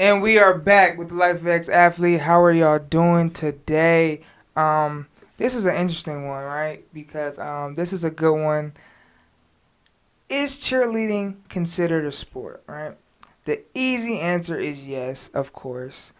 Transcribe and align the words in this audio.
And 0.00 0.22
we 0.22 0.38
are 0.38 0.56
back 0.56 0.96
with 0.96 1.08
the 1.08 1.14
Life 1.14 1.42
of 1.42 1.46
X 1.46 1.68
Athlete. 1.68 2.22
How 2.22 2.40
are 2.40 2.50
y'all 2.50 2.78
doing 2.78 3.30
today? 3.30 4.22
Um, 4.56 5.08
this 5.36 5.54
is 5.54 5.66
an 5.66 5.76
interesting 5.76 6.26
one, 6.26 6.42
right? 6.42 6.86
Because 6.94 7.38
um, 7.38 7.74
this 7.74 7.92
is 7.92 8.02
a 8.02 8.10
good 8.10 8.42
one. 8.42 8.72
Is 10.30 10.52
cheerleading 10.52 11.46
considered 11.50 12.06
a 12.06 12.12
sport, 12.12 12.62
right? 12.66 12.96
The 13.44 13.60
easy 13.74 14.18
answer 14.18 14.58
is 14.58 14.88
yes, 14.88 15.28
of 15.34 15.52
course. 15.52 16.14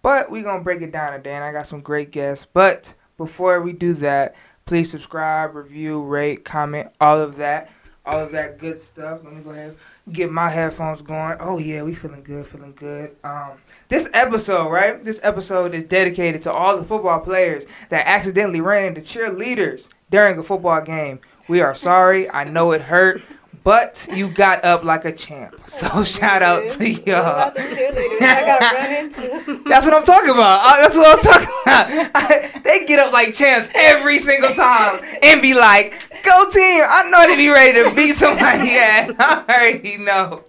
But 0.00 0.30
we're 0.30 0.42
going 0.42 0.60
to 0.60 0.64
break 0.64 0.80
it 0.80 0.90
down 0.90 1.12
today, 1.12 1.34
and 1.34 1.44
I 1.44 1.52
got 1.52 1.66
some 1.66 1.82
great 1.82 2.12
guests. 2.12 2.46
But 2.50 2.94
before 3.18 3.60
we 3.60 3.74
do 3.74 3.92
that, 3.92 4.34
please 4.64 4.90
subscribe, 4.90 5.54
review, 5.54 6.00
rate, 6.00 6.46
comment, 6.46 6.88
all 7.02 7.20
of 7.20 7.36
that 7.36 7.70
all 8.06 8.20
of 8.20 8.32
that 8.32 8.58
good 8.58 8.80
stuff. 8.80 9.20
Let 9.24 9.34
me 9.34 9.42
go 9.42 9.50
ahead 9.50 9.76
get 10.12 10.30
my 10.30 10.48
headphones 10.48 11.02
going. 11.02 11.36
Oh 11.40 11.58
yeah, 11.58 11.82
we 11.82 11.94
feeling 11.94 12.22
good, 12.22 12.46
feeling 12.46 12.74
good. 12.74 13.16
Um, 13.24 13.52
this 13.88 14.08
episode, 14.12 14.70
right? 14.70 15.02
This 15.02 15.20
episode 15.22 15.74
is 15.74 15.82
dedicated 15.84 16.42
to 16.42 16.52
all 16.52 16.76
the 16.76 16.84
football 16.84 17.20
players 17.20 17.66
that 17.88 18.06
accidentally 18.06 18.60
ran 18.60 18.86
into 18.86 19.00
cheerleaders 19.00 19.88
during 20.10 20.38
a 20.38 20.42
football 20.42 20.80
game. 20.80 21.20
We 21.48 21.60
are 21.60 21.74
sorry. 21.74 22.30
I 22.30 22.44
know 22.44 22.72
it 22.72 22.82
hurt. 22.82 23.22
But 23.66 24.06
you 24.14 24.30
got 24.30 24.64
up 24.64 24.84
like 24.84 25.04
a 25.04 25.10
champ. 25.12 25.60
So 25.66 26.04
shout 26.04 26.44
out 26.44 26.68
to 26.68 26.88
y'all. 26.88 27.52
that's 27.56 29.18
what 29.84 29.94
I'm 29.94 30.04
talking 30.04 30.30
about. 30.30 30.80
That's 30.80 30.96
what 30.96 31.18
I'm 31.18 31.24
talking 31.24 31.48
about. 31.64 31.86
I, 32.14 32.60
they 32.62 32.86
get 32.86 33.00
up 33.00 33.12
like 33.12 33.34
champs 33.34 33.68
every 33.74 34.18
single 34.18 34.54
time 34.54 35.02
and 35.24 35.42
be 35.42 35.54
like, 35.54 35.92
go 36.22 36.50
team. 36.52 36.84
I 36.88 37.10
know 37.10 37.26
they 37.26 37.36
be 37.36 37.48
ready 37.50 37.82
to 37.82 37.92
beat 37.96 38.12
somebody 38.12 38.76
at. 38.76 39.10
I 39.18 39.44
already 39.48 39.96
know. 39.96 40.44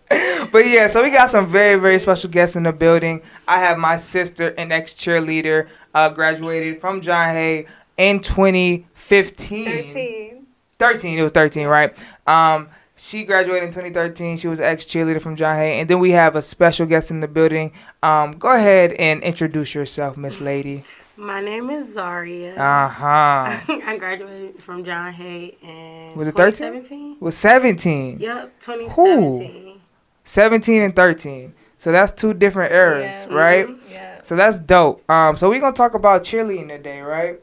But 0.52 0.68
yeah, 0.68 0.86
so 0.86 1.02
we 1.02 1.10
got 1.10 1.32
some 1.32 1.48
very, 1.48 1.80
very 1.80 1.98
special 1.98 2.30
guests 2.30 2.56
in 2.56 2.62
the 2.64 2.72
building. 2.72 3.24
I 3.48 3.58
have 3.58 3.80
my 3.80 3.98
sister, 3.98 4.50
an 4.50 4.72
ex 4.72 4.94
cheerleader, 4.94 5.68
uh, 5.96 6.10
graduated 6.10 6.80
from 6.80 7.02
John 7.02 7.34
Hay 7.34 7.66
in 7.98 8.20
2015. 8.20 9.66
13. 9.66 10.46
13. 10.78 11.18
It 11.18 11.24
was 11.24 11.32
13, 11.32 11.66
right? 11.66 11.98
Um, 12.28 12.70
she 12.98 13.24
graduated 13.24 13.64
in 13.64 13.70
2013. 13.70 14.38
She 14.38 14.48
was 14.48 14.60
ex 14.60 14.86
cheerleader 14.86 15.22
from 15.22 15.36
John 15.36 15.56
Hay. 15.56 15.80
And 15.80 15.90
then 15.90 16.00
we 16.00 16.12
have 16.12 16.36
a 16.36 16.42
special 16.42 16.86
guest 16.86 17.12
in 17.12 17.20
the 17.20 17.28
building. 17.28 17.72
Um, 18.04 18.34
go 18.34 18.50
ahead 18.54 18.94
and 18.94 19.24
introduce 19.24 19.74
yourself, 19.74 20.18
Miss 20.18 20.42
Lady. 20.42 20.84
My 21.16 21.42
name 21.42 21.70
is 21.70 21.94
Zaria. 21.94 22.56
Uh 22.56 22.88
huh. 22.88 23.60
I 23.86 23.98
graduated 23.98 24.62
from 24.62 24.84
John 24.84 25.12
Hay 25.14 25.58
in 25.62 26.16
was 26.16 26.28
it 26.28 26.36
13? 26.36 27.18
Was 27.20 27.38
17? 27.38 28.20
Yep, 28.20 28.60
2017. 28.60 29.82
17 30.24 30.82
and 30.82 30.96
13. 30.96 31.54
So 31.80 31.92
that's 31.92 32.12
two 32.12 32.34
different 32.34 32.74
eras, 32.74 33.26
yeah, 33.30 33.36
right? 33.36 33.68
Mm-hmm, 33.68 33.92
yeah. 33.92 34.22
So 34.24 34.36
that's 34.36 34.60
dope. 34.60 35.10
Um, 35.10 35.38
so 35.38 35.50
we're 35.50 35.60
gonna 35.60 35.76
talk 35.76 35.94
about 35.94 36.24
cheerleading 36.24 36.70
today, 36.70 37.02
right? 37.02 37.40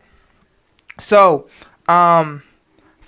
So, 0.98 1.48
um, 1.88 2.42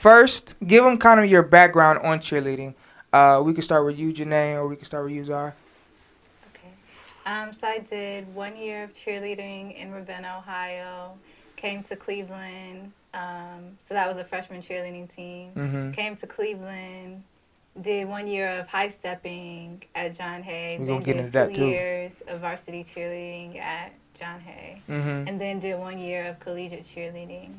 First, 0.07 0.55
give 0.65 0.85
them 0.85 0.99
kind 0.99 1.19
of 1.19 1.27
your 1.27 1.43
background 1.43 1.99
on 1.99 2.21
cheerleading. 2.21 2.75
Uh, 3.13 3.43
we 3.45 3.53
can 3.53 3.63
start 3.63 3.85
with 3.85 3.99
you, 3.99 4.13
Janae, 4.13 4.55
or 4.55 4.69
we 4.69 4.77
can 4.77 4.85
start 4.85 5.03
with 5.03 5.13
you, 5.13 5.25
Zar. 5.25 5.53
Okay. 6.55 6.69
Um, 7.27 7.53
so 7.53 7.67
I 7.67 7.81
did 7.81 8.33
one 8.33 8.57
year 8.57 8.85
of 8.85 8.95
cheerleading 8.95 9.77
in 9.77 9.91
Ravenna, 9.91 10.37
Ohio. 10.39 11.19
Came 11.57 11.83
to 11.83 11.97
Cleveland. 11.97 12.93
Um, 13.15 13.77
so 13.85 13.95
that 13.95 14.07
was 14.07 14.17
a 14.17 14.25
freshman 14.25 14.63
cheerleading 14.63 15.13
team. 15.13 15.51
Mm-hmm. 15.57 15.91
Came 15.91 16.17
to 16.19 16.27
Cleveland. 16.29 17.25
Did 17.81 18.07
one 18.07 18.29
year 18.29 18.61
of 18.61 18.69
high 18.69 18.91
stepping 18.91 19.83
at 19.97 20.17
John 20.17 20.41
Hay. 20.45 20.77
We're 20.79 20.87
gonna 20.87 21.05
get 21.05 21.17
into 21.17 21.33
that 21.33 21.49
too. 21.49 21.63
Two 21.63 21.67
years 21.67 22.13
of 22.29 22.43
varsity 22.43 22.85
cheerleading 22.85 23.59
at 23.59 23.93
John 24.15 24.39
Hay. 24.39 24.83
Mm-hmm. 24.89 25.27
And 25.27 25.41
then 25.41 25.59
did 25.59 25.77
one 25.81 25.99
year 25.99 26.27
of 26.27 26.39
collegiate 26.39 26.85
cheerleading. 26.85 27.55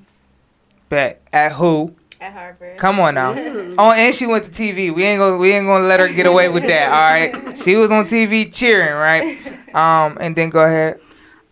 Bet 0.88 1.22
at 1.34 1.52
who? 1.52 1.94
At 2.20 2.34
Harvard. 2.34 2.78
Come 2.78 3.00
on 3.00 3.16
now. 3.16 3.34
Mm. 3.34 3.76
Oh, 3.78 3.92
and 3.92 4.14
she 4.14 4.26
went 4.26 4.46
to 4.46 4.52
TV. 4.52 4.94
We 4.94 5.04
ain't 5.04 5.20
gonna 5.20 5.38
we 5.38 5.52
ain't 5.52 5.68
gonna 5.68 5.86
let 5.86 6.00
her 6.00 6.08
get 6.08 6.26
away 6.26 6.50
with 6.50 6.64
that. 6.64 6.90
All 6.90 7.12
right. 7.12 7.58
She 7.58 7.76
was 7.76 7.92
on 7.92 8.06
TV 8.06 8.54
cheering, 8.54 8.96
right? 8.96 9.38
Um, 9.76 10.18
and 10.20 10.36
then 10.36 10.50
go 10.50 10.64
ahead. 10.64 11.00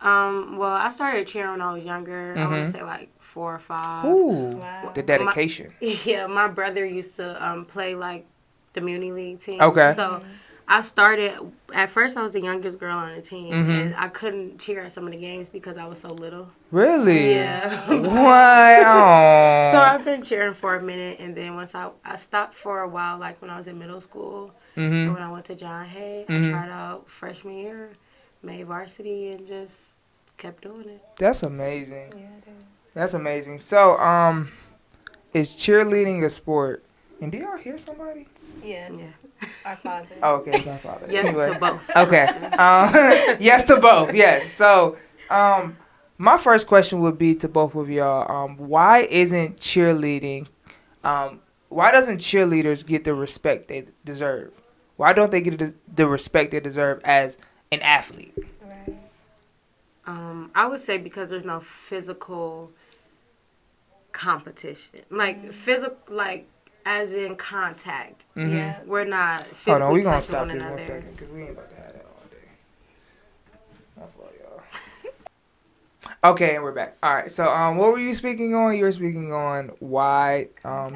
Um, 0.01 0.57
well, 0.57 0.71
I 0.71 0.89
started 0.89 1.27
cheering 1.27 1.51
when 1.51 1.61
I 1.61 1.73
was 1.73 1.83
younger. 1.83 2.33
Mm-hmm. 2.35 2.39
I 2.39 2.47
want 2.47 2.65
to 2.65 2.71
say 2.71 2.83
like 2.83 3.09
four 3.19 3.53
or 3.53 3.59
five. 3.59 4.05
Ooh, 4.05 4.57
wow. 4.57 4.91
the 4.93 5.03
dedication. 5.03 5.73
My, 5.81 5.87
yeah, 6.05 6.27
my 6.27 6.47
brother 6.47 6.85
used 6.85 7.15
to 7.17 7.45
um, 7.45 7.65
play 7.65 7.95
like 7.95 8.25
the 8.73 8.81
Muni 8.81 9.11
League 9.11 9.39
team. 9.39 9.61
Okay. 9.61 9.93
So. 9.95 10.01
Mm-hmm 10.01 10.29
I 10.67 10.81
started 10.81 11.37
at 11.73 11.89
first. 11.89 12.17
I 12.17 12.23
was 12.23 12.33
the 12.33 12.41
youngest 12.41 12.79
girl 12.79 12.97
on 12.97 13.15
the 13.15 13.21
team, 13.21 13.53
mm-hmm. 13.53 13.69
and 13.69 13.95
I 13.95 14.07
couldn't 14.07 14.59
cheer 14.59 14.83
at 14.85 14.91
some 14.91 15.05
of 15.05 15.11
the 15.11 15.17
games 15.17 15.49
because 15.49 15.77
I 15.77 15.85
was 15.85 15.99
so 15.99 16.09
little. 16.09 16.49
Really? 16.71 17.35
Yeah. 17.35 17.89
wow. 17.89 19.71
so 19.71 19.79
I've 19.79 20.03
been 20.03 20.23
cheering 20.23 20.55
for 20.55 20.75
a 20.75 20.81
minute, 20.81 21.19
and 21.19 21.35
then 21.35 21.55
once 21.55 21.75
I 21.75 21.89
I 22.03 22.15
stopped 22.15 22.55
for 22.55 22.81
a 22.81 22.89
while, 22.89 23.19
like 23.19 23.41
when 23.41 23.51
I 23.51 23.57
was 23.57 23.67
in 23.67 23.77
middle 23.77 24.01
school, 24.01 24.51
mm-hmm. 24.75 25.13
when 25.13 25.21
I 25.21 25.31
went 25.31 25.45
to 25.45 25.55
John 25.55 25.85
Hay, 25.85 26.25
mm-hmm. 26.27 26.47
I 26.47 26.49
tried 26.49 26.69
out 26.69 27.09
freshman 27.09 27.57
year, 27.57 27.91
made 28.41 28.65
varsity, 28.65 29.33
and 29.33 29.47
just 29.47 29.79
kept 30.37 30.63
doing 30.63 30.89
it. 30.89 31.03
That's 31.17 31.43
amazing. 31.43 32.11
Yeah, 32.17 32.53
That's 32.93 33.13
amazing. 33.13 33.59
So, 33.59 33.97
um, 33.99 34.51
is 35.33 35.55
cheerleading 35.55 36.23
a 36.23 36.29
sport? 36.29 36.83
And 37.21 37.31
do 37.31 37.37
y'all 37.37 37.57
hear 37.57 37.77
somebody? 37.77 38.27
Yeah. 38.63 38.89
Yeah. 38.91 39.05
Our 39.65 39.75
Father. 39.77 40.15
Oh, 40.21 40.35
okay, 40.35 40.57
it's 40.57 40.67
our 40.67 40.77
Father. 40.77 41.07
yes 41.09 41.25
anyway. 41.25 41.53
to 41.53 41.59
both. 41.59 41.89
Okay. 41.95 42.21
Um, 42.23 43.37
yes 43.39 43.63
to 43.65 43.77
both. 43.79 44.13
Yes. 44.13 44.51
So, 44.51 44.97
um, 45.29 45.77
my 46.17 46.37
first 46.37 46.67
question 46.67 46.99
would 47.01 47.17
be 47.17 47.35
to 47.35 47.47
both 47.47 47.75
of 47.75 47.89
y'all. 47.89 48.31
Um, 48.31 48.57
why 48.57 48.99
isn't 49.01 49.59
cheerleading? 49.59 50.47
Um, 51.03 51.41
why 51.69 51.91
doesn't 51.91 52.19
cheerleaders 52.19 52.85
get 52.85 53.03
the 53.03 53.13
respect 53.13 53.67
they 53.67 53.85
deserve? 54.03 54.53
Why 54.97 55.13
don't 55.13 55.31
they 55.31 55.41
get 55.41 55.59
the, 55.59 55.73
the 55.93 56.07
respect 56.07 56.51
they 56.51 56.59
deserve 56.59 57.01
as 57.03 57.37
an 57.71 57.81
athlete? 57.81 58.33
Right. 58.61 58.97
Um, 60.05 60.51
I 60.55 60.67
would 60.67 60.79
say 60.79 60.97
because 60.97 61.29
there's 61.29 61.43
no 61.43 61.59
physical 61.59 62.71
competition. 64.13 65.01
Like 65.09 65.37
mm-hmm. 65.37 65.51
physical, 65.51 65.97
like 66.09 66.47
as 66.85 67.13
in 67.13 67.35
contact. 67.35 68.25
Mm-hmm. 68.35 68.55
Yeah, 68.55 68.79
we're 68.85 69.05
not. 69.05 69.43
Hold 69.65 69.81
on, 69.81 69.93
we 69.93 70.01
gonna 70.01 70.21
stop 70.21 70.47
this 70.49 70.63
one 70.63 70.79
second 70.79 71.11
because 71.11 71.29
we 71.29 71.41
ain't 71.41 71.51
about 71.51 71.69
to 71.69 71.75
have 71.75 71.93
that 71.93 72.05
all 72.05 72.23
day. 72.29 72.47
Not 73.97 74.13
for 74.13 74.29
y'all. 74.39 76.31
okay, 76.31 76.55
and 76.55 76.63
we're 76.63 76.71
back. 76.71 76.97
All 77.01 77.15
right. 77.15 77.31
So, 77.31 77.49
um, 77.49 77.77
what 77.77 77.91
were 77.91 77.99
you 77.99 78.13
speaking 78.13 78.53
on? 78.53 78.77
You 78.77 78.85
were 78.85 78.91
speaking 78.91 79.33
on 79.33 79.71
why. 79.79 80.49
Um, 80.63 80.95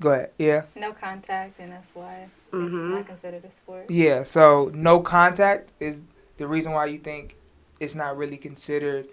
go 0.00 0.12
ahead. 0.12 0.30
Yeah. 0.38 0.62
No 0.74 0.92
contact, 0.92 1.60
and 1.60 1.72
that's 1.72 1.94
why 1.94 2.28
mm-hmm. 2.52 2.86
it's 2.86 2.94
not 2.94 3.06
considered 3.06 3.44
a 3.44 3.50
sport. 3.50 3.90
Yeah. 3.90 4.22
So, 4.22 4.70
no 4.74 5.00
contact 5.00 5.72
is 5.80 6.00
the 6.38 6.46
reason 6.46 6.72
why 6.72 6.86
you 6.86 6.98
think 6.98 7.36
it's 7.78 7.94
not 7.94 8.16
really 8.16 8.38
considered. 8.38 9.08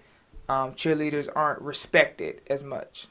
Um, 0.48 0.72
cheerleaders 0.72 1.28
aren't 1.34 1.62
respected 1.62 2.40
as 2.48 2.64
much. 2.64 3.06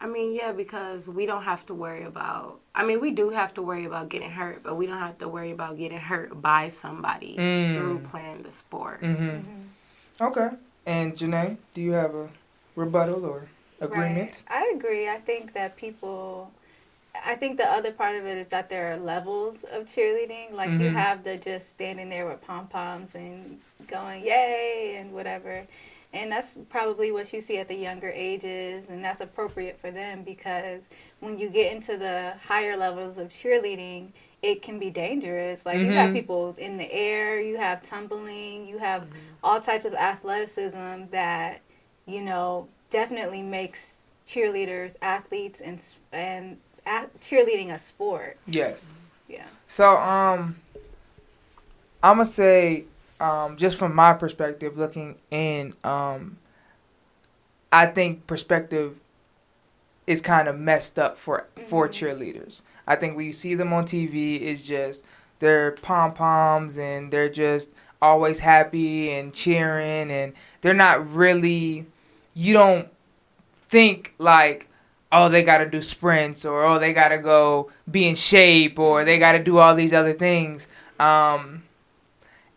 I 0.00 0.06
mean, 0.06 0.34
yeah, 0.34 0.52
because 0.52 1.08
we 1.08 1.24
don't 1.24 1.42
have 1.42 1.64
to 1.66 1.74
worry 1.74 2.04
about. 2.04 2.60
I 2.74 2.84
mean, 2.84 3.00
we 3.00 3.12
do 3.12 3.30
have 3.30 3.54
to 3.54 3.62
worry 3.62 3.86
about 3.86 4.10
getting 4.10 4.30
hurt, 4.30 4.62
but 4.62 4.76
we 4.76 4.86
don't 4.86 4.98
have 4.98 5.18
to 5.18 5.28
worry 5.28 5.52
about 5.52 5.78
getting 5.78 5.98
hurt 5.98 6.40
by 6.42 6.68
somebody 6.68 7.36
mm. 7.36 7.72
through 7.72 8.00
playing 8.10 8.42
the 8.42 8.50
sport. 8.50 9.00
Mm-hmm. 9.00 9.24
Mm-hmm. 9.24 10.24
Okay. 10.24 10.48
And 10.84 11.16
Janae, 11.16 11.56
do 11.72 11.80
you 11.80 11.92
have 11.92 12.14
a 12.14 12.28
rebuttal 12.74 13.24
or 13.24 13.48
agreement? 13.80 14.42
Right. 14.50 14.62
I 14.62 14.74
agree. 14.76 15.08
I 15.08 15.18
think 15.18 15.54
that 15.54 15.76
people. 15.76 16.52
I 17.24 17.34
think 17.34 17.56
the 17.56 17.64
other 17.64 17.92
part 17.92 18.14
of 18.16 18.26
it 18.26 18.36
is 18.36 18.46
that 18.48 18.68
there 18.68 18.92
are 18.92 18.98
levels 18.98 19.64
of 19.72 19.86
cheerleading. 19.86 20.52
Like 20.52 20.68
mm-hmm. 20.68 20.82
you 20.82 20.90
have 20.90 21.24
the 21.24 21.38
just 21.38 21.70
standing 21.70 22.10
there 22.10 22.28
with 22.28 22.42
pom 22.42 22.66
poms 22.66 23.14
and 23.14 23.58
going 23.88 24.22
yay 24.22 24.96
and 25.00 25.12
whatever 25.12 25.66
and 26.12 26.30
that's 26.30 26.54
probably 26.70 27.12
what 27.12 27.32
you 27.32 27.40
see 27.40 27.58
at 27.58 27.68
the 27.68 27.74
younger 27.74 28.10
ages 28.10 28.84
and 28.88 29.04
that's 29.04 29.20
appropriate 29.20 29.78
for 29.80 29.90
them 29.90 30.22
because 30.22 30.82
when 31.20 31.38
you 31.38 31.48
get 31.48 31.72
into 31.72 31.96
the 31.96 32.34
higher 32.46 32.76
levels 32.76 33.18
of 33.18 33.28
cheerleading 33.28 34.08
it 34.42 34.62
can 34.62 34.78
be 34.78 34.90
dangerous 34.90 35.64
like 35.66 35.76
mm-hmm. 35.76 35.86
you 35.86 35.92
have 35.92 36.06
mm-hmm. 36.06 36.16
people 36.16 36.54
in 36.58 36.76
the 36.76 36.90
air 36.92 37.40
you 37.40 37.56
have 37.56 37.86
tumbling 37.86 38.66
you 38.66 38.78
have 38.78 39.02
mm-hmm. 39.02 39.18
all 39.42 39.60
types 39.60 39.84
of 39.84 39.94
athleticism 39.94 41.04
that 41.10 41.60
you 42.06 42.22
know 42.22 42.66
definitely 42.90 43.42
makes 43.42 43.94
cheerleaders 44.28 44.94
athletes 45.02 45.60
and 45.60 45.80
and 46.12 46.56
at, 46.84 47.20
cheerleading 47.20 47.74
a 47.74 47.78
sport 47.78 48.36
yes 48.46 48.92
yeah 49.28 49.46
so 49.66 49.96
um 49.96 50.56
i'm 52.02 52.16
gonna 52.16 52.26
say 52.26 52.84
um, 53.20 53.56
just 53.56 53.76
from 53.78 53.94
my 53.94 54.12
perspective, 54.12 54.76
looking 54.76 55.16
in, 55.30 55.74
um, 55.84 56.38
I 57.72 57.86
think 57.86 58.26
perspective 58.26 58.98
is 60.06 60.20
kind 60.20 60.48
of 60.48 60.58
messed 60.58 60.98
up 60.98 61.16
for 61.16 61.46
for 61.66 61.88
mm-hmm. 61.88 62.06
cheerleaders. 62.06 62.62
I 62.86 62.96
think 62.96 63.16
when 63.16 63.26
you 63.26 63.32
see 63.32 63.54
them 63.54 63.72
on 63.72 63.84
TV, 63.84 64.40
it's 64.40 64.66
just 64.66 65.04
their 65.38 65.72
pom 65.72 66.14
poms 66.14 66.78
and 66.78 67.12
they're 67.12 67.28
just 67.28 67.68
always 68.00 68.38
happy 68.38 69.10
and 69.10 69.32
cheering 69.32 70.10
and 70.10 70.32
they're 70.60 70.74
not 70.74 71.12
really 71.14 71.86
you 72.34 72.52
don't 72.52 72.88
think 73.52 74.14
like 74.18 74.68
oh 75.10 75.28
they 75.28 75.42
got 75.42 75.58
to 75.58 75.68
do 75.68 75.80
sprints 75.80 76.44
or 76.44 76.64
oh 76.64 76.78
they 76.78 76.92
got 76.92 77.08
to 77.08 77.18
go 77.18 77.70
be 77.90 78.06
in 78.06 78.14
shape 78.14 78.78
or 78.78 79.04
they 79.04 79.18
got 79.18 79.32
to 79.32 79.42
do 79.42 79.58
all 79.58 79.74
these 79.74 79.94
other 79.94 80.12
things 80.12 80.68
um, 81.00 81.62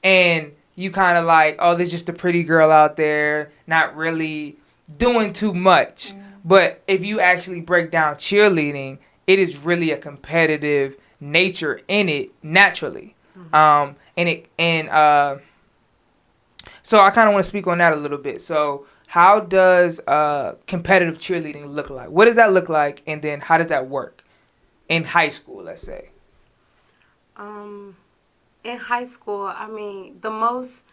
and 0.03 0.51
you 0.75 0.91
kind 0.91 1.17
of 1.17 1.25
like 1.25 1.55
oh 1.59 1.75
there's 1.75 1.91
just 1.91 2.09
a 2.09 2.13
pretty 2.13 2.43
girl 2.43 2.71
out 2.71 2.95
there 2.97 3.51
not 3.67 3.95
really 3.95 4.57
doing 4.97 5.33
too 5.33 5.53
much 5.53 6.13
mm. 6.13 6.23
but 6.43 6.81
if 6.87 7.03
you 7.03 7.19
actually 7.19 7.61
break 7.61 7.91
down 7.91 8.15
cheerleading 8.15 8.97
it 9.27 9.39
is 9.39 9.57
really 9.57 9.91
a 9.91 9.97
competitive 9.97 10.97
nature 11.19 11.81
in 11.87 12.09
it 12.09 12.31
naturally 12.41 13.15
mm-hmm. 13.37 13.53
um, 13.53 13.95
and 14.15 14.29
it 14.29 14.47
and 14.57 14.89
uh, 14.89 15.37
so 16.83 16.99
I 16.99 17.11
kind 17.11 17.27
of 17.27 17.33
want 17.33 17.43
to 17.43 17.47
speak 17.47 17.67
on 17.67 17.77
that 17.79 17.93
a 17.93 17.95
little 17.95 18.17
bit. 18.17 18.41
So, 18.41 18.85
how 19.07 19.39
does 19.39 19.99
uh, 20.07 20.55
competitive 20.67 21.19
cheerleading 21.19 21.65
look 21.67 21.89
like? 21.89 22.09
What 22.09 22.25
does 22.25 22.35
that 22.35 22.51
look 22.51 22.69
like, 22.69 23.03
and 23.07 23.21
then 23.21 23.41
how 23.41 23.57
does 23.57 23.67
that 23.67 23.87
work 23.87 24.23
in 24.87 25.03
high 25.03 25.29
school? 25.29 25.63
Let's 25.63 25.81
say. 25.81 26.09
Um, 27.37 27.95
in 28.63 28.77
high 28.77 29.05
school, 29.05 29.45
I 29.45 29.67
mean, 29.67 30.17
the 30.21 30.29
most 30.29 30.83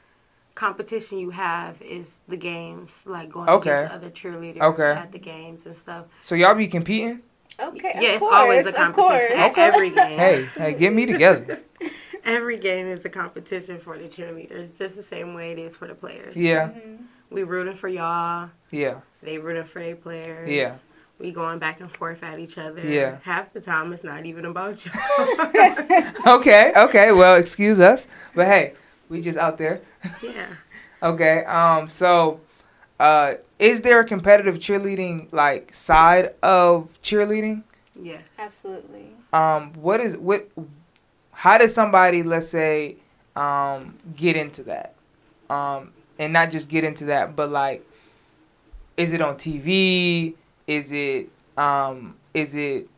competition 0.55 1.19
you 1.19 1.31
have 1.31 1.81
is 1.83 2.19
the 2.29 2.37
games, 2.37 3.03
like 3.07 3.31
going 3.31 3.49
okay. 3.49 3.71
against 3.71 3.95
other 3.95 4.11
cheerleaders 4.11 4.61
okay. 4.61 4.93
at 4.99 5.13
the 5.13 5.19
games 5.19 5.67
and 5.67 5.77
stuff. 5.77 6.07
So 6.23 6.35
y'all 6.35 6.55
be 6.55 6.67
competing? 6.67 7.23
Okay. 7.59 7.93
Yeah, 7.95 8.11
it's 8.11 8.21
course, 8.21 8.35
always 8.35 8.67
a 8.67 8.73
competition 8.73 9.39
at 9.39 9.57
every 9.57 9.91
game. 9.95 10.19
Hey, 10.19 10.49
hey, 10.57 10.75
get 10.75 10.93
me 10.93 11.07
together. 11.07 11.61
every 12.25 12.59
game 12.59 12.87
is 12.89 13.05
a 13.05 13.09
competition 13.09 13.79
for 13.79 13.97
the 13.97 14.05
cheerleaders, 14.05 14.77
just 14.77 14.97
the 14.97 15.03
same 15.03 15.35
way 15.35 15.53
it 15.53 15.59
is 15.59 15.77
for 15.77 15.87
the 15.87 15.95
players. 15.95 16.37
Yeah. 16.37 16.69
Mm-hmm. 16.69 17.05
We 17.31 17.43
rooting 17.45 17.77
for 17.77 17.89
y'all. 17.89 18.51
Yeah. 18.71 19.01
They 19.23 19.39
rooting 19.39 19.65
for 19.65 19.81
their 19.81 19.97
players. 19.97 20.49
Yeah. 20.49 20.77
We 21.19 21.33
going 21.33 21.59
back 21.59 21.81
and 21.81 21.91
forth 21.91 22.23
at 22.23 22.39
each 22.39 22.59
other. 22.59 22.81
Yeah. 22.81 23.19
Half 23.23 23.53
the 23.53 23.61
time 23.61 23.93
it's 23.93 24.05
not 24.05 24.27
even 24.27 24.45
about 24.45 24.85
you. 24.85 24.93
okay, 26.27 26.73
okay. 26.77 27.13
Well, 27.13 27.37
excuse 27.37 27.81
us. 27.81 28.07
But 28.35 28.47
hey, 28.47 28.75
we 29.09 29.21
just 29.23 29.39
out 29.39 29.57
there. 29.57 29.81
Yeah. 30.23 30.49
okay. 31.03 31.45
Um, 31.45 31.89
so 31.89 32.41
uh 32.99 33.35
is 33.59 33.83
there 33.83 34.01
a 34.01 34.05
competitive 34.05 34.59
cheerleading 34.59 35.33
like 35.33 35.73
side 35.73 36.35
of 36.43 36.89
cheerleading? 37.03 37.63
Yes. 38.01 38.23
Absolutely. 38.39 39.07
Um, 39.33 39.73
what 39.75 40.01
is 40.01 40.17
what 40.17 40.49
how 41.33 41.59
does 41.59 41.75
somebody, 41.75 42.23
let's 42.23 42.49
say, 42.49 42.97
um, 43.37 43.99
get 44.17 44.37
into 44.37 44.63
that? 44.65 44.95
Um, 45.51 45.93
and 46.19 46.33
not 46.33 46.51
just 46.51 46.69
get 46.69 46.83
into 46.83 47.05
that, 47.07 47.37
but 47.37 47.51
like, 47.51 47.85
is 48.97 49.13
it 49.13 49.21
on 49.21 49.35
TV? 49.35 50.35
Is 50.67 50.93
it 50.93 51.29
um, 51.57 52.17
is 52.35 52.55
it 52.55 52.89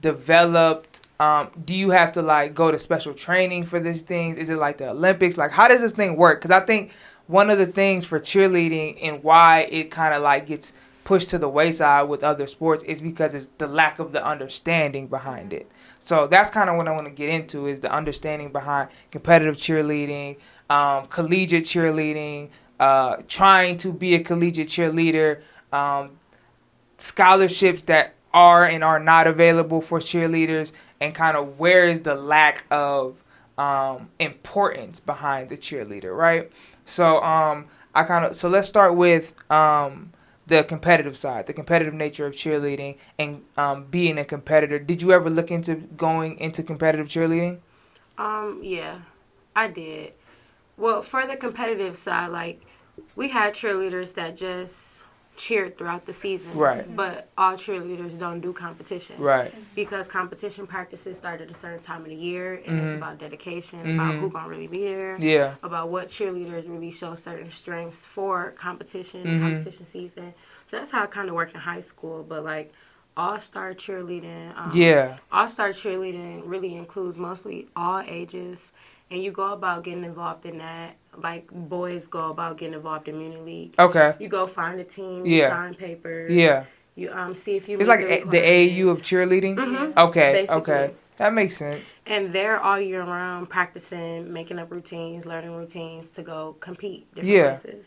developed? 0.00 1.02
Um, 1.18 1.50
do 1.64 1.74
you 1.74 1.90
have 1.90 2.12
to 2.12 2.22
like 2.22 2.54
go 2.54 2.70
to 2.70 2.78
special 2.78 3.14
training 3.14 3.64
for 3.64 3.80
these 3.80 4.02
things? 4.02 4.36
Is 4.36 4.50
it 4.50 4.56
like 4.56 4.78
the 4.78 4.90
Olympics? 4.90 5.36
Like, 5.36 5.50
how 5.50 5.66
does 5.68 5.80
this 5.80 5.92
thing 5.92 6.16
work? 6.16 6.40
Because 6.40 6.50
I 6.50 6.64
think 6.64 6.92
one 7.26 7.50
of 7.50 7.58
the 7.58 7.66
things 7.66 8.06
for 8.06 8.20
cheerleading 8.20 8.98
and 9.02 9.22
why 9.22 9.60
it 9.70 9.90
kind 9.90 10.14
of 10.14 10.22
like 10.22 10.46
gets 10.46 10.72
pushed 11.04 11.28
to 11.30 11.38
the 11.38 11.48
wayside 11.48 12.08
with 12.08 12.24
other 12.24 12.48
sports 12.48 12.82
is 12.84 13.00
because 13.00 13.32
it's 13.32 13.48
the 13.58 13.66
lack 13.68 14.00
of 14.00 14.10
the 14.10 14.24
understanding 14.24 15.06
behind 15.06 15.52
it. 15.52 15.70
So 16.00 16.26
that's 16.26 16.50
kind 16.50 16.68
of 16.68 16.76
what 16.76 16.88
I 16.88 16.90
want 16.90 17.06
to 17.06 17.12
get 17.12 17.28
into 17.28 17.66
is 17.68 17.80
the 17.80 17.92
understanding 17.92 18.50
behind 18.50 18.90
competitive 19.10 19.56
cheerleading, 19.56 20.36
um, 20.68 21.06
collegiate 21.06 21.64
cheerleading, 21.64 22.50
uh, 22.80 23.18
trying 23.28 23.76
to 23.78 23.92
be 23.92 24.16
a 24.16 24.20
collegiate 24.20 24.68
cheerleader, 24.68 25.42
um, 25.72 26.10
scholarships 26.98 27.84
that 27.84 28.14
are 28.32 28.64
and 28.64 28.84
are 28.84 28.98
not 28.98 29.26
available 29.26 29.80
for 29.80 29.98
cheerleaders, 29.98 30.72
and 31.00 31.14
kind 31.14 31.36
of 31.36 31.58
where 31.58 31.88
is 31.88 32.00
the 32.00 32.14
lack 32.14 32.64
of 32.70 33.16
um, 33.58 34.10
importance 34.18 35.00
behind 35.00 35.48
the 35.48 35.56
cheerleader, 35.56 36.16
right? 36.16 36.50
So 36.84 37.22
um, 37.22 37.66
I 37.94 38.04
kind 38.04 38.24
of 38.24 38.36
so 38.36 38.48
let's 38.48 38.68
start 38.68 38.94
with 38.94 39.32
um, 39.50 40.12
the 40.46 40.62
competitive 40.64 41.16
side, 41.16 41.46
the 41.46 41.52
competitive 41.52 41.94
nature 41.94 42.26
of 42.26 42.34
cheerleading, 42.34 42.98
and 43.18 43.42
um, 43.56 43.86
being 43.86 44.18
a 44.18 44.24
competitor. 44.24 44.78
Did 44.78 45.02
you 45.02 45.12
ever 45.12 45.30
look 45.30 45.50
into 45.50 45.76
going 45.76 46.38
into 46.38 46.62
competitive 46.62 47.08
cheerleading? 47.08 47.60
Um, 48.18 48.60
yeah, 48.62 48.98
I 49.54 49.68
did. 49.68 50.12
Well, 50.76 51.02
for 51.02 51.26
the 51.26 51.36
competitive 51.36 51.96
side, 51.96 52.28
like 52.28 52.60
we 53.14 53.28
had 53.28 53.54
cheerleaders 53.54 54.14
that 54.14 54.36
just 54.36 55.02
cheered 55.36 55.76
throughout 55.76 56.06
the 56.06 56.12
season. 56.12 56.54
Right. 56.56 56.96
But 56.96 57.28
all 57.36 57.52
cheerleaders 57.52 58.18
don't 58.18 58.40
do 58.40 58.52
competition. 58.52 59.18
Right. 59.18 59.54
Because 59.74 60.08
competition 60.08 60.66
practices 60.66 61.16
start 61.16 61.40
at 61.40 61.50
a 61.50 61.54
certain 61.54 61.80
time 61.80 62.02
of 62.02 62.08
the 62.08 62.14
year 62.14 62.62
and 62.66 62.76
mm-hmm. 62.76 62.86
it's 62.86 62.94
about 62.94 63.18
dedication, 63.18 63.80
mm-hmm. 63.80 64.00
about 64.00 64.14
who 64.16 64.30
gonna 64.30 64.48
really 64.48 64.66
be 64.66 64.84
there. 64.84 65.16
Yeah. 65.20 65.54
About 65.62 65.90
what 65.90 66.08
cheerleaders 66.08 66.68
really 66.68 66.90
show 66.90 67.14
certain 67.14 67.50
strengths 67.50 68.04
for 68.04 68.52
competition 68.52 69.24
mm-hmm. 69.24 69.40
competition 69.40 69.86
season. 69.86 70.34
So 70.66 70.78
that's 70.78 70.90
how 70.90 71.04
it 71.04 71.12
kinda 71.12 71.32
worked 71.32 71.54
in 71.54 71.60
high 71.60 71.80
school. 71.80 72.24
But 72.26 72.44
like 72.44 72.72
all 73.16 73.38
star 73.38 73.72
cheerleading. 73.74 74.56
Um, 74.56 74.70
yeah. 74.74 75.18
All 75.32 75.48
star 75.48 75.70
cheerleading 75.70 76.42
really 76.44 76.76
includes 76.76 77.18
mostly 77.18 77.68
all 77.76 78.00
ages 78.00 78.72
and 79.10 79.22
you 79.22 79.30
go 79.30 79.52
about 79.52 79.84
getting 79.84 80.04
involved 80.04 80.46
in 80.46 80.58
that 80.58 80.96
like 81.22 81.50
boys 81.50 82.06
go 82.06 82.30
about 82.30 82.58
getting 82.58 82.74
involved 82.74 83.08
in 83.08 83.18
Muni 83.18 83.38
League. 83.38 83.74
Okay. 83.78 84.14
You 84.18 84.28
go 84.28 84.46
find 84.46 84.80
a 84.80 84.84
team, 84.84 85.24
yeah. 85.26 85.48
sign 85.48 85.74
papers. 85.74 86.30
Yeah. 86.30 86.64
You 86.94 87.12
um 87.12 87.34
see 87.34 87.56
if 87.56 87.68
you. 87.68 87.78
It's 87.78 87.88
like 87.88 88.00
the, 88.00 88.24
the 88.30 88.40
AAU 88.40 88.90
of 88.90 89.02
cheerleading. 89.02 89.56
Mm-hmm. 89.56 89.98
Okay. 89.98 90.32
Basically. 90.32 90.56
Okay. 90.56 90.94
That 91.18 91.32
makes 91.32 91.56
sense. 91.56 91.94
And 92.04 92.32
they're 92.32 92.60
all 92.60 92.78
year 92.78 93.02
round 93.02 93.48
practicing, 93.48 94.32
making 94.32 94.58
up 94.58 94.70
routines, 94.70 95.24
learning 95.24 95.54
routines 95.56 96.10
to 96.10 96.22
go 96.22 96.56
compete 96.60 97.06
different 97.14 97.34
yeah. 97.34 97.56
places. 97.56 97.86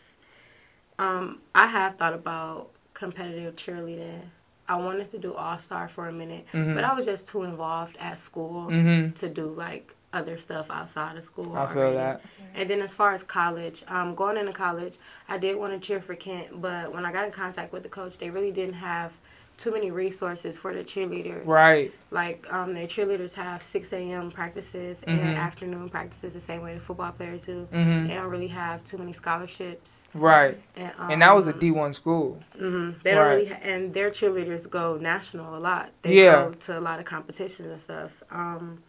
Um, 0.98 1.40
I 1.54 1.68
have 1.68 1.96
thought 1.96 2.14
about 2.14 2.72
competitive 2.94 3.56
cheerleading. 3.56 4.22
I 4.68 4.76
wanted 4.76 5.10
to 5.12 5.20
do 5.20 5.34
all 5.34 5.58
star 5.58 5.88
for 5.88 6.08
a 6.08 6.12
minute, 6.12 6.46
mm-hmm. 6.54 6.76
but 6.76 6.84
I 6.84 6.94
was 6.94 7.06
just 7.06 7.28
too 7.28 7.44
involved 7.44 7.98
at 8.00 8.20
school 8.20 8.68
mm-hmm. 8.70 9.14
to 9.14 9.30
do 9.30 9.48
like 9.48 9.96
other 10.14 10.38
stuff 10.38 10.70
outside 10.70 11.18
of 11.18 11.24
school. 11.24 11.56
I 11.56 11.72
feel 11.74 11.94
that. 11.94 12.22
And 12.56 12.70
then 12.70 12.82
as 12.82 12.96
far 12.96 13.14
as 13.14 13.24
college, 13.24 13.84
um, 13.88 14.16
going 14.16 14.38
into 14.38 14.54
college, 14.54 14.96
I 15.28 15.38
did 15.38 15.56
want 15.58 15.74
to 15.74 15.80
cheer 15.80 16.02
for 16.02 16.16
Kent, 16.16 16.62
but 16.62 16.94
when 16.94 17.06
I 17.06 17.12
got 17.12 17.26
in 17.26 17.32
contact 17.32 17.72
with 17.74 17.84
the 17.84 17.90
coach, 17.90 18.18
they 18.18 18.30
really 18.30 18.52
didn't 18.52 18.76
have 18.76 19.14
too 19.60 19.72
many 19.72 19.92
resources 19.92 20.58
for 20.58 20.74
the 20.74 20.84
cheerleaders. 20.84 21.46
Right. 21.46 21.94
Like 22.12 22.52
um, 22.52 22.74
their 22.74 22.88
cheerleaders 22.88 23.34
have 23.34 23.62
6 23.62 23.92
a.m. 23.92 24.32
practices 24.32 25.02
mm-hmm. 25.02 25.20
and 25.20 25.38
afternoon 25.38 25.90
practices 25.90 26.34
the 26.34 26.40
same 26.40 26.62
way 26.62 26.76
the 26.76 26.80
football 26.80 27.12
players 27.12 27.44
do. 27.44 27.68
Mm-hmm. 27.74 28.08
They 28.08 28.14
don't 28.14 28.30
really 28.30 28.48
have 28.48 28.86
too 28.86 28.98
many 28.98 29.12
scholarships. 29.12 30.08
Right. 30.14 30.58
And, 30.78 30.94
um, 30.98 31.12
and 31.12 31.22
that 31.22 31.36
was 31.36 31.48
a 31.48 31.54
um, 31.54 31.60
D1 31.60 31.94
school. 31.94 32.42
Mm-hmm. 32.56 33.00
They 33.04 33.14
don't 33.14 33.26
right. 33.26 33.34
really, 33.34 33.46
ha- 33.48 33.60
and 33.62 33.94
their 33.94 34.10
cheerleaders 34.10 34.68
go 34.68 34.98
national 34.98 35.58
a 35.58 35.60
lot. 35.60 35.92
They 36.04 36.24
yeah. 36.24 36.32
go 36.32 36.52
to 36.52 36.80
a 36.80 36.82
lot 36.82 37.00
of 37.00 37.06
competitions 37.06 37.68
and 37.68 37.82
stuff. 37.82 38.24
Um, 38.32 38.82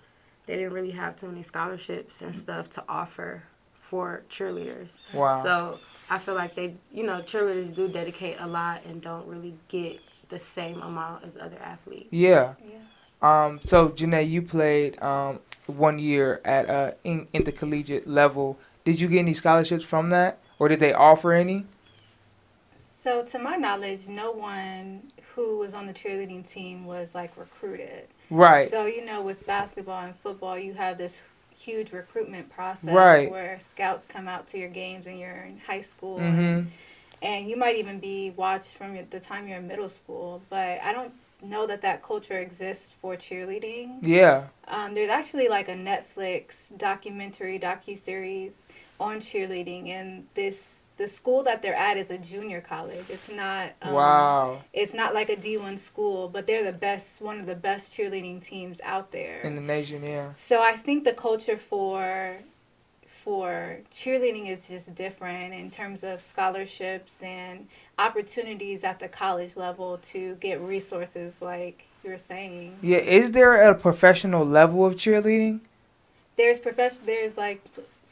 they 0.51 0.57
didn't 0.57 0.73
really 0.73 0.91
have 0.91 1.15
too 1.15 1.29
many 1.29 1.45
scholarships 1.45 2.23
and 2.23 2.35
stuff 2.35 2.69
to 2.71 2.83
offer 2.89 3.45
for 3.89 4.25
cheerleaders. 4.29 5.01
Wow. 5.15 5.41
So 5.45 5.79
I 6.11 6.19
feel 6.19 6.35
like 6.35 6.57
they, 6.57 6.75
you 6.93 7.05
know, 7.05 7.23
cheerleaders 7.23 7.73
do 7.73 7.87
dedicate 7.87 8.37
a 8.41 8.49
lot 8.49 8.85
and 8.85 9.01
don't 9.01 9.29
really 9.29 9.55
get 9.69 10.01
the 10.29 10.41
same 10.41 10.83
amount 10.83 11.25
as 11.25 11.37
other 11.37 11.59
athletes. 11.61 12.09
Yeah. 12.13 12.55
Yeah. 12.69 12.79
Um, 13.23 13.61
so 13.63 13.91
Janae, 13.91 14.29
you 14.29 14.43
played 14.43 15.01
um, 15.01 15.39
one 15.67 16.01
year 16.01 16.41
at 16.45 16.69
uh, 16.69 16.93
in 17.05 17.29
intercollegiate 17.33 18.09
level. 18.09 18.59
Did 18.83 19.01
you 19.01 19.07
get 19.07 19.21
any 19.21 19.35
scholarships 19.35 19.85
from 19.85 20.11
that, 20.11 20.41
or 20.59 20.69
did 20.69 20.81
they 20.81 20.93
offer 20.93 21.33
any? 21.33 21.67
So, 23.03 23.23
to 23.23 23.39
my 23.39 23.57
knowledge, 23.57 24.09
no 24.09 24.33
one 24.33 25.03
who 25.35 25.59
was 25.59 25.75
on 25.75 25.87
the 25.87 25.93
cheerleading 25.93 26.49
team 26.49 26.87
was 26.87 27.09
like 27.15 27.37
recruited. 27.37 28.09
Right. 28.31 28.71
So, 28.71 28.87
you 28.87 29.05
know, 29.05 29.23
with 29.23 29.45
basketball 29.47 30.05
and 30.05 30.17
football, 30.17 30.59
you 30.59 30.75
have 30.75 30.99
this 30.99 31.21
huge 31.57 31.93
recruitment 31.93 32.49
process 32.51 32.95
right. 32.95 33.31
where 33.31 33.59
scouts 33.61 34.07
come 34.07 34.29
out 34.29 34.49
to 34.49 34.59
your 34.59 34.69
games 34.69 35.07
and 35.07 35.19
you're 35.19 35.43
in 35.43 35.59
high 35.59 35.83
school. 35.83 36.19
Mm-hmm. 36.19 36.41
And, 36.41 36.73
and 37.23 37.49
you 37.49 37.57
might 37.57 37.77
even 37.77 37.99
be 37.99 38.31
watched 38.31 38.75
from 38.75 38.99
the 39.11 39.21
time 39.21 39.47
you're 39.47 39.59
in 39.59 39.67
middle 39.67 39.89
school. 39.89 40.43
But 40.49 40.81
I 40.83 40.93
don't 40.93 41.13
know 41.43 41.67
that 41.67 41.83
that 41.83 42.03
culture 42.03 42.39
exists 42.39 42.93
for 43.01 43.17
cheerleading. 43.17 43.99
Yeah. 44.03 44.47
Um, 44.69 44.95
there's 44.95 45.11
actually 45.11 45.49
like 45.49 45.69
a 45.69 45.75
Netflix 45.75 46.77
documentary, 46.77 47.59
docu 47.59 47.99
series 47.99 48.53
on 48.99 49.19
cheerleading, 49.21 49.89
and 49.89 50.27
this 50.35 50.80
the 51.01 51.09
school 51.09 51.43
that 51.43 51.63
they're 51.63 51.75
at 51.75 51.97
is 51.97 52.11
a 52.11 52.19
junior 52.19 52.61
college. 52.61 53.09
It's 53.09 53.31
not. 53.31 53.73
Um, 53.81 53.95
wow. 53.95 54.63
It's 54.75 54.93
not 54.93 55.15
like 55.15 55.31
a 55.31 55.37
D 55.37 55.57
one 55.57 55.79
school, 55.79 56.29
but 56.29 56.47
they're 56.47 56.63
the 56.63 56.77
best, 56.77 57.23
one 57.23 57.41
of 57.41 57.47
the 57.47 57.55
best 57.55 57.97
cheerleading 57.97 58.45
teams 58.45 58.83
out 58.85 59.11
there 59.11 59.41
in 59.41 59.55
the 59.55 59.63
nation. 59.63 60.05
Yeah. 60.05 60.33
So 60.37 60.61
I 60.61 60.77
think 60.77 61.05
the 61.05 61.15
culture 61.15 61.57
for 61.57 62.37
for 63.25 63.79
cheerleading 63.91 64.51
is 64.51 64.69
just 64.69 64.95
different 64.95 65.55
in 65.55 65.71
terms 65.71 66.05
of 66.05 66.21
scholarships 66.21 67.23
and 67.23 67.67
opportunities 67.99 68.85
at 68.85 68.99
the 68.99 69.09
college 69.09 69.57
level 69.57 69.99
to 70.09 70.35
get 70.35 70.61
resources 70.61 71.41
like 71.41 71.83
you're 72.05 72.19
saying. 72.19 72.77
Yeah, 72.83 72.99
is 72.99 73.33
there 73.33 73.71
a 73.71 73.75
professional 73.75 74.45
level 74.45 74.85
of 74.85 74.97
cheerleading? 74.97 75.61
There's 76.37 76.59
professional. 76.59 77.07
there's 77.07 77.39
like 77.39 77.63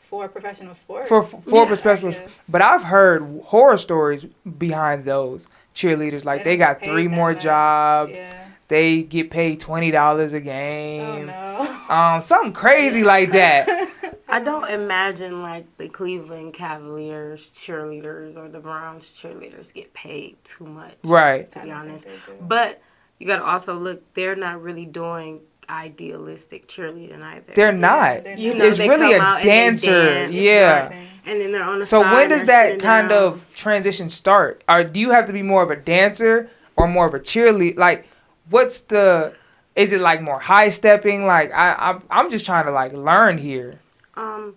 for 0.09 0.27
professional 0.27 0.75
sports. 0.75 1.09
For 1.09 1.23
for 1.23 1.63
yeah, 1.63 1.67
professional, 1.67 2.15
but 2.49 2.63
I've 2.63 2.85
heard 2.85 3.43
horror 3.45 3.77
stories 3.77 4.25
behind 4.59 5.05
those 5.05 5.49
cheerleaders. 5.75 6.25
Like 6.25 6.45
they, 6.45 6.53
they 6.53 6.57
got 6.57 6.83
three 6.83 7.09
more 7.09 7.33
much. 7.33 7.43
jobs. 7.43 8.13
Yeah. 8.13 8.49
They 8.69 9.03
get 9.03 9.31
paid 9.31 9.61
twenty 9.61 9.91
dollars 9.91 10.33
a 10.33 10.41
game. 10.41 11.29
Oh, 11.29 11.87
no. 11.89 11.95
Um, 11.95 12.23
something 12.23 12.53
crazy 12.55 13.05
like 13.15 13.33
that. 13.33 13.91
I 14.29 14.41
don't 14.41 14.71
imagine 14.71 15.43
like 15.43 15.67
the 15.77 15.89
Cleveland 15.89 16.55
Cavaliers 16.55 17.51
cheerleaders 17.51 18.37
or 18.37 18.49
the 18.49 18.61
Browns 18.61 19.05
cheerleaders 19.07 19.73
get 19.73 19.93
paid 19.93 20.43
too 20.43 20.65
much. 20.65 20.97
Right. 21.03 21.51
To 21.51 21.61
be 21.61 21.71
honest, 21.71 22.07
but 22.41 22.81
you 23.19 23.27
got 23.27 23.39
to 23.39 23.45
also 23.45 23.75
look. 23.75 24.15
They're 24.15 24.37
not 24.37 24.63
really 24.63 24.87
doing 24.87 25.41
idealistic 25.69 26.69
cheerleading 26.69 27.23
either. 27.23 27.53
They're 27.55 27.73
not. 27.73 28.25
Yeah, 28.25 28.37
you 28.37 28.55
know, 28.55 28.65
it's 28.65 28.79
really 28.79 29.13
a 29.15 29.19
dancer. 29.43 30.27
yeah. 30.31 30.93
And 31.27 31.41
then 31.41 31.53
they're 31.53 31.63
on 31.63 31.81
the 31.81 31.87
So 31.87 32.01
when 32.01 32.31
does 32.31 32.45
that 32.45 32.79
kind 32.81 33.11
down. 33.11 33.23
of 33.23 33.45
transition 33.55 34.09
start? 34.09 34.65
Or 34.69 34.83
do 34.83 34.99
you 34.99 35.11
have 35.11 35.27
to 35.27 35.33
be 35.33 35.43
more 35.43 35.63
of 35.63 35.71
a 35.71 35.77
dancer 35.77 36.51
or 36.77 36.89
more 36.89 37.07
of 37.07 37.13
a 37.15 37.21
cheerleader? 37.21 37.77
Like, 37.77 38.07
what's 38.49 38.81
the? 38.83 39.35
Is 39.77 39.93
it 39.93 40.01
like 40.01 40.23
more 40.23 40.41
high 40.41 40.71
stepping? 40.71 41.27
Like 41.27 41.53
I, 41.53 41.75
I'm, 41.79 42.03
I'm 42.11 42.31
just 42.31 42.47
trying 42.47 42.65
to 42.67 42.73
like 42.73 42.93
learn 42.95 43.37
here. 43.39 43.79
Um, 44.15 44.57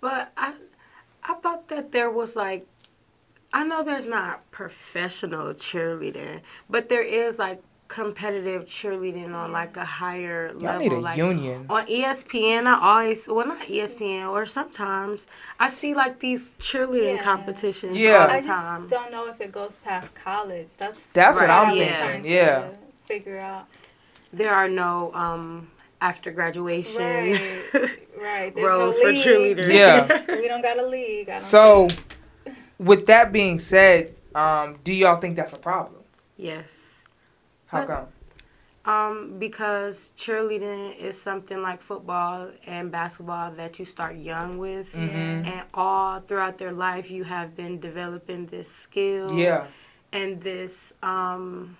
but 0.00 0.32
I 0.36 0.54
I 1.22 1.34
thought 1.34 1.68
that 1.68 1.92
there 1.92 2.10
was 2.10 2.34
like 2.36 2.66
I 3.52 3.64
know 3.64 3.82
there's 3.82 4.04
not 4.04 4.50
professional 4.50 5.54
cheerleading, 5.54 6.40
but 6.68 6.88
there 6.88 7.02
is 7.02 7.38
like 7.38 7.62
competitive 7.88 8.66
cheerleading 8.66 9.34
on 9.34 9.50
like 9.50 9.76
a 9.78 9.84
higher 9.84 10.48
Y'all 10.48 10.60
level. 10.60 10.80
Need 10.80 10.92
a 10.92 10.98
like 10.98 11.16
union. 11.16 11.66
on 11.70 11.86
ESPN, 11.86 12.66
I 12.66 12.78
always 12.80 13.26
well 13.26 13.46
not 13.46 13.60
ESPN 13.62 14.30
or 14.30 14.44
sometimes 14.46 15.26
I 15.58 15.68
see 15.68 15.94
like 15.94 16.20
these 16.20 16.54
cheerleading 16.60 17.16
yeah. 17.16 17.22
competitions 17.22 17.96
yeah. 17.96 18.26
all 18.26 18.40
the 18.40 18.46
time. 18.46 18.84
I 18.84 18.88
just 18.88 18.90
don't 18.90 19.10
know 19.10 19.26
if 19.28 19.40
it 19.40 19.52
goes 19.52 19.76
past 19.84 20.14
college. 20.14 20.76
That's 20.76 21.06
that's 21.08 21.38
right. 21.38 21.48
what 21.48 21.50
I'm 21.50 21.76
yeah. 21.76 22.06
thinking. 22.12 22.30
Yeah. 22.30 22.68
Figure 23.06 23.38
out. 23.38 23.66
There 24.32 24.54
are 24.54 24.68
no 24.68 25.12
um 25.14 25.68
after 26.00 26.30
graduation. 26.30 27.00
Right. 27.00 27.72
right. 28.20 28.54
There's 28.54 28.66
roles 28.66 28.96
no 28.96 29.02
for 29.02 29.12
cheerleaders. 29.12 29.72
Yeah. 29.72 30.36
we 30.36 30.46
don't 30.46 30.62
got 30.62 30.78
a 30.78 30.86
league. 30.86 31.32
so, 31.40 31.88
with 32.78 33.06
that 33.06 33.32
being 33.32 33.58
said, 33.58 34.14
um, 34.34 34.78
do 34.84 34.92
y'all 34.92 35.16
think 35.16 35.36
that's 35.36 35.54
a 35.54 35.58
problem? 35.58 36.02
Yes. 36.36 36.87
How 37.68 37.84
but, 37.84 37.86
come? 37.86 38.06
Um, 38.84 39.38
because 39.38 40.12
cheerleading 40.16 40.96
is 40.96 41.20
something 41.20 41.60
like 41.60 41.82
football 41.82 42.50
and 42.66 42.90
basketball 42.90 43.52
that 43.52 43.78
you 43.78 43.84
start 43.84 44.16
young 44.16 44.58
with, 44.58 44.92
mm-hmm. 44.92 45.46
and 45.46 45.62
all 45.74 46.20
throughout 46.20 46.56
their 46.58 46.72
life 46.72 47.10
you 47.10 47.24
have 47.24 47.54
been 47.54 47.78
developing 47.80 48.46
this 48.46 48.70
skill. 48.70 49.30
Yeah. 49.32 49.66
And 50.12 50.40
this 50.40 50.94
um, 51.02 51.76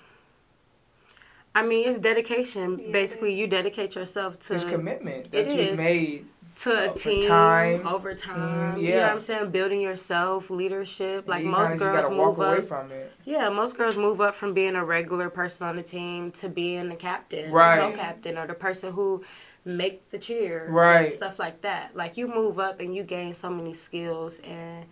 I 1.54 1.62
mean, 1.62 1.88
it's 1.88 1.99
dedication. 1.99 2.78
Yeah, 2.78 2.92
Basically, 2.92 3.35
you 3.35 3.47
dedicate 3.47 3.95
yourself 3.95 4.38
to 4.40 4.49
this 4.50 4.64
commitment 4.64 5.30
that 5.33 5.52
you've 5.54 5.76
made 5.76 6.26
to 6.62 6.93
a 6.93 6.95
team 6.97 7.23
time, 7.23 7.87
over 7.87 8.15
time. 8.15 8.75
Team, 8.75 8.85
yeah. 8.85 8.88
You 8.88 8.95
know 8.97 9.03
what 9.03 9.12
I'm 9.12 9.21
saying? 9.21 9.50
Building 9.50 9.81
yourself, 9.81 10.50
leadership. 10.50 11.21
And 11.21 11.29
like 11.29 11.45
most 11.45 11.79
girls 11.79 12.11
move 12.11 12.41
up. 12.41 12.65
from 12.65 12.91
it. 12.91 13.12
Yeah, 13.25 13.49
most 13.49 13.77
girls 13.77 13.97
move 13.97 14.21
up 14.21 14.35
from 14.35 14.55
being 14.55 14.75
a 14.75 14.85
regular 14.85 15.31
person 15.31 15.67
on 15.67 15.77
the 15.77 15.83
team 15.83 16.33
to 16.33 16.49
being 16.49 16.88
the 16.88 16.97
captain, 16.97 17.53
right. 17.53 17.77
the 17.77 17.97
co-captain, 17.97 18.37
or 18.37 18.47
the 18.47 18.55
person 18.55 18.93
who 18.93 19.25
make 19.65 20.09
the 20.11 20.19
cheer, 20.19 20.69
right? 20.71 21.15
Stuff 21.15 21.38
like 21.38 21.61
that. 21.62 21.95
Like 21.95 22.17
you 22.17 22.27
move 22.27 22.59
up 22.59 22.81
and 22.81 22.95
you 22.95 23.05
gain 23.05 23.35
so 23.35 23.50
many 23.50 23.75
skills 23.75 24.41
and 24.41 24.85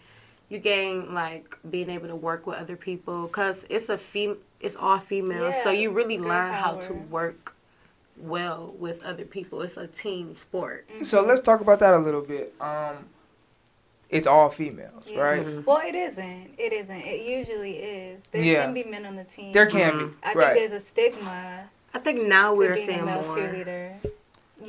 you 0.48 0.58
gain 0.58 1.12
like 1.14 1.58
being 1.70 1.90
able 1.90 2.06
to 2.06 2.16
work 2.16 2.46
with 2.46 2.56
other 2.56 2.76
people 2.76 3.26
because 3.26 3.66
it's 3.68 3.88
a 3.88 3.98
fem 3.98 4.36
it's 4.60 4.76
all 4.76 4.98
female 4.98 5.46
yeah, 5.46 5.64
so 5.64 5.70
you 5.70 5.90
really 5.90 6.18
learn 6.18 6.52
power. 6.52 6.52
how 6.52 6.74
to 6.74 6.94
work 6.94 7.55
well 8.18 8.74
with 8.78 9.02
other 9.02 9.24
people 9.24 9.62
it's 9.62 9.76
a 9.76 9.86
team 9.88 10.36
sport 10.36 10.86
mm-hmm. 10.88 11.04
so 11.04 11.22
let's 11.22 11.40
talk 11.40 11.60
about 11.60 11.78
that 11.78 11.94
a 11.94 11.98
little 11.98 12.22
bit 12.22 12.54
um 12.60 12.96
it's 14.08 14.26
all 14.26 14.48
females 14.48 15.10
yeah. 15.10 15.20
right 15.20 15.44
mm-hmm. 15.44 15.64
well 15.64 15.80
it 15.84 15.94
isn't 15.94 16.50
it 16.58 16.72
isn't 16.72 16.96
it 16.96 17.26
usually 17.26 17.76
is 17.76 18.22
there 18.30 18.42
yeah. 18.42 18.64
can 18.64 18.74
be 18.74 18.84
men 18.84 19.04
on 19.04 19.16
the 19.16 19.24
team 19.24 19.52
there 19.52 19.66
can 19.66 19.92
mm-hmm. 19.92 20.06
be 20.08 20.14
i 20.22 20.32
right. 20.32 20.54
think 20.54 20.70
there's 20.70 20.82
a 20.82 20.84
stigma 20.84 21.68
i 21.92 21.98
think 21.98 22.26
now 22.26 22.54
we're 22.54 22.76
seeing 22.76 23.04
more 23.04 23.22
cheerleader 23.24 23.94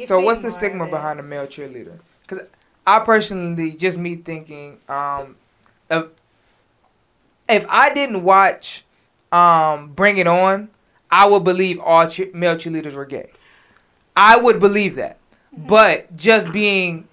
so 0.05 0.19
what's 0.19 0.41
the 0.41 0.51
stigma 0.51 0.87
behind 0.87 1.19
a 1.19 1.23
male 1.23 1.47
cheerleader 1.47 1.97
because 2.21 2.45
i 2.85 2.99
personally 2.99 3.71
just 3.71 3.97
me 3.97 4.15
thinking 4.15 4.77
um 4.89 5.35
if, 5.89 6.05
if 7.49 7.65
I 7.69 7.93
didn't 7.93 8.23
watch 8.23 8.83
um, 9.31 9.89
Bring 9.89 10.17
It 10.17 10.27
On, 10.27 10.69
I 11.09 11.27
would 11.27 11.43
believe 11.43 11.79
all 11.79 12.07
che- 12.07 12.31
male 12.33 12.55
cheerleaders 12.55 12.93
were 12.93 13.05
gay. 13.05 13.29
I 14.15 14.37
would 14.37 14.59
believe 14.59 14.95
that. 14.95 15.17
But 15.55 16.15
just 16.15 16.51
being 16.51 17.07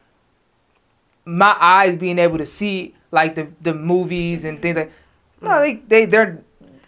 my 1.24 1.56
eyes 1.58 1.96
being 1.96 2.18
able 2.18 2.38
to 2.38 2.46
see 2.46 2.94
like 3.10 3.34
the 3.34 3.48
the 3.62 3.72
movies 3.72 4.44
and 4.44 4.60
things 4.60 4.76
like 4.76 4.92
no 5.40 5.58
they 5.58 5.76
they 5.76 6.04
they're 6.04 6.42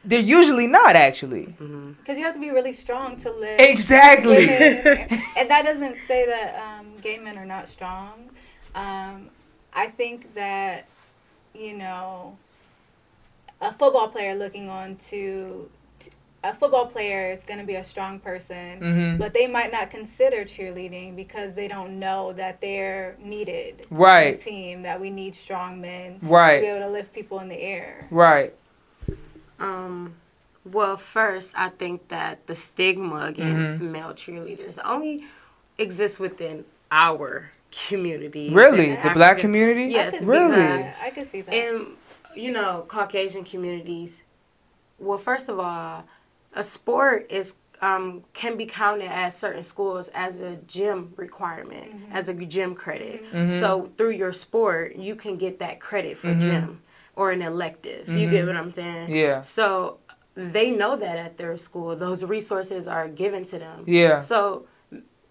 they're 0.05 0.21
usually 0.21 0.67
not 0.67 0.95
actually 0.95 1.47
because 1.47 1.71
mm-hmm. 1.71 2.13
you 2.13 2.23
have 2.23 2.35
to 2.35 2.41
be 2.41 2.51
really 2.51 2.75
strong 2.75 3.19
to 3.19 3.31
live 3.31 3.59
exactly 3.59 4.47
and 4.51 5.49
that 5.49 5.63
doesn't 5.65 5.97
say 6.07 6.27
that 6.27 6.63
um, 6.63 6.87
gay 7.01 7.17
men 7.17 7.39
are 7.39 7.47
not 7.47 7.67
strong 7.67 8.29
um, 8.75 9.31
i 9.73 9.87
think 9.87 10.35
that 10.35 10.87
you 11.59 11.77
know, 11.77 12.37
a 13.61 13.73
football 13.73 14.09
player 14.09 14.35
looking 14.35 14.69
on 14.69 14.97
to 14.97 15.69
a 16.51 16.55
football 16.55 16.87
player 16.87 17.31
is 17.31 17.45
going 17.45 17.59
to 17.59 17.67
be 17.67 17.75
a 17.75 17.85
strong 17.85 18.21
person, 18.21 18.81
mm-hmm. 18.81 19.17
but 19.17 19.35
they 19.35 19.47
might 19.47 19.73
not 19.73 19.91
consider 19.91 20.45
cheerleading 20.45 21.17
because 21.17 21.55
they 21.55 21.69
don't 21.69 21.99
know 21.99 22.33
that 22.35 22.61
they're 22.61 23.17
needed. 23.21 23.87
Right. 23.91 24.41
team 24.41 24.83
that 24.83 25.01
we 25.01 25.11
need 25.11 25.35
strong 25.35 25.81
men. 25.81 26.19
Right. 26.23 26.57
To 26.57 26.63
be 26.63 26.67
able 26.69 26.87
to 26.87 26.93
lift 26.93 27.13
people 27.13 27.41
in 27.41 27.49
the 27.49 27.61
air. 27.61 28.07
Right. 28.11 28.55
Um. 29.59 30.15
Well, 30.65 30.97
first, 30.97 31.53
I 31.57 31.69
think 31.69 32.09
that 32.09 32.45
the 32.49 32.55
stigma 32.55 33.27
against 33.27 33.81
mm-hmm. 33.81 33.93
male 33.93 34.13
cheerleaders 34.13 34.79
only 34.85 35.25
exists 35.79 36.19
within 36.19 36.65
our 36.91 37.51
community. 37.71 38.51
Really, 38.51 38.97
the, 38.97 39.03
the 39.05 39.11
black 39.11 39.39
community. 39.39 39.85
Yes, 39.85 40.21
really. 40.23 40.91
I 41.01 41.11
can 41.11 41.29
see 41.29 41.43
that. 41.43 41.55
And 41.55 41.87
you 42.35 42.53
know, 42.53 42.85
Caucasian 42.89 43.45
communities. 43.45 44.23
Well, 44.99 45.19
first 45.19 45.49
of 45.49 45.61
all, 45.61 46.05
a 46.57 46.65
sport 46.65 47.27
is 47.31 47.55
um, 47.83 48.25
can 48.33 48.57
be 48.57 48.65
counted 48.65 49.11
at 49.11 49.29
certain 49.35 49.63
schools 49.63 50.09
as 50.15 50.41
a 50.41 50.57
gym 50.67 51.13
requirement, 51.17 51.95
mm-hmm. 51.95 52.17
as 52.17 52.29
a 52.29 52.35
gym 52.35 52.75
credit. 52.75 53.25
Mm-hmm. 53.33 53.51
So 53.51 53.91
through 53.99 54.13
your 54.13 54.33
sport, 54.33 54.97
you 54.97 55.15
can 55.15 55.37
get 55.37 55.59
that 55.59 55.79
credit 55.79 56.17
for 56.17 56.29
mm-hmm. 56.29 56.41
gym 56.41 56.83
or 57.17 57.33
an 57.33 57.43
elective. 57.43 58.09
You 58.09 58.31
get 58.31 58.41
mm-hmm. 58.41 58.47
what 58.47 58.57
I'm 58.57 58.71
saying? 58.71 59.11
Yeah. 59.11 59.43
So 59.43 59.99
they 60.35 60.71
know 60.71 60.97
that 60.97 61.19
at 61.19 61.37
their 61.37 61.57
school, 61.59 61.95
those 61.97 62.25
resources 62.25 62.89
are 62.89 63.09
given 63.09 63.45
to 63.47 63.59
them. 63.59 63.85
Yeah. 63.87 64.19
So 64.21 64.67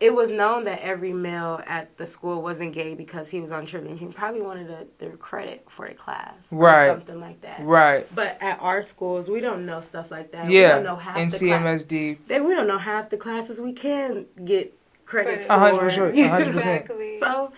it 0.06 0.14
was 0.14 0.30
known 0.30 0.66
that 0.66 0.82
every 0.82 1.12
male 1.12 1.60
at 1.66 1.98
the 1.98 2.06
school 2.06 2.44
wasn't 2.44 2.74
gay 2.74 2.94
because 2.94 3.28
he 3.28 3.42
was 3.42 3.52
on 3.52 3.66
cheerleading. 3.66 3.98
He 3.98 4.06
probably 4.06 4.42
wanted 4.42 4.70
a, 4.70 4.86
the 5.00 5.10
credit 5.18 5.66
for 5.68 5.88
the 5.88 5.96
class, 5.96 6.36
right? 6.52 6.92
something 6.92 7.20
like 7.20 7.42
that, 7.42 7.62
right? 7.64 8.08
But 8.14 8.38
at 8.40 8.60
our 8.62 8.84
schools, 8.84 9.30
we 9.30 9.40
don't 9.40 9.66
know 9.66 9.82
stuff 9.82 10.12
like 10.12 10.32
that. 10.32 10.52
Yeah, 10.52 10.62
we 10.62 10.74
don't 10.76 10.84
know 10.84 10.96
half 10.96 11.18
in 11.18 11.30
the 11.30 11.36
CMSD, 11.36 12.20
they, 12.28 12.40
we 12.40 12.54
don't 12.54 12.68
know 12.68 12.78
half 12.78 13.10
the 13.10 13.18
classes 13.18 13.60
we 13.60 13.74
can 13.74 14.28
get 14.44 14.78
credits 15.08 15.48
for. 15.48 15.54
hundred 15.54 15.80
percent, 15.80 16.18
hundred 16.20 16.54
percent. 16.54 16.88
So 17.20 17.52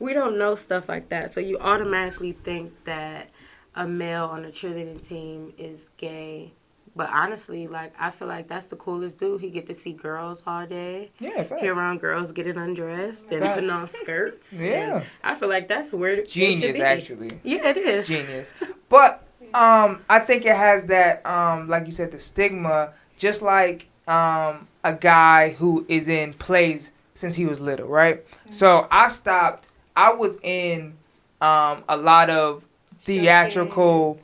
we 0.00 0.12
don't 0.12 0.36
know 0.38 0.56
stuff 0.56 0.88
like 0.88 1.08
that. 1.10 1.32
So 1.32 1.38
you 1.38 1.56
automatically 1.58 2.32
think 2.32 2.72
that 2.82 3.30
a 3.76 3.86
male 3.86 4.24
on 4.24 4.44
a 4.44 4.50
cheerleading 4.50 5.06
team 5.06 5.52
is 5.56 5.90
gay 5.98 6.52
But 6.94 7.08
honestly, 7.10 7.66
like 7.68 7.94
I 7.98 8.10
feel 8.10 8.28
like 8.28 8.48
that's 8.48 8.66
the 8.66 8.76
coolest 8.76 9.16
dude. 9.18 9.40
He 9.40 9.48
get 9.50 9.66
to 9.66 9.74
see 9.74 9.92
girls 9.94 10.42
all 10.46 10.66
day. 10.66 11.10
Yeah, 11.18 11.44
He 11.58 11.68
around 11.68 12.00
girls 12.00 12.32
getting 12.32 12.58
undressed 12.58 13.26
and 13.30 13.40
Facts. 13.40 13.54
putting 13.54 13.70
on 13.70 13.86
skirts. 13.88 14.52
Yeah. 14.58 14.96
And 14.96 15.04
I 15.24 15.34
feel 15.34 15.48
like 15.48 15.68
that's 15.68 15.94
where 15.94 16.10
it 16.10 16.30
should 16.30 16.52
Genius, 16.58 16.76
be. 16.76 16.82
actually. 16.82 17.40
Yeah, 17.44 17.68
it 17.68 17.78
is. 17.78 18.08
Genius. 18.08 18.52
But 18.90 19.22
um, 19.54 20.02
I 20.10 20.18
think 20.18 20.44
it 20.44 20.54
has 20.54 20.84
that 20.86 21.24
um, 21.24 21.68
like 21.68 21.86
you 21.86 21.92
said, 21.92 22.10
the 22.10 22.18
stigma, 22.18 22.92
just 23.16 23.40
like 23.40 23.86
um, 24.06 24.68
a 24.84 24.92
guy 24.92 25.50
who 25.50 25.86
is 25.88 26.08
in 26.08 26.34
plays 26.34 26.92
since 27.14 27.34
he 27.34 27.46
was 27.46 27.58
little, 27.60 27.86
right? 27.88 28.22
So 28.50 28.86
I 28.90 29.08
stopped. 29.08 29.68
I 29.96 30.12
was 30.12 30.36
in 30.42 30.94
um, 31.40 31.84
a 31.88 31.96
lot 31.96 32.28
of 32.28 32.64
theatrical 33.00 34.18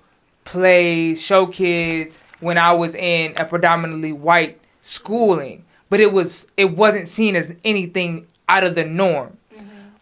plays, 0.44 1.20
show 1.20 1.46
kids 1.46 2.18
when 2.40 2.58
I 2.58 2.72
was 2.72 2.94
in 2.94 3.34
a 3.36 3.44
predominantly 3.44 4.12
white 4.12 4.60
schooling, 4.80 5.64
but 5.90 6.00
it 6.00 6.12
was 6.12 6.46
it 6.56 6.76
wasn't 6.76 7.08
seen 7.08 7.36
as 7.36 7.54
anything 7.64 8.26
out 8.48 8.64
of 8.64 8.74
the 8.74 8.84
norm. 8.84 9.36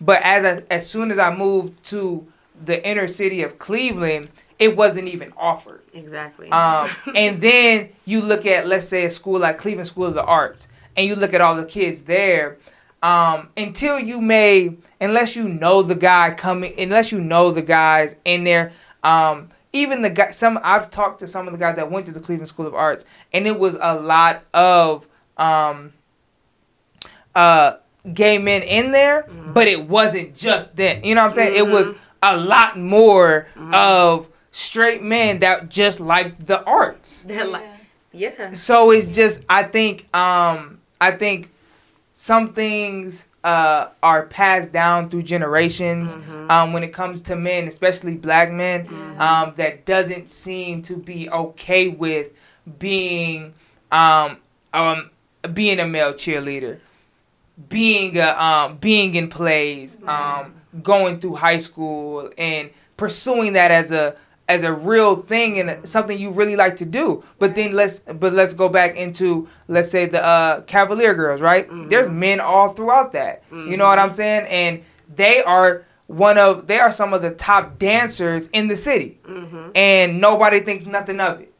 But 0.00 0.20
as 0.22 0.44
I, 0.44 0.62
as 0.70 0.88
soon 0.88 1.10
as 1.10 1.18
I 1.18 1.34
moved 1.34 1.82
to 1.84 2.26
the 2.64 2.86
inner 2.86 3.08
city 3.08 3.42
of 3.42 3.58
Cleveland, 3.58 4.28
it 4.58 4.76
wasn't 4.76 5.08
even 5.08 5.32
offered. 5.36 5.82
Exactly. 5.94 6.50
Um, 6.50 6.88
and 7.14 7.40
then 7.40 7.90
you 8.04 8.20
look 8.20 8.46
at 8.46 8.66
let's 8.66 8.86
say 8.86 9.04
a 9.04 9.10
school 9.10 9.40
like 9.40 9.58
Cleveland 9.58 9.88
School 9.88 10.06
of 10.06 10.14
the 10.14 10.24
Arts, 10.24 10.68
and 10.96 11.06
you 11.06 11.14
look 11.14 11.34
at 11.34 11.40
all 11.40 11.56
the 11.56 11.64
kids 11.64 12.02
there. 12.02 12.58
Um, 13.02 13.50
until 13.56 14.00
you 14.00 14.20
may, 14.20 14.76
unless 15.00 15.36
you 15.36 15.48
know 15.48 15.82
the 15.82 15.94
guy 15.94 16.32
coming, 16.34 16.74
unless 16.78 17.12
you 17.12 17.20
know 17.20 17.52
the 17.52 17.62
guys 17.62 18.16
in 18.24 18.44
there, 18.44 18.72
um, 19.02 19.50
even 19.76 20.02
the 20.02 20.10
guy. 20.10 20.30
Some 20.30 20.58
I've 20.62 20.90
talked 20.90 21.20
to 21.20 21.26
some 21.26 21.46
of 21.46 21.52
the 21.52 21.58
guys 21.58 21.76
that 21.76 21.90
went 21.90 22.06
to 22.06 22.12
the 22.12 22.20
Cleveland 22.20 22.48
School 22.48 22.66
of 22.66 22.74
Arts, 22.74 23.04
and 23.32 23.46
it 23.46 23.58
was 23.58 23.76
a 23.80 23.94
lot 23.94 24.42
of 24.54 25.06
um, 25.36 25.92
uh, 27.34 27.76
gay 28.12 28.38
men 28.38 28.62
in 28.62 28.90
there, 28.92 29.26
but 29.52 29.68
it 29.68 29.88
wasn't 29.88 30.34
just 30.34 30.76
them. 30.76 31.04
You 31.04 31.14
know 31.14 31.22
what 31.22 31.26
I'm 31.26 31.32
saying? 31.32 31.56
It 31.56 31.68
was 31.68 31.92
a 32.22 32.36
lot 32.36 32.78
more 32.78 33.46
of 33.72 34.28
straight 34.50 35.02
men 35.02 35.40
that 35.40 35.68
just 35.68 36.00
liked 36.00 36.46
the 36.46 36.62
arts. 36.64 37.22
That 37.24 37.48
like, 37.48 37.64
Yeah. 38.12 38.30
yeah. 38.38 38.48
So 38.50 38.90
it's 38.90 39.14
just 39.14 39.40
I 39.48 39.64
think 39.64 40.14
um 40.16 40.78
I 41.00 41.10
think 41.10 41.50
some 42.12 42.54
things 42.54 43.26
uh 43.46 43.88
are 44.02 44.26
passed 44.26 44.72
down 44.72 45.08
through 45.08 45.22
generations 45.22 46.16
um 46.50 46.72
when 46.74 46.82
it 46.82 46.92
comes 46.92 47.20
to 47.22 47.36
men, 47.36 47.68
especially 47.68 48.14
black 48.16 48.50
men, 48.50 48.86
um 49.18 49.52
that 49.56 49.86
doesn't 49.86 50.28
seem 50.28 50.82
to 50.82 50.94
be 50.96 51.30
okay 51.30 51.88
with 51.88 52.32
being 52.78 53.54
um 53.92 54.38
um 54.74 55.10
being 55.54 55.78
a 55.80 55.86
male 55.86 56.12
cheerleader 56.12 56.78
being 57.68 58.18
a, 58.18 58.28
um, 58.42 58.76
being 58.78 59.14
in 59.14 59.28
plays, 59.28 59.96
um, 60.06 60.52
going 60.82 61.18
through 61.20 61.34
high 61.36 61.58
school, 61.58 62.30
and 62.36 62.68
pursuing 62.98 63.54
that 63.54 63.70
as 63.70 63.92
a 63.92 64.14
as 64.48 64.62
a 64.62 64.72
real 64.72 65.16
thing 65.16 65.58
and 65.58 65.88
something 65.88 66.18
you 66.18 66.30
really 66.30 66.56
like 66.56 66.76
to 66.76 66.84
do. 66.84 67.24
But 67.38 67.54
then 67.54 67.72
let's 67.72 68.00
but 68.00 68.32
let's 68.32 68.54
go 68.54 68.68
back 68.68 68.96
into 68.96 69.48
let's 69.68 69.90
say 69.90 70.06
the 70.06 70.24
uh, 70.24 70.60
Cavalier 70.62 71.14
girls, 71.14 71.40
right? 71.40 71.68
Mm-hmm. 71.68 71.88
There's 71.88 72.08
men 72.08 72.40
all 72.40 72.70
throughout 72.70 73.12
that. 73.12 73.42
You 73.50 73.76
know 73.76 73.86
what 73.86 73.98
I'm 73.98 74.08
mm-hmm. 74.08 74.16
saying? 74.16 74.46
And 74.46 74.82
they 75.14 75.42
are 75.42 75.84
one 76.06 76.38
of 76.38 76.66
they 76.66 76.78
are 76.78 76.92
some 76.92 77.12
of 77.12 77.22
the 77.22 77.32
top 77.32 77.78
dancers 77.78 78.48
in 78.52 78.68
the 78.68 78.76
city, 78.76 79.18
mm-hmm. 79.24 79.70
and 79.74 80.20
nobody 80.20 80.60
thinks 80.60 80.86
nothing 80.86 81.20
of 81.20 81.40
it. 81.40 81.52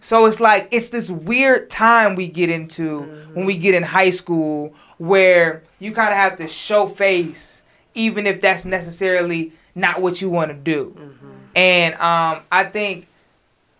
So 0.00 0.26
it's 0.26 0.38
like 0.38 0.68
it's 0.70 0.90
this 0.90 1.10
weird 1.10 1.70
time 1.70 2.14
we 2.14 2.28
get 2.28 2.50
into 2.50 3.00
when 3.34 3.46
we 3.46 3.56
get 3.56 3.74
in 3.74 3.82
high 3.82 4.10
school 4.10 4.74
where 4.98 5.64
you 5.80 5.92
kind 5.92 6.10
of 6.10 6.16
have 6.16 6.36
to 6.36 6.46
show 6.46 6.86
face 6.86 7.62
even 7.94 8.26
if 8.26 8.40
that's 8.40 8.64
necessarily 8.64 9.52
not 9.74 10.00
what 10.00 10.20
you 10.20 10.30
want 10.30 10.50
to 10.50 10.54
do. 10.54 11.16
And 11.58 11.94
um, 11.96 12.42
I 12.52 12.64
think 12.70 13.08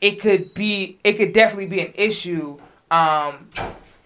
it 0.01 0.21
could 0.21 0.53
be 0.53 0.99
it 1.05 1.13
could 1.13 1.33
definitely 1.33 1.67
be 1.67 1.81
an 1.81 1.93
issue 1.95 2.59
um, 2.91 3.49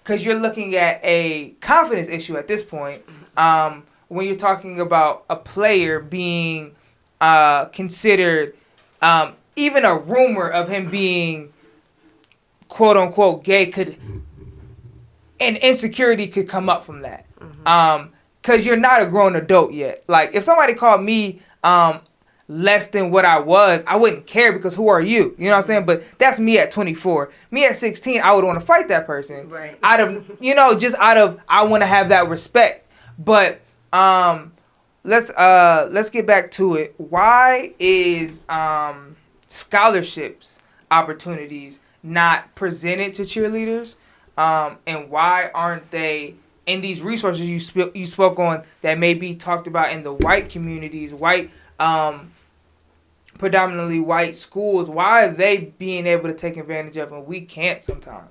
cuz 0.04 0.22
you're 0.22 0.38
looking 0.38 0.76
at 0.76 1.00
a 1.02 1.54
confidence 1.60 2.08
issue 2.08 2.36
at 2.36 2.46
this 2.48 2.62
point. 2.62 3.02
Um, 3.34 3.84
when 4.08 4.26
you're 4.26 4.36
talking 4.36 4.78
about 4.78 5.24
a 5.30 5.36
player 5.36 6.00
being 6.00 6.72
uh, 7.18 7.64
considered 7.66 8.54
um, 9.00 9.36
even 9.56 9.86
a 9.86 9.96
rumor 9.96 10.50
of 10.50 10.68
him 10.68 10.90
being 10.90 11.50
quote 12.68 12.98
unquote 12.98 13.42
gay 13.42 13.64
could 13.64 13.96
and 15.40 15.56
insecurity 15.56 16.28
could 16.28 16.46
come 16.46 16.68
up 16.68 16.84
from 16.84 17.00
that. 17.00 17.24
Um 17.64 18.10
because 18.42 18.66
you're 18.66 18.76
not 18.76 19.00
a 19.00 19.06
grown 19.06 19.34
adult 19.34 19.72
yet. 19.72 20.04
Like 20.08 20.34
if 20.34 20.44
somebody 20.44 20.74
called 20.74 21.02
me 21.02 21.40
um 21.64 22.00
less 22.52 22.88
than 22.88 23.10
what 23.10 23.24
i 23.24 23.38
was 23.38 23.82
i 23.86 23.96
wouldn't 23.96 24.26
care 24.26 24.52
because 24.52 24.74
who 24.74 24.88
are 24.88 25.00
you? 25.00 25.34
You 25.38 25.46
know 25.46 25.52
what 25.52 25.56
i'm 25.58 25.62
saying? 25.62 25.86
But 25.86 26.04
that's 26.18 26.38
me 26.38 26.58
at 26.58 26.70
24 26.70 27.30
me 27.50 27.64
at 27.64 27.76
16 27.76 28.20
i 28.20 28.32
would 28.32 28.44
want 28.44 28.58
to 28.60 28.64
fight 28.64 28.88
that 28.88 29.06
person. 29.06 29.48
Right. 29.48 29.78
out 29.82 30.00
of 30.00 30.30
you 30.40 30.54
know 30.54 30.78
just 30.78 30.94
out 30.96 31.16
of 31.16 31.40
i 31.48 31.64
want 31.64 31.82
to 31.82 31.86
have 31.86 32.10
that 32.10 32.28
respect. 32.28 32.90
But 33.18 33.60
um 33.92 34.52
let's 35.04 35.30
uh 35.30 35.88
let's 35.90 36.10
get 36.10 36.26
back 36.26 36.50
to 36.52 36.76
it. 36.76 36.94
Why 36.98 37.74
is 37.78 38.40
um 38.48 39.16
scholarships 39.48 40.60
opportunities 40.90 41.80
not 42.02 42.54
presented 42.54 43.14
to 43.14 43.22
cheerleaders? 43.22 43.96
Um 44.36 44.78
and 44.86 45.10
why 45.10 45.50
aren't 45.54 45.90
they 45.90 46.34
in 46.66 46.80
these 46.80 47.02
resources 47.02 47.48
you 47.48 47.58
sp- 47.58 47.94
you 47.94 48.06
spoke 48.06 48.38
on 48.38 48.62
that 48.82 48.98
may 48.98 49.14
be 49.14 49.34
talked 49.34 49.66
about 49.66 49.90
in 49.90 50.02
the 50.02 50.12
white 50.12 50.48
communities 50.48 51.12
white 51.12 51.50
um 51.80 52.30
predominantly 53.42 53.98
white 53.98 54.36
schools 54.36 54.88
why 54.88 55.24
are 55.24 55.32
they 55.32 55.56
being 55.76 56.06
able 56.06 56.28
to 56.28 56.34
take 56.34 56.56
advantage 56.56 56.96
of 56.96 57.10
and 57.12 57.26
we 57.26 57.40
can't 57.40 57.82
sometimes 57.82 58.28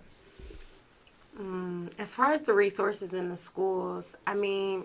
Mm, 1.39 1.91
as 1.99 2.13
far 2.15 2.31
as 2.33 2.41
the 2.41 2.53
resources 2.53 3.13
in 3.13 3.29
the 3.29 3.37
schools, 3.37 4.15
I 4.27 4.33
mean, 4.35 4.83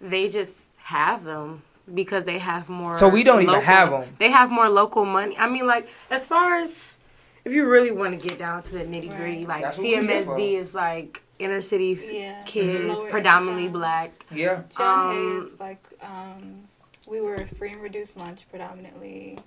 they 0.00 0.28
just 0.28 0.66
have 0.76 1.24
them 1.24 1.62
because 1.94 2.24
they 2.24 2.38
have 2.38 2.68
more. 2.68 2.94
So 2.96 3.08
we 3.08 3.22
don't 3.24 3.40
even 3.42 3.54
local- 3.54 3.62
have 3.64 3.92
'em. 3.92 4.04
They 4.18 4.30
have 4.30 4.50
more 4.50 4.68
local 4.68 5.04
money. 5.06 5.34
I 5.38 5.48
mean, 5.48 5.66
like 5.66 5.88
as 6.10 6.26
far 6.26 6.56
as 6.56 6.98
if 7.44 7.52
you 7.54 7.64
really 7.66 7.92
want 7.92 8.20
to 8.20 8.28
get 8.28 8.38
down 8.38 8.62
to 8.64 8.72
the 8.72 8.84
nitty 8.84 9.16
gritty, 9.16 9.36
Right. 9.38 9.48
like 9.48 9.62
That's 9.62 9.78
what 9.78 9.84
we 9.84 9.90
here 9.90 10.02
for. 10.02 10.08
CMSD 10.36 10.56
is 10.56 10.74
like 10.74 11.22
inner 11.38 11.62
city 11.62 11.96
Yeah. 12.12 12.42
kids, 12.44 12.98
Lower 13.00 13.08
predominantly 13.10 13.66
income. 13.66 13.80
black. 13.80 14.26
yeah 14.32 14.62
John 14.76 15.10
Um, 15.10 15.40
Hayes, 15.42 15.54
like, 15.60 15.82
um, 16.02 16.65
we 17.06 17.20
were 17.20 17.46
free 17.58 17.72
and 17.72 17.82
reduced 17.82 18.16
lunch 18.16 18.46
predominantly. 18.50 19.38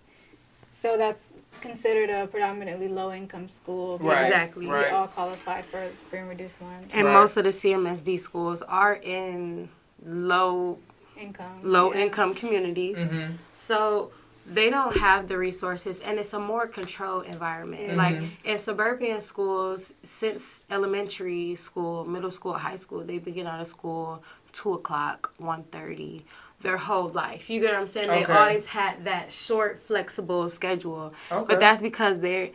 So 0.72 0.98
that's 0.98 1.34
considered 1.62 2.10
a 2.10 2.28
predominantly 2.28 2.88
low 2.88 3.12
income 3.12 3.48
school. 3.50 3.98
because 3.98 4.14
Right, 4.16 4.26
Exactly. 4.28 4.66
We 4.68 4.72
right. 4.72 4.94
all 4.94 5.08
qualified 5.08 5.66
for 5.66 5.90
free 6.10 6.20
and 6.20 6.30
reduced 6.30 6.62
lunch. 6.62 6.90
And 6.94 7.08
Right. 7.08 7.14
most 7.14 7.36
of 7.38 7.44
the 7.44 7.52
CMSD 7.52 8.18
schools 8.18 8.62
are 8.62 8.94
in 8.94 9.70
low 10.06 10.80
income. 11.18 11.60
low 11.64 11.94
yeah. 11.94 12.02
income 12.04 12.34
communities. 12.34 12.98
mm-hmm. 12.98 13.34
So 13.54 14.12
they 14.46 14.70
don't 14.70 14.96
have 14.98 15.28
the 15.28 15.38
resources 15.38 16.00
and 16.00 16.18
it's 16.18 16.34
a 16.34 16.40
more 16.40 16.66
controlled 16.66 17.26
environment. 17.26 17.90
Mhm. 17.92 17.98
Like 17.98 18.22
in 18.46 18.58
suburban 18.58 19.20
schools, 19.22 19.92
since 20.04 20.62
elementary 20.72 21.56
school, 21.56 22.06
middle 22.06 22.32
school, 22.32 22.54
high 22.54 22.78
school, 22.78 23.04
they 23.04 23.18
begin 23.20 23.46
out 23.48 23.60
of 23.60 23.68
school 23.68 24.24
two 24.52 24.74
o'clock, 24.74 25.32
1.30, 25.40 26.24
their 26.62 26.78
whole 26.78 27.10
life. 27.10 27.50
You 27.50 27.60
get 27.62 27.72
what 27.74 27.82
I'm 27.82 27.88
saying? 27.88 28.10
Okay. 28.10 28.26
They 28.26 28.34
always 28.34 28.66
had 28.66 29.06
that 29.06 29.32
short, 29.32 29.82
flexible 29.82 30.50
schedule. 30.50 31.14
Okay. 31.32 31.46
But 31.48 31.60
that's 31.60 31.82
because 31.82 32.20
they're 32.20 32.50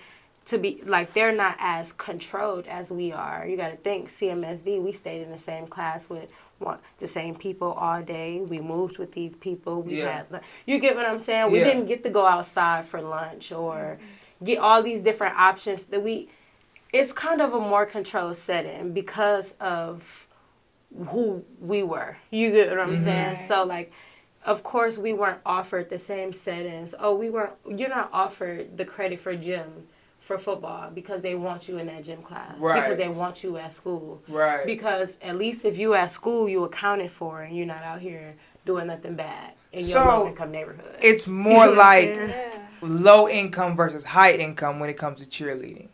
to 0.46 0.58
be 0.58 0.82
like 0.84 1.14
they're 1.14 1.32
not 1.32 1.56
as 1.58 1.92
controlled 1.92 2.66
as 2.66 2.92
we 2.92 3.12
are. 3.12 3.46
You 3.46 3.56
got 3.56 3.70
to 3.70 3.76
think 3.76 4.10
CMSD. 4.10 4.82
We 4.82 4.92
stayed 4.92 5.22
in 5.22 5.30
the 5.30 5.38
same 5.38 5.66
class 5.66 6.10
with 6.10 6.30
one, 6.58 6.78
the 6.98 7.08
same 7.08 7.34
people 7.34 7.72
all 7.72 8.02
day. 8.02 8.40
We 8.40 8.60
moved 8.60 8.98
with 8.98 9.12
these 9.12 9.36
people. 9.36 9.80
We 9.82 9.98
Yeah. 9.98 10.24
had 10.30 10.42
you 10.66 10.78
get 10.78 10.96
what 10.96 11.06
I'm 11.06 11.18
saying. 11.18 11.50
We 11.50 11.58
Yeah. 11.60 11.64
didn't 11.64 11.86
get 11.86 12.02
to 12.02 12.10
go 12.10 12.26
outside 12.26 12.84
for 12.84 13.00
lunch 13.00 13.52
or 13.52 13.98
get 14.42 14.58
all 14.58 14.82
these 14.82 15.00
different 15.00 15.36
options 15.38 15.84
that 15.84 16.02
we. 16.02 16.28
It's 16.92 17.12
kind 17.12 17.40
of 17.40 17.54
a 17.54 17.60
more 17.60 17.86
controlled 17.86 18.36
setting 18.36 18.92
because 18.92 19.54
of 19.60 20.23
who 21.08 21.44
we 21.60 21.82
were. 21.82 22.16
You 22.30 22.50
get 22.52 22.70
what 22.70 22.80
I'm 22.80 22.96
Mhm. 22.96 23.00
saying? 23.00 23.36
So 23.36 23.64
like 23.64 23.92
of 24.44 24.62
course 24.62 24.98
we 24.98 25.12
weren't 25.14 25.40
offered 25.46 25.88
the 25.88 25.98
same 25.98 26.32
settings. 26.32 26.94
Oh, 26.98 27.14
we 27.16 27.30
weren't 27.30 27.54
you're 27.68 27.88
not 27.88 28.10
offered 28.12 28.76
the 28.76 28.84
credit 28.84 29.18
for 29.20 29.34
gym 29.34 29.86
for 30.20 30.38
football 30.38 30.90
because 30.90 31.20
they 31.20 31.34
want 31.34 31.68
you 31.68 31.76
in 31.78 31.86
that 31.86 32.02
gym 32.04 32.22
class. 32.22 32.58
Right. 32.58 32.82
Because 32.82 32.96
they 32.96 33.08
want 33.08 33.42
you 33.44 33.56
at 33.58 33.72
school. 33.72 34.22
right 34.28 34.66
Because 34.66 35.14
at 35.20 35.36
least 35.36 35.64
if 35.64 35.76
you 35.78 35.94
at 35.94 36.10
school 36.10 36.48
you 36.48 36.64
accounted 36.64 37.10
for 37.10 37.42
and 37.42 37.56
you're 37.56 37.66
not 37.66 37.82
out 37.82 38.00
here 38.00 38.34
doing 38.64 38.86
nothing 38.86 39.14
bad 39.16 39.52
in 39.72 39.80
your 39.80 39.88
So, 39.88 40.04
low 40.04 40.26
income 40.28 40.50
neighborhood. 40.52 40.96
it's 41.02 41.26
more 41.26 41.66
like 41.66 42.16
Yeah. 42.16 42.58
low 42.80 43.28
income 43.28 43.76
versus 43.76 44.04
high 44.04 44.32
income 44.32 44.78
when 44.78 44.88
it 44.88 44.96
comes 44.96 45.20
to 45.20 45.26
cheerleading 45.26 45.88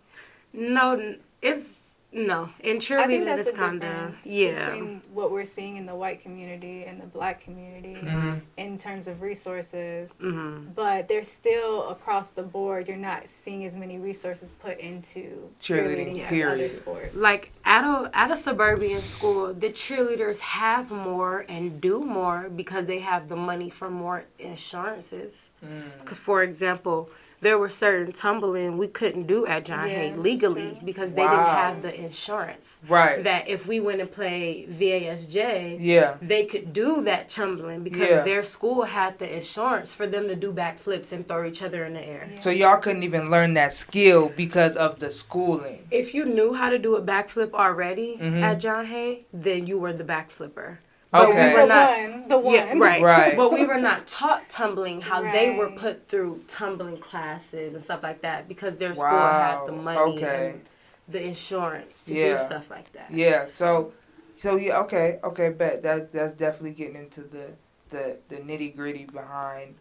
No, 0.53 1.15
it's 1.43 1.80
no, 2.13 2.51
in 2.61 2.79
cheerleading, 2.79 3.39
it's 3.39 3.53
kind 3.53 3.85
of 3.85 4.15
yeah. 4.25 4.71
Between 4.71 5.01
what 5.13 5.31
we're 5.31 5.45
seeing 5.45 5.77
in 5.77 5.87
the 5.87 5.95
white 5.95 6.21
community 6.21 6.85
and 6.85 7.01
the 7.01 7.07
black 7.07 7.41
community 7.41 7.95
mm-hmm. 7.95 8.39
in 8.57 8.79
terms 8.79 9.07
of 9.07 9.23
resources, 9.23 10.11
mm-hmm. 10.21 10.73
but 10.75 11.07
there's 11.07 11.29
still 11.29 11.89
across 11.89 12.31
the 12.31 12.43
board. 12.43 12.89
You're 12.89 12.97
not 12.97 13.25
seeing 13.43 13.65
as 13.65 13.77
many 13.77 13.99
resources 13.99 14.51
put 14.59 14.81
into 14.81 15.51
cheerleading, 15.61 16.15
cheerleading 16.15 16.29
period. 16.29 16.61
as 16.61 16.73
other 16.73 16.81
sports. 16.81 17.15
Like 17.15 17.53
at 17.65 17.85
a 17.85 18.11
at 18.13 18.33
a 18.33 18.37
suburban 18.37 18.99
school, 18.99 19.55
the 19.55 19.71
cheerleaders 19.71 20.41
have 20.41 20.91
more 20.91 21.45
and 21.49 21.81
do 21.81 22.01
more 22.01 22.49
because 22.49 22.87
they 22.87 22.99
have 22.99 23.29
the 23.29 23.37
money 23.37 23.71
for 23.71 23.89
more 23.89 24.25
insurances. 24.41 25.51
Mm. 25.65 26.09
For 26.17 26.43
example 26.43 27.09
there 27.41 27.59
were 27.59 27.69
certain 27.69 28.13
tumbling 28.13 28.77
we 28.77 28.89
couldn't 28.89 29.27
do 29.27 29.47
at 29.47 29.65
John 29.65 29.89
yeah, 29.89 29.95
Hay 29.95 30.17
legally 30.17 30.79
because 30.85 31.13
they 31.13 31.23
wow. 31.23 31.31
didn't 31.31 31.47
have 31.47 31.83
the 31.83 32.05
insurance. 32.05 32.81
Right. 32.89 33.25
That 33.25 33.49
if 33.49 33.67
we 33.67 33.81
went 33.81 34.01
and 34.01 34.11
played 34.11 34.69
VASJ, 34.79 35.79
yeah, 35.81 36.17
they 36.21 36.45
could 36.45 36.73
do 36.73 37.03
that 37.05 37.29
tumbling 37.29 37.83
because 37.83 38.09
yeah. 38.09 38.23
their 38.23 38.45
school 38.45 38.83
had 38.83 39.19
the 39.19 39.37
insurance 39.37 39.95
for 39.95 40.07
them 40.07 40.29
to 40.29 40.37
do 40.37 40.53
backflips 40.53 41.13
and 41.13 41.27
throw 41.27 41.47
each 41.47 41.63
other 41.63 41.85
in 41.85 41.95
the 41.95 42.07
air. 42.07 42.29
Yeah. 42.31 42.39
So 42.39 42.51
y'all 42.51 42.79
couldn't 42.79 43.03
even 43.03 43.31
learn 43.31 43.55
that 43.55 43.73
skill 43.73 44.31
because 44.37 44.77
of 44.77 44.99
the 44.99 45.11
schooling. 45.11 45.87
If 45.91 46.15
you 46.15 46.25
knew 46.25 46.55
how 46.55 46.71
to 46.71 46.79
do 46.79 46.97
a 46.97 47.03
backflip 47.03 47.53
already 47.53 48.19
mm-hmm. 48.21 48.43
at 48.43 48.61
John 48.61 48.87
Hay, 48.87 49.27
then 49.33 49.67
you 49.67 49.79
were 49.79 49.93
the 49.93 50.05
backflipper. 50.05 50.79
But 51.11 51.29
okay. 51.29 51.49
we 51.49 51.61
were 51.61 51.67
not, 51.67 51.99
one, 51.99 52.29
the 52.29 52.39
one. 52.39 52.55
Yeah, 52.55 52.79
right. 52.79 53.03
right. 53.03 53.37
But 53.37 53.53
we 53.53 53.65
were 53.65 53.81
not 53.81 54.07
taught 54.07 54.49
tumbling 54.49 55.01
how 55.01 55.23
right. 55.23 55.33
they 55.33 55.51
were 55.51 55.71
put 55.71 56.07
through 56.09 56.45
tumbling 56.47 56.99
classes 56.99 57.75
and 57.75 57.83
stuff 57.83 58.03
like 58.05 58.23
that 58.23 58.47
because 58.47 58.77
their 58.77 58.95
school 58.95 59.07
wow. 59.07 59.59
had 59.59 59.67
the 59.67 59.73
money 59.73 59.99
okay. 59.99 60.53
and 60.55 60.63
the 61.09 61.23
insurance 61.23 62.03
to 62.05 62.15
yeah. 62.15 62.37
do 62.37 62.45
stuff 62.45 62.71
like 62.71 62.93
that. 62.93 63.11
Yeah. 63.11 63.49
So, 63.49 63.93
so 64.37 64.55
yeah. 64.55 64.81
Okay. 64.83 65.19
Okay. 65.25 65.51
Bet 65.51 65.83
that 65.83 66.13
that's 66.13 66.37
definitely 66.37 66.75
getting 66.75 66.97
into 66.97 67.23
the 67.23 67.57
the 67.89 68.19
the 68.29 68.37
nitty 68.37 68.77
gritty 68.77 69.07
behind 69.07 69.75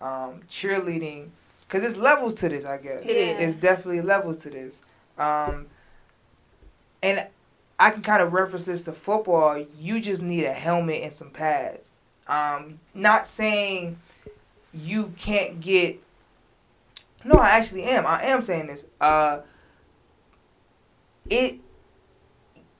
um, 0.00 0.40
cheerleading 0.48 1.30
because 1.66 1.84
it's 1.84 1.96
levels 1.96 2.34
to 2.36 2.48
this. 2.48 2.64
I 2.64 2.78
guess 2.78 3.02
it 3.02 3.08
is. 3.08 3.42
It's 3.42 3.56
definitely 3.56 4.02
levels 4.02 4.42
to 4.42 4.50
this. 4.50 4.82
Um, 5.18 5.66
and 7.02 7.26
I 7.80 7.90
can 7.90 8.02
kind 8.02 8.22
of 8.22 8.34
reference 8.34 8.66
this 8.66 8.82
to 8.82 8.92
football. 8.92 9.64
You 9.78 10.00
just 10.00 10.22
need 10.22 10.44
a 10.44 10.52
helmet 10.52 11.02
and 11.02 11.14
some 11.14 11.30
pads. 11.30 11.90
Um, 12.28 12.78
not 12.94 13.26
saying 13.26 13.98
you 14.74 15.14
can't 15.16 15.60
get. 15.60 15.98
No, 17.24 17.36
I 17.36 17.48
actually 17.50 17.84
am. 17.84 18.06
I 18.06 18.24
am 18.24 18.42
saying 18.42 18.66
this. 18.66 18.84
Uh, 19.00 19.40
it. 21.28 21.58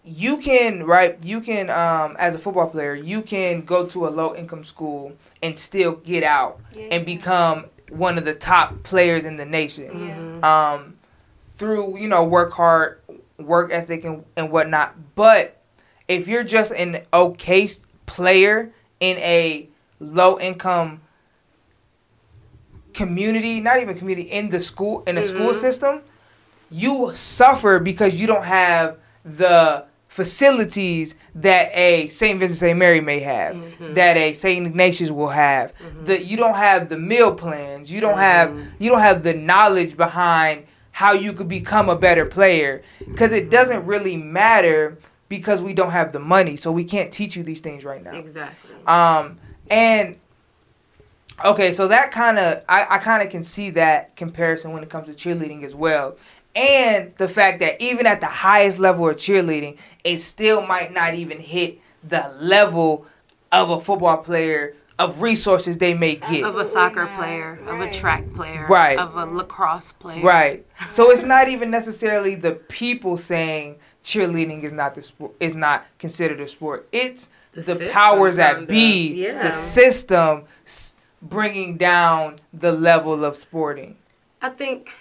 You 0.05 0.37
can 0.37 0.85
right. 0.85 1.19
You 1.23 1.41
can 1.41 1.71
um, 1.71 2.17
as 2.19 2.35
a 2.35 2.39
football 2.39 2.69
player, 2.69 2.95
you 2.95 3.23
can 3.23 3.63
go 3.63 3.87
to 3.87 4.07
a 4.07 4.11
low 4.11 4.35
income 4.35 4.65
school 4.65 5.13
and 5.43 5.59
still 5.59 5.93
get 5.93 6.25
out 6.25 6.61
yeah. 6.75 6.89
and 6.91 7.07
become 7.07 7.67
one 7.91 8.19
of 8.19 8.25
the 8.25 8.35
top 8.35 8.83
players 8.83 9.25
in 9.25 9.37
the 9.37 9.45
nation. 9.47 10.41
Yeah. 10.43 10.73
Um, 10.75 10.97
through 11.55 11.99
you 11.99 12.09
know 12.09 12.25
work 12.25 12.53
hard 12.53 13.00
work 13.46 13.70
ethic 13.72 14.05
and, 14.05 14.24
and 14.37 14.50
whatnot. 14.50 15.14
But 15.14 15.61
if 16.09 16.29
you're 16.29 16.44
just 16.44 16.72
an 16.72 17.03
okay 17.12 17.68
player 18.07 18.72
in 18.98 19.16
a 19.18 19.68
low 20.00 20.38
income 20.38 21.00
community, 22.92 23.61
not 23.61 23.81
even 23.81 23.96
community, 23.96 24.31
in 24.31 24.48
the 24.48 24.61
school 24.61 25.03
in 25.07 25.14
the 25.14 25.22
mm-hmm. 25.22 25.37
school 25.37 25.55
system, 25.55 26.03
you 26.70 27.12
suffer 27.14 27.79
because 27.79 28.20
you 28.20 28.26
don't 28.26 28.44
have 28.44 28.98
the 29.24 29.85
facilities 30.09 31.14
that 31.37 31.70
a 31.72 32.09
St. 32.09 32.38
Vincent 32.38 32.59
St. 32.59 32.79
Mary 32.79 33.00
may 33.00 33.20
have, 33.20 33.55
mm-hmm. 33.55 33.94
that 33.94 34.16
a 34.16 34.33
St. 34.33 34.66
Ignatius 34.66 35.11
will 35.11 35.29
have. 35.29 35.72
Mm-hmm. 35.76 36.05
That 36.07 36.26
you 36.26 36.37
don't 36.37 36.57
have 36.57 36.88
the 36.88 36.98
meal 36.98 37.33
plans, 37.33 37.90
you 37.90 38.00
don't 38.00 38.18
have 38.18 38.50
mm-hmm. 38.50 38.83
you 38.83 38.90
don't 38.90 39.00
have 39.00 39.22
the 39.22 39.35
knowledge 39.35 39.96
behind 39.96 40.66
how 41.01 41.15
you 41.15 41.33
could 41.33 41.49
become 41.49 41.89
a 41.89 41.97
better 41.97 42.27
player. 42.27 42.83
Because 42.99 43.33
it 43.33 43.49
doesn't 43.49 43.87
really 43.87 44.19
matter 44.19 44.99
because 45.31 45.63
we 45.63 45.73
don't 45.73 45.93
have 45.93 46.13
the 46.13 46.19
money 46.19 46.57
so 46.57 46.71
we 46.71 46.85
can't 46.85 47.11
teach 47.11 47.37
you 47.37 47.43
these 47.43 47.61
things 47.61 47.87
right 47.87 48.05
now. 48.05 48.13
Exactly. 48.13 48.75
Um 48.87 49.39
and 49.71 50.19
okay 51.43 51.73
so 51.73 51.89
that 51.89 52.11
kind 52.11 52.39
of 52.39 52.63
i, 52.69 52.87
I 52.97 52.99
kind 52.99 53.23
of 53.23 53.31
can 53.31 53.43
see 53.43 53.71
that 53.71 54.15
comparison 54.15 54.73
when 54.73 54.83
it 54.83 54.91
comes 54.91 55.09
to 55.09 55.15
cheerleading 55.15 55.63
as 55.65 55.75
well. 55.75 56.19
And 56.55 57.15
the 57.17 57.29
fact 57.29 57.61
that 57.61 57.81
even 57.81 58.05
at 58.07 58.21
the 58.21 58.27
highest 58.27 58.79
level 58.79 59.09
of 59.09 59.17
cheerleading 59.17 59.79
it 60.05 60.19
still 60.19 60.67
might 60.67 60.93
not 60.93 61.15
even 61.15 61.41
hit 61.41 61.81
the 62.07 62.31
level 62.39 63.07
of 63.51 63.71
a 63.71 63.81
football 63.81 64.19
player 64.19 64.75
of 65.01 65.23
resources 65.23 65.79
they 65.79 65.95
may 65.95 66.17
get. 66.17 66.45
Of 66.45 66.57
a 66.57 66.65
soccer 66.65 67.07
player, 67.17 67.59
right. 67.63 67.75
of 67.75 67.81
a 67.81 67.91
track 67.91 68.33
player, 68.35 68.67
right. 68.69 68.99
of 68.99 69.17
a 69.17 69.25
lacrosse 69.25 69.93
player. 69.93 70.23
Right. 70.23 70.67
So 70.91 71.11
it's 71.11 71.23
not 71.23 71.49
even 71.49 71.71
necessarily 71.71 72.35
the 72.35 72.53
people 72.53 73.19
saying 73.19 73.77
cheerleading 74.03 74.65
is 74.65 74.73
not 74.73 74.95
the 74.95 75.03
sport 75.03 75.33
is 75.39 75.55
not 75.55 75.87
considered 75.99 76.41
a 76.41 76.49
sport. 76.49 76.89
It's 76.91 77.29
the, 77.53 77.75
the 77.75 77.91
powers 77.91 78.37
that 78.37 78.67
be, 78.67 79.13
yeah. 79.25 79.43
the 79.43 79.53
system 79.53 80.45
bringing 81.21 81.77
down 81.77 82.39
the 82.53 82.73
level 82.73 83.25
of 83.25 83.37
sporting. 83.37 83.97
I 84.41 84.49
think 84.49 84.97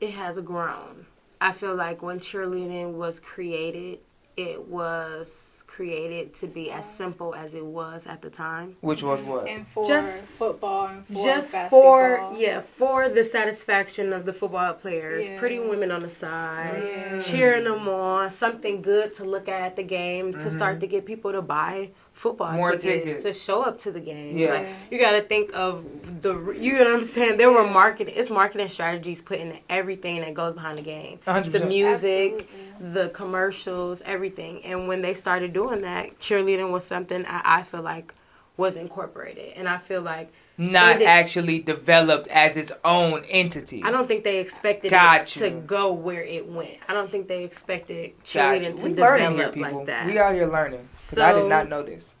it 0.00 0.10
has 0.10 0.38
grown. 0.38 1.06
I 1.40 1.52
feel 1.52 1.74
like 1.74 2.02
when 2.02 2.20
cheerleading 2.20 2.92
was 2.92 3.18
created, 3.18 3.98
it 4.36 4.68
was 4.68 5.55
created 5.76 6.32
to 6.32 6.46
be 6.46 6.70
as 6.70 6.90
simple 6.90 7.34
as 7.34 7.52
it 7.52 7.64
was 7.64 8.06
at 8.06 8.22
the 8.22 8.30
time. 8.30 8.74
Which 8.80 9.02
was 9.02 9.20
what? 9.22 9.46
And 9.46 9.68
for 9.68 9.86
just 9.86 10.22
football 10.38 10.86
and 10.86 11.06
for 11.06 11.24
just 11.24 11.52
basketball. 11.52 11.82
for 11.82 12.32
yeah 12.34 12.62
for 12.62 13.10
the 13.10 13.22
satisfaction 13.22 14.14
of 14.14 14.24
the 14.24 14.32
football 14.32 14.72
players, 14.72 15.28
yeah. 15.28 15.38
pretty 15.38 15.58
women 15.58 15.90
on 15.90 16.00
the 16.00 16.08
side, 16.08 16.82
yeah. 16.82 17.18
cheering 17.18 17.64
them 17.64 17.86
on, 17.88 18.30
something 18.30 18.80
good 18.80 19.14
to 19.16 19.24
look 19.24 19.48
at 19.48 19.60
at 19.60 19.76
the 19.76 19.82
game 19.82 20.32
mm-hmm. 20.32 20.42
to 20.42 20.50
start 20.50 20.80
to 20.80 20.86
get 20.86 21.04
people 21.04 21.30
to 21.32 21.42
buy 21.42 21.90
football 22.16 22.50
More 22.52 22.72
tickets, 22.72 23.04
tickets, 23.04 23.22
to 23.24 23.32
show 23.34 23.62
up 23.62 23.78
to 23.80 23.90
the 23.90 24.00
game. 24.00 24.36
Yeah. 24.36 24.54
Like, 24.54 24.68
you 24.90 24.98
got 24.98 25.12
to 25.12 25.22
think 25.22 25.50
of 25.52 25.84
the, 26.22 26.32
you 26.52 26.72
know 26.72 26.84
what 26.84 26.94
I'm 26.94 27.02
saying? 27.02 27.36
There 27.36 27.52
were 27.52 27.68
marketing, 27.68 28.14
it's 28.16 28.30
marketing 28.30 28.68
strategies 28.68 29.20
put 29.20 29.38
into 29.38 29.58
everything 29.68 30.22
that 30.22 30.32
goes 30.32 30.54
behind 30.54 30.78
the 30.78 30.82
game. 30.82 31.18
100%. 31.26 31.52
The 31.52 31.66
music, 31.66 32.48
Absolutely. 32.48 33.02
the 33.02 33.08
commercials, 33.10 34.00
everything. 34.06 34.64
And 34.64 34.88
when 34.88 35.02
they 35.02 35.12
started 35.12 35.52
doing 35.52 35.82
that, 35.82 36.18
cheerleading 36.18 36.72
was 36.72 36.86
something 36.86 37.26
I, 37.26 37.58
I 37.58 37.62
feel 37.64 37.82
like 37.82 38.14
was 38.56 38.76
incorporated. 38.76 39.52
And 39.54 39.68
I 39.68 39.76
feel 39.76 40.00
like 40.00 40.32
not 40.58 41.02
actually 41.02 41.58
developed 41.58 42.28
as 42.28 42.56
its 42.56 42.72
own 42.84 43.24
entity. 43.24 43.82
I 43.82 43.90
don't 43.90 44.08
think 44.08 44.24
they 44.24 44.38
expected 44.38 44.92
it 44.92 45.26
to 45.26 45.50
go 45.50 45.92
where 45.92 46.22
it 46.22 46.46
went. 46.48 46.78
I 46.88 46.94
don't 46.94 47.10
think 47.10 47.28
they 47.28 47.44
expected 47.44 48.12
cheerleading 48.24 48.76
to 48.76 48.82
we 48.82 48.88
develop 48.90 49.34
here, 49.34 49.48
people. 49.50 49.78
like 49.78 49.86
that. 49.86 50.06
We 50.06 50.18
out 50.18 50.34
here 50.34 50.46
learning 50.46 50.88
because 50.92 51.00
so, 51.00 51.22
I 51.22 51.32
did 51.32 51.48
not 51.48 51.68
know 51.68 51.82
this. 51.82 52.14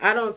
I 0.00 0.12
don't. 0.14 0.36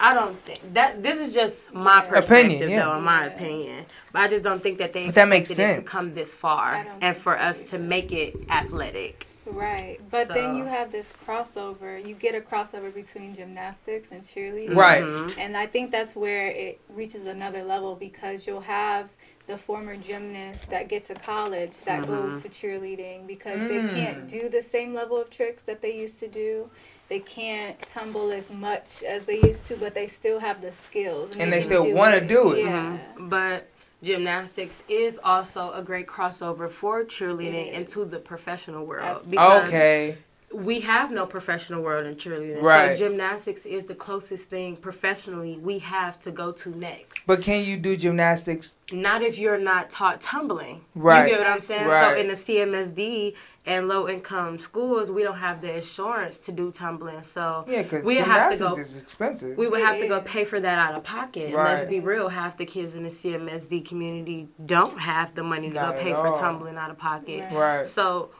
I 0.00 0.12
don't 0.12 0.38
think 0.40 0.74
that 0.74 1.04
this 1.04 1.18
is 1.18 1.32
just 1.32 1.72
my 1.72 2.00
perspective, 2.00 2.50
opinion, 2.50 2.70
yeah. 2.70 2.84
though, 2.84 2.96
in 2.96 3.04
my 3.04 3.26
opinion. 3.26 3.86
But 4.12 4.22
I 4.22 4.28
just 4.28 4.42
don't 4.42 4.60
think 4.60 4.78
that 4.78 4.90
they 4.90 5.06
but 5.06 5.14
that 5.14 5.28
makes 5.28 5.50
sense. 5.50 5.78
to 5.78 5.84
come 5.84 6.14
this 6.14 6.34
far 6.34 6.84
and 7.00 7.16
for 7.16 7.38
us 7.38 7.62
to 7.64 7.78
make 7.78 8.10
it 8.10 8.34
athletic. 8.50 9.28
Right. 9.46 10.00
But 10.10 10.28
so. 10.28 10.34
then 10.34 10.56
you 10.56 10.64
have 10.64 10.90
this 10.90 11.12
crossover. 11.26 12.04
You 12.04 12.14
get 12.14 12.34
a 12.34 12.40
crossover 12.40 12.92
between 12.92 13.34
gymnastics 13.34 14.10
and 14.10 14.22
cheerleading. 14.22 14.74
Right. 14.74 15.02
Mm-hmm. 15.02 15.38
And 15.38 15.56
I 15.56 15.66
think 15.66 15.90
that's 15.90 16.14
where 16.16 16.48
it 16.48 16.80
reaches 16.88 17.26
another 17.26 17.62
level 17.62 17.94
because 17.94 18.46
you'll 18.46 18.60
have 18.60 19.08
the 19.46 19.58
former 19.58 19.96
gymnasts 19.96 20.64
that 20.66 20.88
get 20.88 21.04
to 21.04 21.14
college 21.14 21.82
that 21.82 22.02
mm-hmm. 22.02 22.36
go 22.36 22.38
to 22.38 22.48
cheerleading 22.48 23.26
because 23.26 23.58
mm. 23.60 23.68
they 23.68 23.94
can't 23.94 24.26
do 24.26 24.48
the 24.48 24.62
same 24.62 24.94
level 24.94 25.20
of 25.20 25.28
tricks 25.28 25.62
that 25.66 25.82
they 25.82 25.94
used 25.94 26.18
to 26.20 26.28
do. 26.28 26.70
They 27.10 27.18
can't 27.18 27.78
tumble 27.82 28.32
as 28.32 28.48
much 28.48 29.02
as 29.02 29.26
they 29.26 29.38
used 29.42 29.66
to, 29.66 29.76
but 29.76 29.94
they 29.94 30.08
still 30.08 30.40
have 30.40 30.62
the 30.62 30.72
skills. 30.72 31.32
And, 31.32 31.42
and 31.42 31.52
they, 31.52 31.60
still 31.60 31.92
want 31.92 32.14
to 32.14 32.26
do 32.26 32.54
it. 32.54 32.64
Yeah. 32.64 32.98
Mm-hmm. 33.14 33.28
But 33.28 33.68
gymnastics 34.04 34.82
is 34.88 35.18
also 35.22 35.72
a 35.72 35.82
great 35.82 36.06
crossover 36.06 36.70
for 36.70 37.04
cheerleading 37.04 37.72
into 37.72 38.04
the 38.04 38.18
professional 38.18 38.84
world. 38.86 39.28
Because 39.28 39.68
okay. 39.68 40.18
We 40.54 40.80
have 40.80 41.10
no 41.10 41.26
professional 41.26 41.82
world 41.82 42.06
in 42.06 42.14
cheerleading. 42.14 42.62
Right. 42.62 42.96
So 42.96 43.08
gymnastics 43.08 43.66
is 43.66 43.84
the 43.84 43.94
closest 43.94 44.48
thing 44.48 44.76
professionally 44.76 45.58
we 45.58 45.78
have 45.80 46.18
to 46.20 46.30
go 46.30 46.52
to 46.52 46.70
next. 46.70 47.26
But 47.26 47.42
can 47.42 47.64
you 47.64 47.76
do 47.76 47.96
gymnastics? 47.96 48.78
Not 48.92 49.22
if 49.22 49.36
you're 49.38 49.58
not 49.58 49.90
taught 49.90 50.20
tumbling. 50.20 50.80
Right. 50.94 51.24
You 51.24 51.30
get 51.34 51.40
what 51.40 51.48
I'm 51.50 51.60
saying? 51.60 51.88
Right. 51.88 52.14
So 52.14 52.20
in 52.20 52.28
the 52.28 52.34
CMSD 52.34 53.34
and 53.66 53.88
low 53.88 54.08
income 54.08 54.58
schools, 54.58 55.10
we 55.10 55.22
don't 55.22 55.38
have 55.38 55.60
the 55.60 55.76
insurance 55.76 56.36
to 56.38 56.52
do 56.52 56.70
tumbling. 56.70 57.22
So 57.22 57.64
Yeah, 57.66 57.82
because 57.82 58.04
we 58.04 58.16
have 58.18 58.52
to 58.52 58.56
gymnastics 58.58 58.60
go. 58.74 58.80
is 58.80 59.00
expensive. 59.02 59.56
We 59.58 59.66
would 59.68 59.80
It 59.80 59.86
have 59.86 59.98
to 60.00 60.06
go 60.06 60.20
pay 60.20 60.44
for 60.44 60.60
that 60.60 60.78
out 60.78 60.94
of 60.94 61.02
pocket. 61.02 61.46
And 61.46 61.54
Right. 61.54 61.74
let's 61.74 61.86
be 61.86 61.98
real, 62.00 62.28
half 62.28 62.56
the 62.56 62.66
kids 62.66 62.94
in 62.94 63.02
the 63.02 63.10
CMSD 63.10 63.80
community 63.80 64.48
don't 64.66 64.98
have 65.00 65.34
the 65.34 65.42
money 65.42 65.70
to 65.70 65.74
Not 65.74 65.94
go 65.96 66.00
pay 66.00 66.12
for 66.12 66.28
all. 66.28 66.36
tumbling 66.38 66.76
out 66.76 66.90
of 66.90 66.98
pocket. 66.98 67.40
Right. 67.50 67.78
right. 67.78 67.86
So 67.86 68.30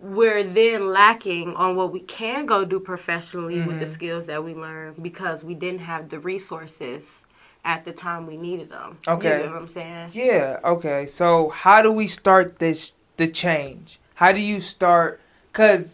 we're 0.00 0.44
then 0.44 0.88
lacking 0.92 1.54
on 1.54 1.74
what 1.76 1.92
we 1.92 2.00
can 2.00 2.46
go 2.46 2.64
do 2.64 2.78
professionally 2.78 3.60
with 3.62 3.78
the 3.80 3.84
Mhm. 3.84 3.88
skills 3.92 4.26
that 4.26 4.44
we 4.44 4.54
learn 4.54 4.94
because 5.02 5.42
we 5.42 5.54
didn't 5.54 5.80
have 5.80 6.08
the 6.08 6.18
resources 6.20 7.26
at 7.64 7.84
the 7.84 7.92
time 7.92 8.26
we 8.26 8.36
needed 8.36 8.70
them. 8.70 8.98
Okay. 9.08 9.38
You 9.38 9.42
get 9.44 9.52
what 9.52 9.60
I'm 9.60 9.68
saying? 9.68 10.10
Yeah. 10.12 10.60
Okay. 10.64 11.06
So 11.06 11.48
how 11.48 11.82
do 11.82 11.90
we 11.90 12.06
start 12.06 12.58
this 12.60 12.92
the 13.16 13.26
change? 13.26 13.98
How 14.14 14.30
do 14.32 14.40
you 14.40 14.60
start? 14.60 15.20
Cause, 15.52 15.90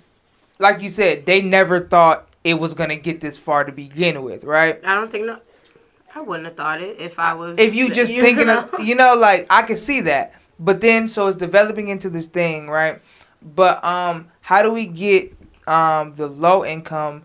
like 0.58 0.82
you 0.82 0.90
said, 0.90 1.24
they 1.24 1.40
never 1.40 1.80
thought 1.80 2.28
it 2.44 2.58
was 2.60 2.74
gonna 2.74 2.96
get 2.96 3.20
this 3.22 3.38
far 3.38 3.64
to 3.64 3.72
begin 3.72 4.22
with, 4.22 4.44
right? 4.44 4.78
I 4.84 4.94
don't 4.94 5.10
think 5.10 5.24
no. 5.24 5.38
I 6.14 6.20
wouldn't 6.20 6.44
have 6.46 6.56
thought 6.56 6.80
it 6.82 7.00
if 7.00 7.18
I 7.18 7.34
was. 7.34 7.58
If 7.58 7.74
you 7.74 7.90
just 7.90 8.12
thinking 8.26 8.50
of, 8.50 8.70
you 8.78 8.94
know, 8.94 9.14
like 9.14 9.46
I 9.48 9.62
could 9.62 9.78
see 9.78 10.02
that, 10.02 10.34
but 10.60 10.80
then 10.82 11.08
so 11.08 11.26
it's 11.26 11.36
developing 11.38 11.88
into 11.88 12.10
this 12.10 12.26
thing, 12.26 12.68
right? 12.68 13.00
But 13.44 13.84
um, 13.84 14.28
how 14.40 14.62
do 14.62 14.72
we 14.72 14.86
get 14.86 15.36
um 15.66 16.12
the 16.14 16.26
low 16.26 16.64
income 16.64 17.24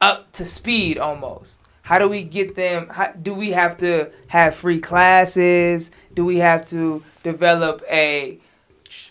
up 0.00 0.30
to 0.32 0.44
speed 0.44 0.98
almost? 0.98 1.58
How 1.82 1.98
do 1.98 2.06
we 2.06 2.22
get 2.22 2.54
them? 2.54 2.88
How, 2.90 3.12
do 3.12 3.32
we 3.32 3.52
have 3.52 3.78
to 3.78 4.10
have 4.26 4.54
free 4.54 4.78
classes? 4.78 5.90
Do 6.14 6.22
we 6.22 6.36
have 6.36 6.66
to 6.66 7.02
develop 7.22 7.82
a 7.90 8.38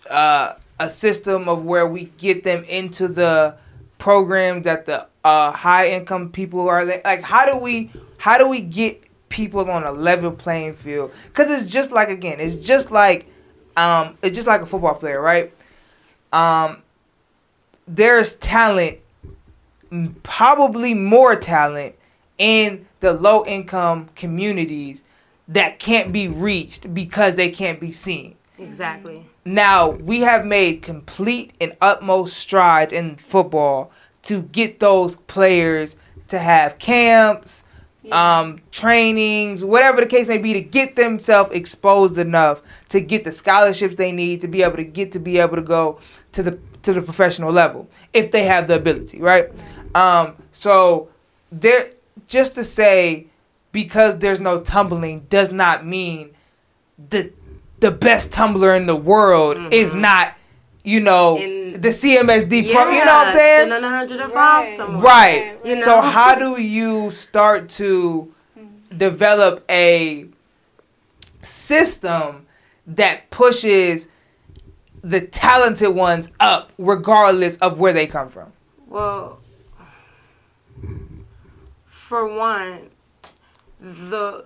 uh, 0.10 0.54
a 0.80 0.90
system 0.90 1.50
of 1.50 1.66
where 1.66 1.88
we 1.88 2.06
get 2.18 2.44
them 2.44 2.64
into 2.66 3.08
the 3.08 3.56
program 3.98 4.62
that 4.62 4.86
the 4.86 5.08
uh, 5.24 5.52
high 5.52 5.90
income 5.90 6.32
people 6.32 6.70
are 6.70 6.86
like? 6.86 7.24
How 7.24 7.46
do 7.52 7.58
we 7.58 7.90
how 8.18 8.38
do 8.38 8.48
we 8.48 8.62
get 8.62 9.04
people 9.30 9.70
on 9.72 9.84
a 9.84 9.92
level 9.92 10.32
playing 10.32 10.76
field? 10.76 11.12
Because 11.30 11.52
it's 11.52 11.72
just 11.72 11.92
like 11.92 12.10
again, 12.10 12.40
it's 12.40 12.56
just 12.56 12.92
like 12.92 13.26
um, 13.76 14.18
it's 14.22 14.36
just 14.36 14.48
like 14.48 14.62
a 14.62 14.66
football 14.68 14.94
player, 14.94 15.20
right? 15.20 15.52
Um, 16.34 16.84
there's 17.88 18.36
talent, 18.36 19.00
probably 20.24 20.94
more 20.94 21.36
talent 21.36 21.96
in 22.38 22.86
the 23.00 23.14
low 23.14 23.46
income 23.46 24.10
communities 24.16 25.04
that 25.48 25.80
can't 25.80 26.12
be 26.12 26.28
reached 26.28 26.94
because 26.94 27.36
they 27.36 27.50
can't 27.50 27.80
be 27.80 27.92
seen. 27.92 28.36
exactly. 28.60 29.26
Now, 29.46 29.92
we 29.92 30.22
have 30.22 30.46
made 30.46 30.82
complete 30.82 31.54
and 31.62 31.76
utmost 31.80 32.36
strides 32.36 32.92
in 32.92 33.16
football 33.16 33.92
to 34.24 34.42
get 34.42 34.80
those 34.80 35.16
players 35.16 35.96
to 36.28 36.40
have 36.40 36.78
camps, 36.78 37.64
Yeah. 38.08 38.40
um, 38.40 38.60
trainings, 38.72 39.64
whatever 39.64 40.00
the 40.02 40.08
case 40.08 40.28
may 40.28 40.38
be, 40.38 40.54
to 40.54 40.62
get 40.62 40.96
themselves 40.96 41.52
exposed 41.54 42.18
enough 42.18 42.62
to 42.90 43.02
get 43.02 43.24
the 43.24 43.32
scholarships 43.32 43.96
they 43.96 44.12
need 44.12 44.42
to 44.42 44.48
be 44.48 44.64
able 44.64 44.78
to 44.78 44.84
get 44.84 45.12
to 45.14 45.20
be 45.20 45.38
able 45.40 45.56
to 45.58 45.62
go 45.62 46.00
to 46.32 46.44
the 46.44 46.60
to 46.84 46.94
the 46.94 47.02
professional 47.02 47.52
level 47.52 47.90
if 48.14 48.32
they 48.32 48.44
have 48.46 48.68
the 48.68 48.76
ability, 48.76 49.20
right? 49.22 49.50
Um, 49.94 50.36
so 50.52 51.10
there, 51.52 51.92
just 52.28 52.56
to 52.56 52.64
say, 52.64 53.28
because 53.72 54.18
there's 54.20 54.40
no 54.40 54.62
tumbling 54.62 55.26
does 55.30 55.52
not 55.52 55.86
mean 55.86 56.32
the 57.10 57.32
the 57.80 57.92
best 57.92 58.32
tumbler 58.32 58.74
in 58.74 58.86
the 58.88 58.96
world 58.96 59.74
is 59.74 59.92
Mhm. 59.92 60.00
not, 60.00 60.34
you 60.88 61.02
know, 61.02 61.38
In- 61.38 61.82
the 61.82 61.90
CMSD 61.90 62.72
pro. 62.72 62.90
You 62.90 63.04
know 63.04 63.12
what 63.14 63.28
I'm 63.28 63.34
saying? 63.36 63.64
In 63.66 63.74
105 63.82 64.34
Right. 64.34 64.78
somewhere. 64.78 65.02
Right. 65.02 65.66
You 65.66 65.76
So 65.84 66.00
how 66.00 66.34
do 66.36 66.62
you 66.62 67.12
start 67.12 67.68
to 67.82 68.34
mm-hmm. 68.58 68.98
develop 68.98 69.66
a 69.70 70.28
system 71.42 72.46
that 72.88 73.30
pushes 73.32 74.08
the 75.04 75.20
talented 75.20 75.94
ones 75.94 76.30
up 76.40 76.72
regardless 76.78 77.58
of 77.58 77.80
where 77.80 77.92
they 77.92 78.08
come 78.08 78.30
from? 78.30 78.54
Well, 78.88 79.42
for 81.86 82.34
one, 82.34 82.92
the 83.82 84.46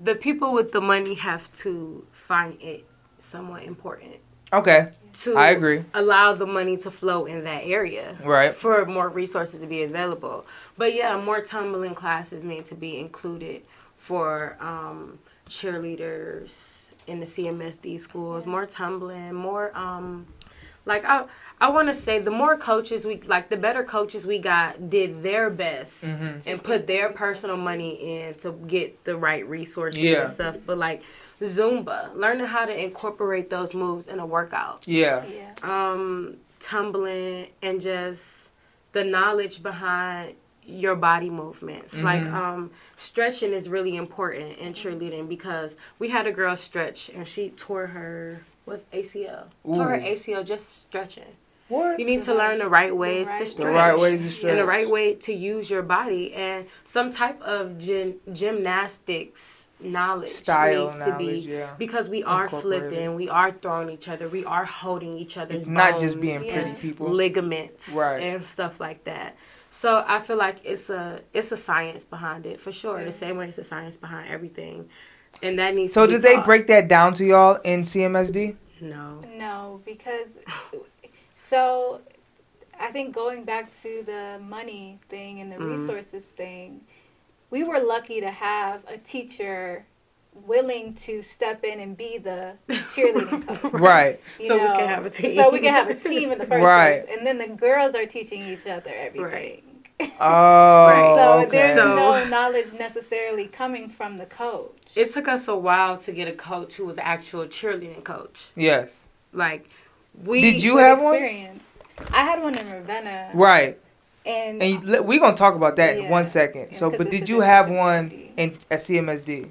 the 0.00 0.14
people 0.14 0.52
with 0.52 0.70
the 0.70 0.80
money 0.80 1.14
have 1.14 1.52
to 1.54 2.06
find 2.12 2.56
it 2.62 2.86
somewhat 3.18 3.64
important 3.64 4.14
Okay. 4.52 4.90
To 5.20 5.36
I 5.36 5.50
agree. 5.50 5.84
allow 5.94 6.32
the 6.34 6.46
money 6.46 6.76
to 6.78 6.90
flow 6.90 7.26
in 7.26 7.44
that 7.44 7.64
area 7.64 8.16
Right. 8.24 8.52
for 8.54 8.84
more 8.86 9.08
resources 9.08 9.60
to 9.60 9.66
be 9.66 9.82
available. 9.82 10.46
But 10.78 10.94
yeah, 10.94 11.16
more 11.20 11.40
tumbling 11.40 11.94
classes 11.94 12.42
need 12.44 12.64
to 12.66 12.74
be 12.74 12.98
included 12.98 13.62
for 13.98 14.56
um, 14.60 15.18
cheerleaders 15.48 16.84
in 17.06 17.20
the 17.20 17.26
CMSD 17.26 17.98
schools. 18.00 18.46
More 18.46 18.66
tumbling, 18.66 19.34
more 19.34 19.76
um, 19.76 20.26
like 20.84 21.04
I 21.04 21.24
I 21.60 21.68
want 21.68 21.86
to 21.88 21.94
say 21.94 22.18
the 22.18 22.30
more 22.30 22.56
coaches 22.56 23.06
we 23.06 23.20
like, 23.22 23.48
the 23.48 23.56
better 23.56 23.84
coaches 23.84 24.26
we 24.26 24.38
got 24.38 24.90
did 24.90 25.22
their 25.22 25.48
best 25.50 26.02
Mhm. 26.02 26.42
and 26.46 26.62
put 26.62 26.86
their 26.88 27.10
personal 27.10 27.56
money 27.56 27.94
in 28.24 28.34
to 28.34 28.52
get 28.66 29.04
the 29.04 29.16
right 29.16 29.46
resources 29.48 30.00
Yeah. 30.02 30.22
and 30.24 30.32
stuff. 30.32 30.56
But 30.66 30.78
like 30.78 31.02
Zumba, 31.42 32.14
learning 32.14 32.46
how 32.46 32.64
to 32.64 32.84
incorporate 32.84 33.50
those 33.50 33.74
moves 33.74 34.06
in 34.06 34.18
a 34.18 34.26
workout 34.26 34.82
Yeah. 34.86 35.24
Yeah. 35.26 35.52
um, 35.62 36.36
tumbling 36.60 37.48
and 37.62 37.80
just 37.80 38.48
the 38.92 39.04
knowledge 39.04 39.62
behind 39.62 40.34
your 40.64 40.94
body 40.94 41.28
movements. 41.30 42.00
Like 42.00 42.22
Mhm. 42.22 42.32
um, 42.34 42.70
stretching 42.96 43.52
is 43.52 43.68
really 43.68 43.96
important 43.96 44.58
in 44.58 44.72
cheerleading 44.74 45.28
because 45.28 45.76
we 45.98 46.08
had 46.08 46.26
a 46.26 46.32
girl 46.32 46.56
stretch 46.56 47.08
and 47.08 47.26
she 47.26 47.50
tore 47.50 47.88
her 47.88 48.42
was 48.64 48.84
ACL. 48.92 49.48
Tore 49.64 49.88
her 49.88 49.96
Ooh. 49.96 50.00
ACL 50.04 50.44
just 50.44 50.82
stretching. 50.82 51.24
What? 51.68 51.98
You 51.98 52.04
need 52.04 52.22
to 52.24 52.34
learn 52.34 52.58
the 52.58 52.68
right 52.68 52.94
ways 52.94 53.28
right 53.28 53.38
to 53.38 53.46
stretch. 53.46 53.66
The 53.66 53.72
right 53.72 53.98
ways 53.98 54.22
to 54.22 54.30
stretch. 54.30 54.50
And 54.50 54.60
the 54.60 54.66
right 54.66 54.88
way 54.88 55.14
to 55.14 55.32
use 55.32 55.68
your 55.70 55.82
body 55.82 56.32
and 56.34 56.66
some 56.84 57.10
type 57.10 57.40
of 57.42 57.78
gym, 57.78 58.16
gymnastics 58.32 59.61
knowledge 59.84 60.30
Style 60.30 60.86
needs 60.86 60.98
to 61.04 61.16
be 61.18 61.38
yeah. 61.50 61.74
because 61.78 62.08
we 62.08 62.22
are 62.24 62.48
flipping, 62.48 63.14
we 63.14 63.28
are 63.28 63.52
throwing 63.52 63.90
each 63.90 64.08
other, 64.08 64.28
we 64.28 64.44
are 64.44 64.64
holding 64.64 65.16
each 65.18 65.36
other. 65.36 65.54
It's 65.54 65.66
not 65.66 65.98
just 65.98 66.16
bones, 66.16 66.22
being 66.22 66.44
Yeah. 66.44 66.62
pretty 66.62 66.76
people. 66.78 67.10
ligaments 67.10 67.88
Right. 67.90 68.22
and 68.22 68.44
stuff 68.44 68.80
like 68.80 69.04
that. 69.04 69.36
So 69.70 70.04
I 70.06 70.18
feel 70.20 70.36
like 70.36 70.56
it's 70.64 70.90
a 70.90 71.20
it's 71.32 71.50
a 71.52 71.56
science 71.56 72.04
behind 72.04 72.46
it 72.46 72.60
for 72.60 72.72
sure. 72.72 72.98
Yeah. 72.98 73.06
The 73.06 73.12
same 73.12 73.36
way 73.36 73.48
it's 73.48 73.58
a 73.58 73.64
science 73.64 73.96
behind 73.96 74.28
everything, 74.28 74.88
and 75.42 75.58
that 75.58 75.74
needs. 75.74 75.94
So 75.94 76.02
to 76.02 76.08
be 76.08 76.12
did 76.14 76.22
they 76.22 76.42
break 76.42 76.66
that 76.68 76.88
down 76.88 77.14
to 77.14 77.24
y'all 77.24 77.58
in 77.64 77.82
CMSD? 77.82 78.56
No. 78.80 79.20
No, 79.36 79.80
because 79.84 80.28
so 81.48 82.00
I 82.78 82.90
think 82.90 83.14
going 83.14 83.44
back 83.44 83.70
to 83.82 84.02
the 84.04 84.40
money 84.46 84.98
thing 85.08 85.40
and 85.40 85.50
the 85.52 85.56
Mhm. 85.56 85.78
resources 85.80 86.24
thing, 86.24 86.80
we 87.52 87.62
were 87.62 87.78
lucky 87.78 88.20
to 88.22 88.30
have 88.30 88.80
a 88.88 88.96
teacher 88.96 89.84
willing 90.46 90.94
to 90.94 91.22
step 91.22 91.62
in 91.62 91.78
and 91.78 91.94
be 91.96 92.16
the 92.16 92.54
cheerleading 92.68 93.46
coach. 93.46 93.72
Right. 93.74 94.18
you 94.40 94.48
So 94.48 94.54
we 94.54 94.74
can 94.76 94.88
have 94.88 95.04
a 95.04 95.10
team. 95.10 95.36
So 95.36 95.50
we 95.50 95.60
can 95.60 95.74
have 95.74 95.90
a 95.90 95.94
team 96.10 96.32
in 96.32 96.38
the 96.38 96.46
first 96.46 96.64
Right. 96.64 97.04
place, 97.04 97.16
and 97.18 97.26
then 97.26 97.36
the 97.36 97.48
girls 97.48 97.94
are 97.94 98.06
teaching 98.06 98.42
each 98.48 98.66
other 98.66 98.90
everything. 98.92 99.62
Oh, 100.18 100.86
right. 100.88 101.14
so 101.16 101.38
okay. 101.42 101.50
there's 101.50 101.76
So- 101.76 101.94
no 101.94 102.24
knowledge 102.28 102.72
necessarily 102.72 103.46
coming 103.46 103.88
from 103.88 104.16
the 104.18 104.26
coach. 104.26 104.72
It 104.96 105.12
took 105.12 105.28
us 105.28 105.46
a 105.46 105.54
while 105.54 105.96
to 105.98 106.10
get 106.10 106.26
a 106.26 106.32
coach 106.32 106.74
who 106.74 106.86
was 106.86 106.98
actual 106.98 107.44
cheerleading 107.46 108.02
coach. 108.02 108.48
yes. 108.56 109.06
Like 109.32 109.68
we 110.24 110.40
Did 110.40 110.62
you 110.64 110.74
With 110.76 110.84
have 110.84 111.00
one? 111.02 111.60
I 112.10 112.22
had 112.24 112.42
one 112.42 112.56
in 112.58 112.68
Ravenna, 112.70 113.30
Right. 113.34 113.78
And, 114.26 114.62
And 114.62 114.84
we're 115.06 115.18
going 115.20 115.34
to 115.34 115.38
talk 115.38 115.54
about 115.54 115.76
that 115.76 115.96
in 115.96 116.08
one 116.08 116.24
second. 116.24 116.68
Yeah, 116.72 116.78
So, 116.78 116.90
'cause 116.90 116.98
but 116.98 117.10
did 117.10 117.28
you 117.28 117.40
have 117.40 117.68
one 117.70 118.12
in 118.36 118.56
at 118.70 118.80
CMSD? 118.80 119.48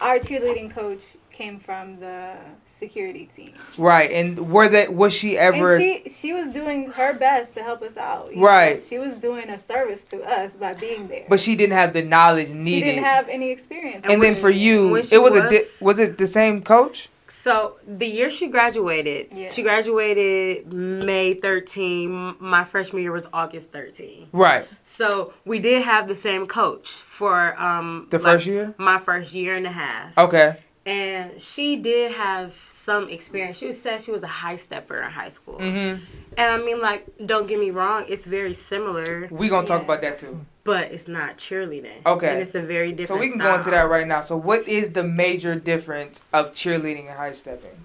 our 0.00 0.18
cheerleading 0.18 0.70
coach 0.74 1.02
came 1.30 1.58
from 1.60 1.98
the 2.00 2.32
security 2.66 3.28
team. 3.36 3.48
Right. 3.76 4.10
And 4.10 4.50
were 4.50 4.66
that 4.68 4.94
was 4.94 5.12
she 5.12 5.36
ever 5.36 5.76
And 5.76 5.82
she 5.82 6.08
she 6.08 6.32
was 6.32 6.48
doing 6.50 6.90
her 6.92 7.12
best 7.12 7.54
to 7.56 7.62
help 7.62 7.82
us 7.82 7.98
out. 7.98 8.30
you 8.30 8.36
know. 8.36 8.46
Right. 8.46 8.82
She 8.82 8.96
was 8.98 9.16
doing 9.18 9.50
a 9.50 9.58
service 9.58 10.00
to 10.04 10.22
us 10.22 10.52
by 10.52 10.72
being 10.72 11.06
there. 11.08 11.26
but 11.28 11.38
she 11.38 11.56
didn't 11.56 11.74
have 11.74 11.92
the 11.92 12.00
knowledge 12.02 12.50
needed. 12.52 12.86
she 12.86 12.92
didn't 12.92 13.04
have 13.04 13.28
any 13.28 13.50
experience. 13.50 14.00
and 14.04 14.12
then 14.12 14.18
when 14.20 14.34
for 14.34 14.48
you, 14.48 14.96
it 14.96 15.06
she 15.06 15.18
was, 15.18 15.34
a 15.36 15.48
di- 15.50 15.58
was- 15.58 15.78
was 15.82 15.98
it 15.98 16.16
the 16.16 16.26
same 16.26 16.62
coach? 16.62 17.09
So 17.30 17.76
the 17.86 18.06
year 18.06 18.28
she 18.30 18.48
graduated, 18.48 19.28
Yeah. 19.32 19.48
she 19.50 19.62
graduated 19.62 20.72
May 20.72 21.34
13. 21.34 22.34
My 22.40 22.64
freshman 22.64 23.02
year 23.02 23.12
was 23.12 23.28
August 23.32 23.70
13. 23.72 24.28
Right. 24.32 24.66
So 24.82 25.32
we 25.44 25.60
did 25.60 25.82
have 25.82 26.08
the 26.08 26.16
same 26.16 26.46
coach 26.46 26.90
for 26.90 27.58
um 27.60 28.08
The 28.10 28.18
like, 28.18 28.24
first 28.24 28.46
year? 28.46 28.74
My 28.78 28.98
first 28.98 29.32
year 29.32 29.56
and 29.56 29.66
a 29.66 29.70
half. 29.70 30.18
Okay. 30.18 30.56
And 30.86 31.40
she 31.40 31.76
did 31.76 32.12
have 32.12 32.54
some 32.68 33.08
experience. 33.10 33.58
She 33.58 33.70
said 33.72 34.00
she 34.02 34.10
was 34.10 34.22
a 34.22 34.26
high 34.28 34.56
stepper 34.56 34.96
in 35.02 35.10
high 35.10 35.28
school. 35.28 35.58
Mhm. 35.58 36.00
And 36.38 36.52
I 36.52 36.64
mean, 36.64 36.80
like, 36.80 37.06
don't 37.26 37.46
get 37.46 37.58
me 37.60 37.70
wrong, 37.70 38.06
it's 38.08 38.24
very 38.24 38.54
similar, 38.54 39.28
We 39.30 39.48
gonna 39.50 39.66
talk 39.66 39.82
about 39.82 40.00
that 40.00 40.18
too. 40.18 40.40
but 40.64 40.90
it's 40.92 41.06
not 41.08 41.36
cheerleading. 41.36 42.04
Okay. 42.06 42.28
And 42.32 42.40
it's 42.40 42.54
a 42.54 42.60
very 42.62 42.92
different. 42.92 43.08
So 43.08 43.16
we 43.20 43.30
can 43.30 43.40
style. 43.40 43.52
go 43.52 43.56
into 43.58 43.70
that 43.70 43.88
right 43.90 44.06
now. 44.06 44.20
So 44.22 44.36
what 44.36 44.66
is 44.68 44.90
the 44.90 45.02
major 45.04 45.54
difference 45.54 46.22
of 46.32 46.52
cheerleading 46.52 47.08
and 47.08 47.16
high 47.16 47.32
stepping? 47.32 47.76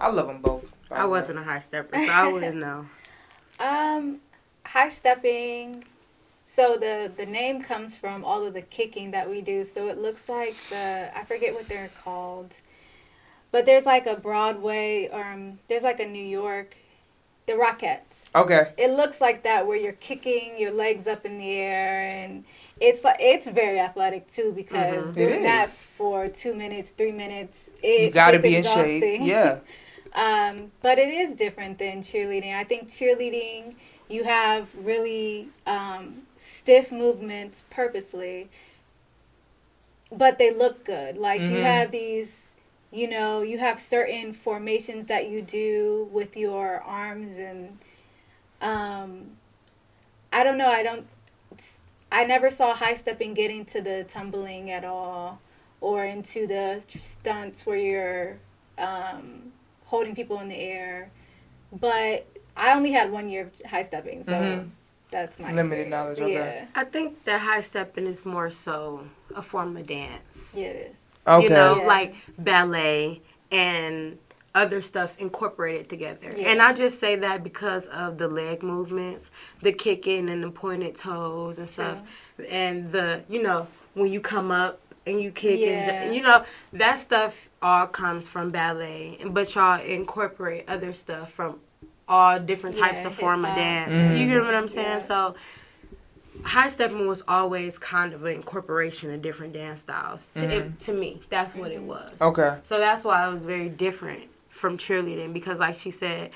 I 0.00 0.10
love 0.10 0.26
them 0.26 0.40
both. 0.42 0.64
by 0.90 0.96
I 0.96 1.04
wasn't 1.06 1.38
a 1.38 1.42
high 1.42 1.60
stepper, 1.60 1.98
so 1.98 2.06
I 2.12 2.28
wouldn't 2.28 2.56
know. 2.66 2.86
Um, 3.58 4.20
high 4.66 4.90
stepping. 4.90 5.84
So 6.54 6.76
the 6.76 7.10
the 7.16 7.26
name 7.26 7.62
comes 7.62 7.94
from 7.96 8.24
all 8.24 8.44
of 8.44 8.54
the 8.54 8.62
kicking 8.62 9.10
that 9.10 9.28
we 9.28 9.40
do. 9.40 9.64
So 9.64 9.88
it 9.88 9.98
looks 9.98 10.28
like 10.28 10.54
the 10.70 11.10
I 11.16 11.24
forget 11.24 11.52
what 11.54 11.68
they're 11.68 11.90
called, 12.04 12.52
but 13.50 13.66
there's 13.66 13.86
like 13.86 14.06
a 14.06 14.16
Broadway 14.16 15.08
or 15.12 15.24
um, 15.24 15.58
there's 15.68 15.82
like 15.82 15.98
a 16.00 16.06
New 16.06 16.22
York, 16.24 16.76
the 17.46 17.54
Rockettes. 17.54 18.30
Okay. 18.34 18.72
It 18.78 18.90
looks 18.92 19.20
like 19.20 19.42
that 19.42 19.66
where 19.66 19.76
you're 19.76 19.92
kicking 19.94 20.58
your 20.58 20.72
legs 20.72 21.06
up 21.08 21.26
in 21.26 21.38
the 21.38 21.50
air 21.52 22.02
and 22.02 22.44
it's 22.80 23.02
like 23.02 23.16
it's 23.18 23.46
very 23.48 23.80
athletic 23.80 24.30
too 24.30 24.52
because 24.54 25.06
Mhm. 25.06 25.10
It 25.10 25.14
doing 25.28 25.42
that 25.42 25.68
is. 25.68 25.82
for 25.82 26.28
two 26.28 26.54
minutes, 26.54 26.90
three 26.90 27.12
minutes, 27.12 27.70
it, 27.82 28.00
You 28.02 28.10
gotta 28.10 28.36
it's 28.36 28.42
be 28.42 28.56
in 28.56 28.62
shape. 28.62 29.20
Yeah. 29.22 29.58
Um, 30.16 30.70
but 30.80 31.00
it 31.00 31.08
is 31.08 31.32
different 31.32 31.76
than 31.76 32.00
cheerleading. 32.00 32.54
I 32.54 32.62
think 32.62 32.88
cheerleading, 32.88 33.74
you 34.08 34.24
have 34.24 34.68
really 34.74 35.48
um, 35.66 36.22
stiff 36.36 36.92
movements 36.92 37.62
purposely, 37.70 38.48
but 40.12 40.38
they 40.38 40.52
look 40.52 40.84
good. 40.84 41.16
Like 41.16 41.40
you 41.40 41.46
Mhm. 41.48 41.62
have 41.62 41.90
these, 41.90 42.54
you 42.90 43.08
know, 43.08 43.42
you 43.42 43.58
have 43.58 43.80
certain 43.80 44.32
formations 44.32 45.08
that 45.08 45.28
you 45.28 45.42
do 45.42 46.08
with 46.12 46.36
your 46.36 46.80
arms, 46.82 47.38
and 47.38 47.78
um, 48.60 49.36
I 50.32 50.44
don't 50.44 50.58
know. 50.58 50.68
I 50.68 50.82
don't. 50.82 51.06
I 52.12 52.24
never 52.24 52.50
saw 52.50 52.74
high 52.74 52.94
stepping 52.94 53.34
getting 53.34 53.64
to 53.66 53.80
the 53.80 54.04
tumbling 54.04 54.70
at 54.70 54.84
all, 54.84 55.40
or 55.80 56.04
into 56.04 56.46
the 56.46 56.82
stunts 56.88 57.66
where 57.66 57.76
you're. 57.78 58.36
Um, 58.76 59.52
holding 59.86 60.14
people 60.16 60.40
in 60.40 60.48
the 60.48 60.56
air. 60.58 61.10
But 61.72 62.26
I 62.56 62.74
only 62.74 62.92
had 62.92 63.10
one 63.10 63.28
year 63.28 63.42
of 63.62 63.70
high 63.70 63.82
stepping, 63.82 64.24
so 64.24 64.32
Mhm. 64.32 64.68
that's 65.10 65.38
my 65.38 65.52
Limited 65.52 65.86
experience. 65.86 65.90
knowledge, 65.90 66.20
okay. 66.20 66.32
Yeah, 66.74 66.80
I 66.80 66.84
think 66.84 67.24
that 67.24 67.40
high 67.40 67.60
stepping 67.60 68.06
is 68.06 68.24
more 68.24 68.50
so 68.50 69.06
a 69.34 69.42
form 69.42 69.76
of 69.76 69.86
dance. 69.86 70.54
Yeah, 70.56 70.64
yeah, 70.64 70.70
it 70.70 70.90
is. 70.92 70.98
Okay. 71.26 71.44
You 71.44 71.50
know, 71.50 71.76
Yeah. 71.80 71.86
like 71.86 72.14
ballet 72.38 73.22
and 73.50 74.18
other 74.54 74.80
stuff 74.80 75.18
incorporated 75.18 75.88
together. 75.88 76.32
Yeah. 76.36 76.50
And 76.50 76.62
I 76.62 76.72
just 76.72 77.00
say 77.00 77.16
that 77.16 77.42
because 77.42 77.86
of 77.88 78.18
the 78.18 78.28
leg 78.28 78.62
movements, 78.62 79.32
the 79.62 79.72
kicking 79.72 80.30
and 80.30 80.44
the 80.44 80.50
pointed 80.50 80.94
toes 80.94 81.58
and 81.58 81.68
stuff. 81.68 82.02
And 82.48 82.92
the, 82.92 83.22
you 83.28 83.42
know, 83.42 83.66
when 83.94 84.12
you 84.12 84.20
come 84.20 84.52
up 84.52 84.78
and 85.06 85.20
you 85.20 85.32
kick 85.32 85.58
Yeah. 85.58 85.90
and 86.02 86.14
you 86.14 86.22
know, 86.22 86.44
that 86.72 86.98
stuff 86.98 87.48
all 87.62 87.86
comes 87.88 88.28
from 88.28 88.50
ballet. 88.50 89.18
But 89.26 89.52
y'all 89.56 89.80
incorporate 89.80 90.68
other 90.68 90.92
stuff 90.92 91.32
from 91.32 91.58
all 92.08 92.38
different 92.38 92.76
types 92.76 93.02
Yeah, 93.02 93.08
of 93.08 93.14
form 93.14 93.44
of 93.44 93.54
hip-hop. 93.54 93.86
dance. 93.88 94.10
You 94.12 94.26
Mhm. 94.26 94.28
get 94.28 94.44
what 94.44 94.54
I'm 94.54 94.68
saying? 94.68 94.86
Yeah. 94.86 94.98
So 94.98 95.34
high 96.42 96.68
stepping 96.68 97.06
was 97.06 97.22
always 97.28 97.78
kind 97.78 98.12
of 98.12 98.24
an 98.24 98.34
incorporation 98.34 99.12
of 99.12 99.22
different 99.22 99.52
dance 99.52 99.82
styles. 99.82 100.30
To, 100.36 100.44
it, 100.44 100.80
to 100.80 100.92
me, 100.92 101.20
that's 101.30 101.54
what 101.54 101.70
it 101.70 101.80
was. 101.80 102.10
Okay. 102.20 102.58
So 102.64 102.78
that's 102.78 103.04
why 103.04 103.26
it 103.26 103.32
was 103.32 103.42
very 103.42 103.68
different 103.68 104.22
from 104.50 104.76
cheerleading 104.76 105.32
because, 105.32 105.58
like 105.60 105.76
she 105.76 105.90
said, 105.90 106.30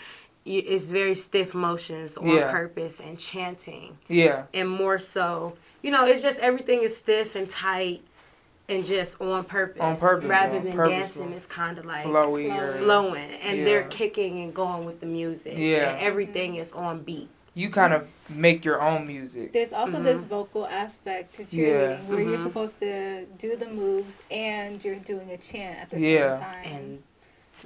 it's 0.46 0.90
very 0.90 1.14
stiff 1.14 1.52
motions 1.54 2.16
on 2.16 2.26
Yeah. 2.26 2.50
purpose 2.50 3.00
and 3.00 3.18
chanting, 3.18 3.98
Yeah. 4.08 4.44
and 4.54 4.68
more 4.68 4.98
so, 4.98 5.54
you 5.82 5.90
know, 5.90 6.06
it's 6.06 6.22
just 6.22 6.38
everything 6.38 6.82
is 6.82 6.96
stiff 6.96 7.34
and 7.36 7.48
tight 7.50 8.00
and 8.68 8.84
just 8.84 9.20
on 9.20 9.44
purpose. 9.44 9.80
On 9.80 9.96
purpose, 9.96 10.28
rather 10.28 10.58
on 10.58 10.64
than 10.64 10.72
purposeful. 10.74 11.22
dancing, 11.24 11.32
it's 11.36 11.46
kind 11.46 11.78
of 11.78 11.84
like 11.86 12.04
Flowy. 12.04 12.48
Flowy. 12.48 12.58
Or, 12.58 12.72
flowing, 12.78 13.30
and 13.42 13.66
they're 13.66 13.84
kicking 13.84 14.42
and 14.42 14.54
going 14.54 14.84
with 14.84 15.00
the 15.00 15.06
music. 15.06 15.54
Yeah. 15.56 15.90
and 15.94 16.00
everything 16.00 16.56
is 16.56 16.72
on 16.72 17.02
beat. 17.02 17.28
you 17.54 17.68
kind 17.70 17.92
of 17.92 18.06
make 18.28 18.64
your 18.64 18.80
own 18.80 19.04
music. 19.04 19.52
There's 19.52 19.72
also 19.72 19.98
Mhm. 19.98 20.04
this 20.04 20.22
vocal 20.22 20.64
aspect 20.68 21.34
to 21.34 21.42
Yeah. 21.48 21.66
cheerleading 21.98 22.04
where 22.06 22.20
you're 22.20 22.38
Mhm. 22.38 22.42
supposed 22.44 22.78
to 22.78 23.24
do 23.36 23.56
the 23.56 23.66
moves 23.66 24.14
and 24.30 24.84
you're 24.84 24.94
doing 24.94 25.28
a 25.32 25.38
chant 25.38 25.76
at 25.80 25.90
the 25.90 25.98
Yeah. 25.98 26.34
same 26.34 26.40
time. 26.40 26.64
And 26.76 27.02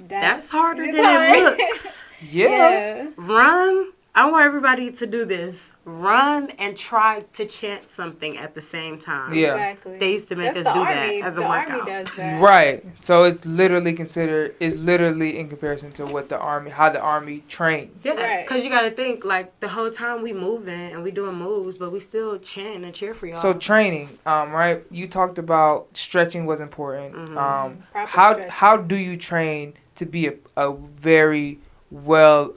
That's, 0.09 0.25
that's 0.25 0.49
harder 0.49 0.81
it's 0.81 0.95
than 0.95 1.05
it 1.05 1.43
hard. 1.43 1.59
looks. 1.59 2.01
Yeah. 2.31 2.47
yeah. 2.47 3.05
Run. 3.17 3.91
I 4.15 4.29
want 4.29 4.45
everybody 4.45 4.91
to 4.91 5.07
do 5.07 5.25
this. 5.25 5.71
Run 5.85 6.51
and 6.59 6.77
try 6.77 7.21
to 7.33 7.45
chant 7.45 7.89
something 7.89 8.37
at 8.37 8.53
the 8.53 8.61
same 8.61 8.99
time. 8.99 9.33
Yeah. 9.33 9.53
Exactly. 9.55 9.97
They 9.97 10.11
used 10.13 10.27
to 10.29 10.35
make 10.35 10.53
That's 10.53 10.67
us 10.67 10.73
do 10.73 10.79
army. 10.79 11.19
that 11.21 11.27
as 11.27 11.33
a 11.33 11.35
the 11.37 11.41
workout. 11.41 11.71
army 11.81 11.91
does 11.91 12.15
that. 12.15 12.41
Right. 12.41 12.85
So 12.97 13.23
it's 13.23 13.43
literally 13.43 13.91
considered 13.93 14.55
it's 14.59 14.77
literally 14.77 15.39
in 15.39 15.49
comparison 15.49 15.89
to 15.93 16.05
what 16.05 16.29
the 16.29 16.37
army 16.37 16.69
how 16.69 16.89
the 16.91 17.01
army 17.01 17.43
trains. 17.49 17.99
Yeah, 18.03 18.13
Right. 18.13 18.45
because 18.47 18.63
you 18.63 18.69
got 18.69 18.83
to 18.83 18.91
think 18.91 19.25
like 19.25 19.59
the 19.61 19.67
whole 19.67 19.89
time 19.91 20.21
we 20.21 20.31
moving 20.31 20.91
and 20.93 21.03
we 21.03 21.09
doing 21.11 21.35
moves, 21.35 21.75
but 21.77 21.91
we 21.91 21.99
still 21.99 22.37
chanting 22.37 22.83
and 22.85 22.93
cheer 22.93 23.13
for 23.15 23.25
y'all. 23.25 23.35
So 23.35 23.51
training, 23.53 24.09
um, 24.27 24.51
right? 24.51 24.83
You 24.91 25.07
talked 25.07 25.37
about 25.39 25.87
stretching 25.97 26.45
was 26.45 26.59
important. 26.61 27.15
Mhm. 27.15 27.29
Um, 27.37 27.83
Proper 27.91 28.07
how 28.11 28.31
stretching. 28.33 28.51
how 28.51 28.77
do 28.77 28.95
you 28.95 29.17
train 29.17 29.73
to 29.95 30.05
be 30.05 30.27
a, 30.27 30.33
a 30.55 30.71
very 30.73 31.59
well 31.91 32.53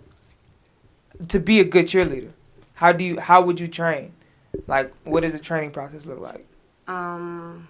to 1.28 1.40
be 1.40 1.60
a 1.60 1.64
good 1.64 1.86
cheerleader? 1.86 2.30
How 2.74 2.92
do 2.92 3.04
you 3.04 3.20
how 3.20 3.42
would 3.42 3.58
you 3.60 3.68
train? 3.68 4.12
Like 4.66 4.92
what 5.04 5.22
does 5.22 5.32
the 5.32 5.38
training 5.38 5.70
process 5.72 6.06
look 6.06 6.20
like? 6.20 6.46
um, 6.88 7.66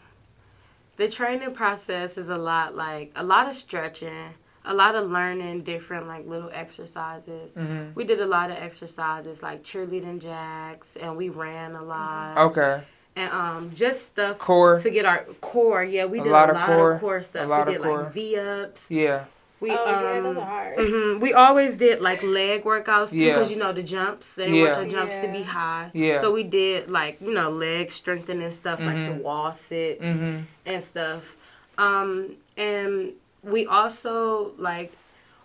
the 0.97 1.09
training 1.09 1.53
process 1.55 2.17
is 2.19 2.29
a 2.29 2.37
lot 2.39 2.75
like 2.75 3.13
a 3.17 3.23
lot 3.25 3.49
of 3.49 3.57
stretching, 3.57 4.35
a 4.65 4.75
lot 4.75 4.95
of 4.95 5.11
learning 5.11 5.63
different 5.63 6.07
like 6.07 6.27
little 6.27 6.51
exercises. 6.53 7.55
Mm-hmm. 7.55 7.93
We 7.95 8.05
did 8.05 8.21
a 8.21 8.27
lot 8.27 8.51
of 8.51 8.57
exercises 8.59 9.43
like 9.43 9.63
cheerleading 9.63 10.21
jacks, 10.21 10.97
and 10.97 11.17
we 11.17 11.29
ran 11.29 11.75
a 11.75 11.83
lot. 11.83 12.39
Okay. 12.39 12.83
and 13.17 13.33
um 13.33 13.71
just 13.75 14.07
stuff 14.07 14.39
Core. 14.39 14.79
to 14.81 14.91
get 14.91 15.05
our 15.05 15.25
core. 15.41 15.85
Yeah, 15.85 16.05
we 16.07 16.21
A 16.21 16.25
did 16.25 16.33
lot 16.33 16.49
a 16.51 16.53
of 16.53 16.57
lot 16.59 16.67
core, 16.67 16.93
of 16.95 17.01
core 17.01 17.23
stuff. 17.23 17.45
a 17.45 17.49
lot 17.49 17.69
we 17.69 17.75
of 17.77 17.83
did 17.83 17.87
core. 17.87 18.03
like 18.05 18.13
V 18.13 18.37
ups. 18.39 18.87
Yeah. 18.91 19.25
We 19.61 19.71
oh 19.71 19.85
um, 19.87 20.03
yeah, 20.03 20.21
those 20.21 20.37
are 20.37 20.45
hard. 20.45 20.79
mhm, 20.79 21.21
we 21.21 21.33
always 21.33 21.75
did 21.75 22.01
like 22.03 22.23
leg 22.23 22.65
workouts 22.65 23.11
too, 23.11 23.17
Yeah. 23.17 23.33
because 23.35 23.51
you 23.51 23.57
know 23.57 23.73
the 23.73 23.83
jumps 23.83 24.39
and 24.39 24.55
Yeah. 24.55 24.63
want 24.65 24.77
your 24.77 24.87
jumps 24.87 25.17
to 25.19 25.29
be 25.29 25.39
Yeah. 25.39 25.45
high. 25.45 25.91
Yeah. 25.95 26.21
So 26.21 26.33
we 26.33 26.43
did 26.43 26.91
like 26.91 27.21
you 27.21 27.33
know 27.33 27.51
leg 27.51 27.91
strengthening 27.91 28.51
stuff 28.51 28.81
like 28.81 28.97
Mhm. 28.99 29.07
the 29.07 29.13
wall 29.23 29.55
sits 29.55 30.03
Mm-hmm. 30.05 30.41
and 30.67 30.85
stuff. 30.85 31.37
Um, 31.79 32.37
and 32.57 33.13
we 33.43 33.67
also 33.67 34.53
like 34.59 34.93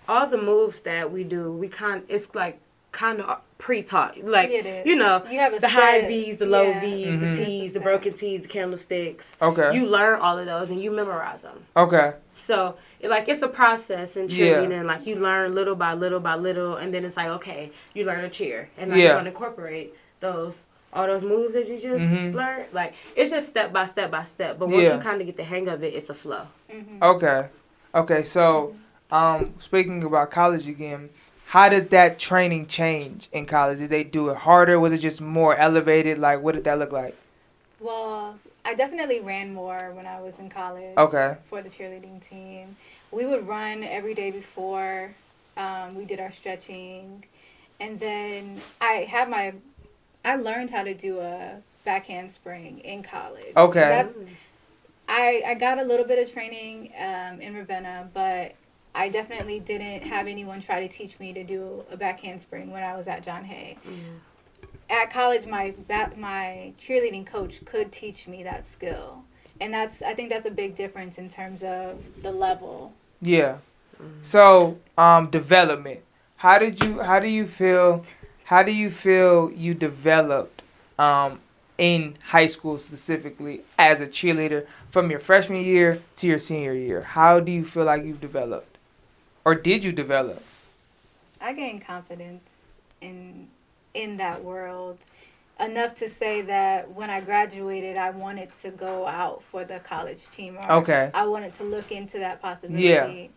all 0.10 0.28
the 0.28 0.38
moves 0.38 0.82
that 0.82 1.12
we 1.12 1.24
do. 1.24 1.52
We 1.54 1.68
kind 1.70 2.04
it's 2.10 2.34
like 2.36 2.60
kind 2.92 3.22
of 3.22 3.40
pre-taught, 3.62 4.18
like 4.24 4.50
it 4.50 4.66
is. 4.66 4.86
you 4.88 4.96
know 4.96 5.24
you 5.30 5.40
have 5.40 5.54
a 5.54 5.60
the 5.60 5.68
high 5.70 6.08
V's, 6.08 6.38
the 6.38 6.46
low 6.48 6.70
yeah. 6.70 6.82
V's, 6.82 7.16
Mhm. 7.16 7.20
the 7.38 7.46
T's, 7.46 7.74
the 7.74 7.80
broken 7.80 8.12
T's, 8.14 8.42
the 8.42 8.48
candlesticks. 8.48 9.38
Okay. 9.42 9.76
You 9.76 9.86
learn 9.86 10.20
all 10.20 10.38
of 10.40 10.48
those 10.48 10.72
and 10.72 10.82
you 10.82 10.90
memorize 10.92 11.44
them. 11.44 11.64
okay. 11.78 12.14
So 12.36 12.76
it, 13.00 13.10
like 13.10 13.30
it's 13.30 13.44
a 13.44 13.48
process 13.48 14.18
in 14.18 14.28
Yeah. 14.30 14.36
cheerleading. 14.56 14.86
Like 14.86 15.06
you 15.06 15.16
learn 15.16 15.54
little 15.54 15.76
by 15.76 15.94
little 15.94 16.20
by 16.20 16.36
little, 16.36 16.78
and 16.78 16.92
then 16.94 17.06
it's 17.06 17.16
like 17.16 17.28
okay, 17.38 17.72
you 17.94 18.04
learn 18.04 18.24
a 18.26 18.30
cheer, 18.30 18.68
and 18.80 18.90
now 18.90 18.96
Yeah. 18.96 19.04
you're 19.06 19.16
gonna 19.18 19.30
incorporate 19.30 19.94
those 20.20 20.66
all 20.94 21.06
those 21.08 21.24
moves 21.24 21.54
that 21.54 21.68
you 21.70 21.80
just 21.80 22.04
Mhm. 22.04 22.34
learned. 22.34 22.66
Like 22.74 22.94
it's 23.16 23.30
just 23.32 23.48
step 23.48 23.72
by 23.72 23.86
step 23.86 24.10
by 24.12 24.24
step. 24.24 24.58
But 24.60 24.70
once 24.70 24.84
Yeah. 24.88 24.96
you 24.96 25.00
kind 25.02 25.22
of 25.22 25.28
get 25.28 25.38
the 25.38 25.44
hang 25.44 25.68
of 25.70 25.84
it, 25.84 25.94
it's 25.94 26.10
a 26.10 26.14
flow. 26.16 26.48
Mhm. 26.74 27.02
Okay. 27.02 27.46
Okay. 27.94 28.24
So, 28.24 28.76
um, 29.12 29.54
speaking 29.60 30.04
about 30.04 30.32
college 30.32 30.68
again, 30.68 31.10
how 31.52 31.68
did 31.68 31.90
that 31.90 32.18
training 32.18 32.66
change 32.66 33.28
in 33.34 33.46
college? 33.46 33.80
Did 33.80 33.90
they 33.90 34.06
do 34.06 34.30
it 34.30 34.38
harder? 34.38 34.80
Was 34.80 34.94
it 34.94 35.00
just 35.00 35.20
more 35.20 35.54
elevated? 35.54 36.18
Like, 36.18 36.42
what 36.42 36.56
did 36.56 36.64
that 36.64 36.80
look 36.80 36.94
like? 36.94 37.14
Well, 37.82 38.40
I 38.64 38.74
definitely 38.74 39.20
ran 39.20 39.54
more 39.54 39.92
when 39.92 40.08
I 40.08 40.22
was 40.22 40.34
in 40.40 40.50
college. 40.50 40.98
Okay. 40.98 41.36
For 41.50 41.62
the 41.62 41.68
cheerleading 41.68 42.26
team, 42.26 42.78
we 43.12 43.26
would 43.26 43.46
run 43.46 43.84
every 43.84 44.14
day 44.14 44.32
before 44.32 45.14
um, 45.58 45.94
we 45.96 46.06
did 46.06 46.22
our 46.22 46.32
stretching, 46.32 47.26
and 47.82 48.00
then 48.00 48.62
I 48.80 49.06
had 49.10 49.30
my, 49.30 49.54
I 50.24 50.38
learned 50.38 50.70
how 50.70 50.84
to 50.84 50.94
do 50.94 51.20
a 51.20 51.58
back 51.84 52.06
handspring 52.06 52.80
in 52.80 53.04
college. 53.04 53.58
Okay. 53.58 53.82
That's, 53.82 54.16
I 55.10 55.44
I 55.46 55.54
got 55.56 55.80
a 55.80 55.84
little 55.84 56.06
bit 56.06 56.18
of 56.18 56.32
training 56.32 56.94
um, 56.98 57.42
in 57.42 57.56
Ravenna, 57.56 58.10
but 58.14 58.56
I 58.94 59.10
definitely 59.10 59.60
didn't 59.60 60.04
have 60.04 60.28
anyone 60.28 60.60
try 60.60 60.86
to 60.86 60.94
teach 60.94 61.20
me 61.20 61.34
to 61.34 61.44
do 61.44 61.84
a 61.92 61.98
back 61.98 62.20
handspring 62.20 62.72
when 62.72 62.84
I 62.84 62.96
was 62.98 63.08
at 63.08 63.24
John 63.24 63.44
Hay. 63.46 63.78
Mm-hmm. 63.86 64.18
At 64.90 65.12
college, 65.12 65.46
my 65.46 65.74
my 66.18 66.74
cheerleading 66.78 67.26
coach 67.26 67.64
could 67.64 67.92
teach 67.92 68.28
me 68.28 68.44
that 68.44 68.68
skill, 68.68 69.24
and 69.62 69.74
that's 69.74 70.02
I 70.02 70.14
think 70.14 70.30
that's 70.30 70.46
a 70.46 70.52
big 70.52 70.76
difference 70.76 71.18
in 71.18 71.30
terms 71.30 71.64
of 71.64 72.04
the 72.22 72.32
level. 72.32 72.92
Yeah. 73.22 73.58
Mm-hmm. 73.96 74.24
So, 74.24 74.80
um, 74.98 75.30
development. 75.30 76.02
How 76.38 76.60
did 76.60 76.82
you? 76.84 77.02
How 77.02 77.20
do 77.20 77.30
you 77.30 77.46
feel? 77.46 78.04
How 78.46 78.64
do 78.64 78.74
you 78.74 78.90
feel 78.90 79.50
you 79.52 79.74
developed 79.74 80.64
um, 81.00 81.40
in 81.78 82.18
high 82.26 82.48
school 82.48 82.78
specifically 82.78 83.62
as 83.80 84.02
a 84.02 84.08
cheerleader 84.08 84.68
from 84.90 85.10
your 85.10 85.22
freshman 85.22 85.64
year 85.64 86.02
to 86.18 86.28
your 86.28 86.40
senior 86.40 86.74
year? 86.74 87.02
How 87.02 87.40
do 87.40 87.50
you 87.50 87.64
feel 87.64 87.86
like 87.86 88.04
you've 88.04 88.20
developed? 88.20 88.71
Or 89.46 89.56
did 89.56 89.84
you 89.84 89.92
develop? 89.92 90.44
I 91.40 91.54
gained 91.54 91.86
confidence 91.86 92.48
in 93.02 93.48
in 93.94 94.18
that 94.18 94.44
world 94.44 95.00
enough 95.60 95.96
to 95.96 96.10
say 96.10 96.42
that 96.42 96.92
when 96.92 97.10
I 97.10 97.22
graduated, 97.22 97.98
I 97.98 98.10
wanted 98.12 98.50
to 98.62 98.72
go 98.72 99.06
out 99.08 99.44
for 99.44 99.64
the 99.64 99.80
college 99.80 100.28
team. 100.30 100.58
okay. 100.70 101.12
I 101.14 101.26
wanted 101.26 101.54
to 101.56 101.64
look 101.64 101.92
into 101.92 102.20
that 102.20 102.42
possibility. 102.42 102.84
Yeah. 102.88 103.28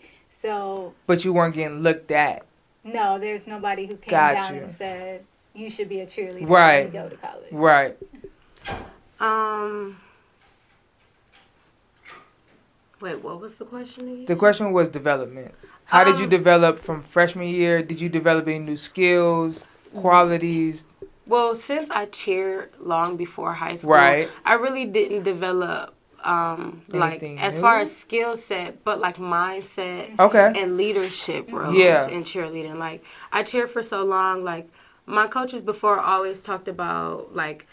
So. 0.41 0.95
But 1.07 1.25
you 1.25 1.33
weren't 1.33 1.55
getting 1.55 1.83
looked 1.83 2.11
at. 2.11 2.45
No, 2.83 3.19
there's 3.19 3.47
nobody 3.47 3.87
who 3.87 3.97
came 3.97 4.11
Got 4.11 4.35
down 4.43 4.55
you. 4.57 4.63
and 4.63 4.75
said 4.75 5.25
you 5.55 5.71
should 5.71 5.89
be 5.89 6.01
a 6.01 6.07
cheerleader. 6.07 6.49
Right. 6.49 6.93
go 6.93 7.09
to 7.09 7.17
college. 7.17 7.53
Right. 7.53 7.97
Um. 9.21 9.99
Wait, 13.01 13.23
what 13.23 13.41
was 13.41 13.57
the 13.57 13.65
question 13.65 14.09
again? 14.09 14.25
The 14.27 14.37
question 14.37 14.73
was 14.73 14.89
development. 14.89 15.55
How 15.85 16.03
um, 16.03 16.11
did 16.11 16.19
you 16.19 16.25
um, 16.25 16.31
develop 16.31 16.79
from 16.79 17.03
freshman 17.03 17.49
year? 17.49 17.83
Did 17.83 18.01
you 18.01 18.09
develop 18.09 18.49
any 18.49 18.59
new 18.59 18.77
skills, 18.77 19.65
qualities? 19.95 20.87
Well, 21.27 21.55
since 21.55 21.91
I 21.91 22.07
cheered 22.07 22.73
long 22.81 23.17
before 23.17 23.53
high 23.53 23.77
school, 23.77 23.93
right. 23.93 24.29
I 24.45 24.55
really 24.55 24.85
didn't 24.85 25.23
develop 25.23 25.95
um, 26.25 26.83
like 26.89 27.23
as 27.23 27.61
far 27.61 27.79
as 27.79 27.95
skill 27.95 28.37
set, 28.37 28.83
but 28.85 28.99
like 28.99 29.17
mindset 29.17 30.19
okay. 30.19 30.53
and 30.57 30.77
leadership 30.77 31.53
roles 31.53 31.77
yeah. 31.77 32.09
in 32.09 32.25
cheerleading. 32.25 32.77
Like 32.77 33.05
I 33.33 33.43
cheered 33.43 33.71
for 33.71 33.83
so 33.83 34.05
long, 34.05 34.45
like 34.45 34.69
my 35.07 35.27
coaches 35.27 35.61
before 35.61 36.01
always 36.01 36.43
talked 36.43 36.69
about 36.69 37.35
like 37.35 37.67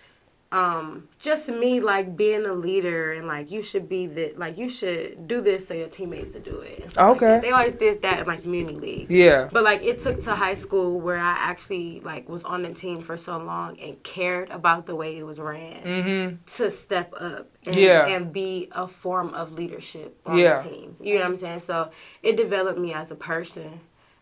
um, 0.51 1.07
just 1.19 1.47
me 1.47 1.79
like 1.79 2.17
being 2.17 2.45
a 2.45 2.51
leader 2.53 3.13
and 3.13 3.25
like 3.25 3.49
you 3.49 3.61
should 3.61 3.87
be 3.87 4.05
the 4.05 4.33
like 4.35 4.57
you 4.57 4.67
should 4.67 5.25
do 5.25 5.39
this 5.39 5.67
so 5.67 5.73
your 5.73 5.87
teammates 5.87 6.33
will 6.33 6.41
do 6.41 6.59
it. 6.59 6.93
Okay. 6.97 7.33
Like 7.33 7.41
they 7.41 7.51
always 7.51 7.73
did 7.73 8.01
that 8.01 8.19
in 8.19 8.27
like 8.27 8.41
community 8.41 8.77
league. 8.77 9.09
Yeah. 9.09 9.47
But 9.51 9.63
like 9.63 9.81
it 9.81 10.01
took 10.01 10.19
to 10.21 10.35
high 10.35 10.55
school 10.55 10.99
where 10.99 11.19
I 11.19 11.31
actually 11.31 12.01
like 12.01 12.27
was 12.27 12.43
on 12.43 12.63
the 12.63 12.73
team 12.73 13.01
for 13.01 13.15
so 13.15 13.37
long 13.37 13.79
and 13.79 14.01
cared 14.03 14.49
about 14.49 14.85
the 14.85 14.95
way 14.95 15.17
it 15.17 15.23
was 15.23 15.39
ran 15.39 15.83
mm-hmm. 15.83 16.35
to 16.57 16.71
step 16.71 17.13
up 17.17 17.47
and, 17.65 17.75
yeah. 17.75 18.07
and 18.07 18.33
be 18.33 18.67
a 18.73 18.87
form 18.87 19.33
of 19.33 19.53
leadership 19.53 20.19
on 20.25 20.37
yeah. 20.37 20.61
the 20.61 20.69
team. 20.69 20.97
You 20.99 21.15
know 21.15 21.21
what 21.21 21.27
I'm 21.27 21.37
saying? 21.37 21.59
So 21.61 21.91
it 22.23 22.35
developed 22.35 22.77
me 22.77 22.93
as 22.93 23.09
a 23.11 23.15
person, 23.15 23.79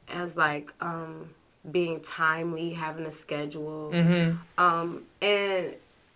as 0.08 0.38
like 0.38 0.74
um, 0.80 1.32
being 1.72 2.02
timely, 2.02 2.72
having 2.74 3.08
a 3.08 3.12
schedule, 3.12 3.90
mm-hmm. 3.92 4.38
um, 4.64 5.06
and 5.24 5.74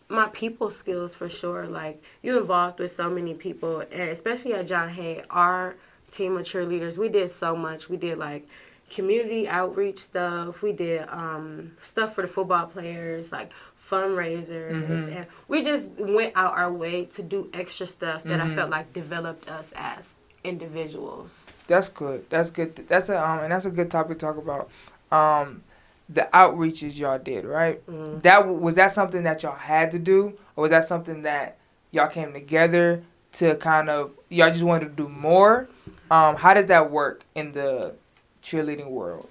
my 0.09 0.27
people 0.29 0.69
skills 0.69 1.13
for 1.13 1.29
sure. 1.29 1.67
Like 1.67 2.01
you 2.21 2.39
involved 2.39 2.79
with 2.79 2.91
so 2.91 3.09
many 3.09 3.33
people, 3.33 3.81
and 3.81 4.09
especially 4.09 4.53
at 4.53 4.67
John 4.67 4.89
Hay, 4.89 5.23
our 5.29 5.75
team 6.11 6.37
of 6.37 6.45
cheerleaders, 6.45 6.97
we 6.97 7.09
did 7.09 7.31
so 7.31 7.55
much. 7.55 7.89
We 7.89 7.97
did 7.97 8.17
like 8.17 8.47
community 8.89 9.47
outreach 9.47 9.99
stuff. 9.99 10.61
We 10.61 10.71
did 10.71 11.07
um, 11.09 11.71
stuff 11.81 12.15
for 12.15 12.21
the 12.21 12.27
football 12.27 12.67
players, 12.67 13.31
like 13.31 13.51
fundraisers, 13.89 14.85
mm-hmm. 14.85 15.11
and 15.11 15.27
we 15.47 15.63
just 15.63 15.89
went 15.97 16.33
out 16.35 16.53
our 16.53 16.71
way 16.71 17.05
to 17.05 17.23
do 17.23 17.49
extra 17.53 17.85
stuff 17.85 18.23
that 18.23 18.39
mm-hmm. 18.39 18.51
I 18.51 18.55
felt 18.55 18.69
like 18.69 18.93
developed 18.93 19.49
us 19.49 19.73
as 19.75 20.15
individuals. 20.43 21.57
That's 21.67 21.89
good. 21.89 22.29
That's 22.29 22.51
good. 22.51 22.75
That's 22.87 23.09
a 23.09 23.23
um, 23.23 23.39
and 23.39 23.51
that's 23.51 23.65
a 23.65 23.71
good 23.71 23.89
topic 23.89 24.19
to 24.19 24.25
talk 24.25 24.37
about. 24.37 24.69
Um, 25.11 25.63
the 26.09 26.27
outreaches 26.33 26.97
y'all 26.97 27.19
did, 27.19 27.45
right? 27.45 27.85
Mm-hmm. 27.87 28.19
That 28.19 28.47
was 28.47 28.75
that 28.75 28.91
something 28.91 29.23
that 29.23 29.43
y'all 29.43 29.55
had 29.55 29.91
to 29.91 29.99
do, 29.99 30.37
or 30.55 30.63
was 30.63 30.71
that 30.71 30.85
something 30.85 31.23
that 31.23 31.57
y'all 31.91 32.07
came 32.07 32.33
together 32.33 33.03
to 33.33 33.55
kind 33.55 33.89
of 33.89 34.11
y'all 34.29 34.49
just 34.49 34.63
wanted 34.63 34.95
to 34.95 35.03
do 35.03 35.09
more? 35.09 35.69
Um, 36.11 36.35
how 36.35 36.53
does 36.53 36.67
that 36.67 36.91
work 36.91 37.25
in 37.35 37.51
the 37.53 37.95
cheerleading 38.43 38.89
world? 38.89 39.29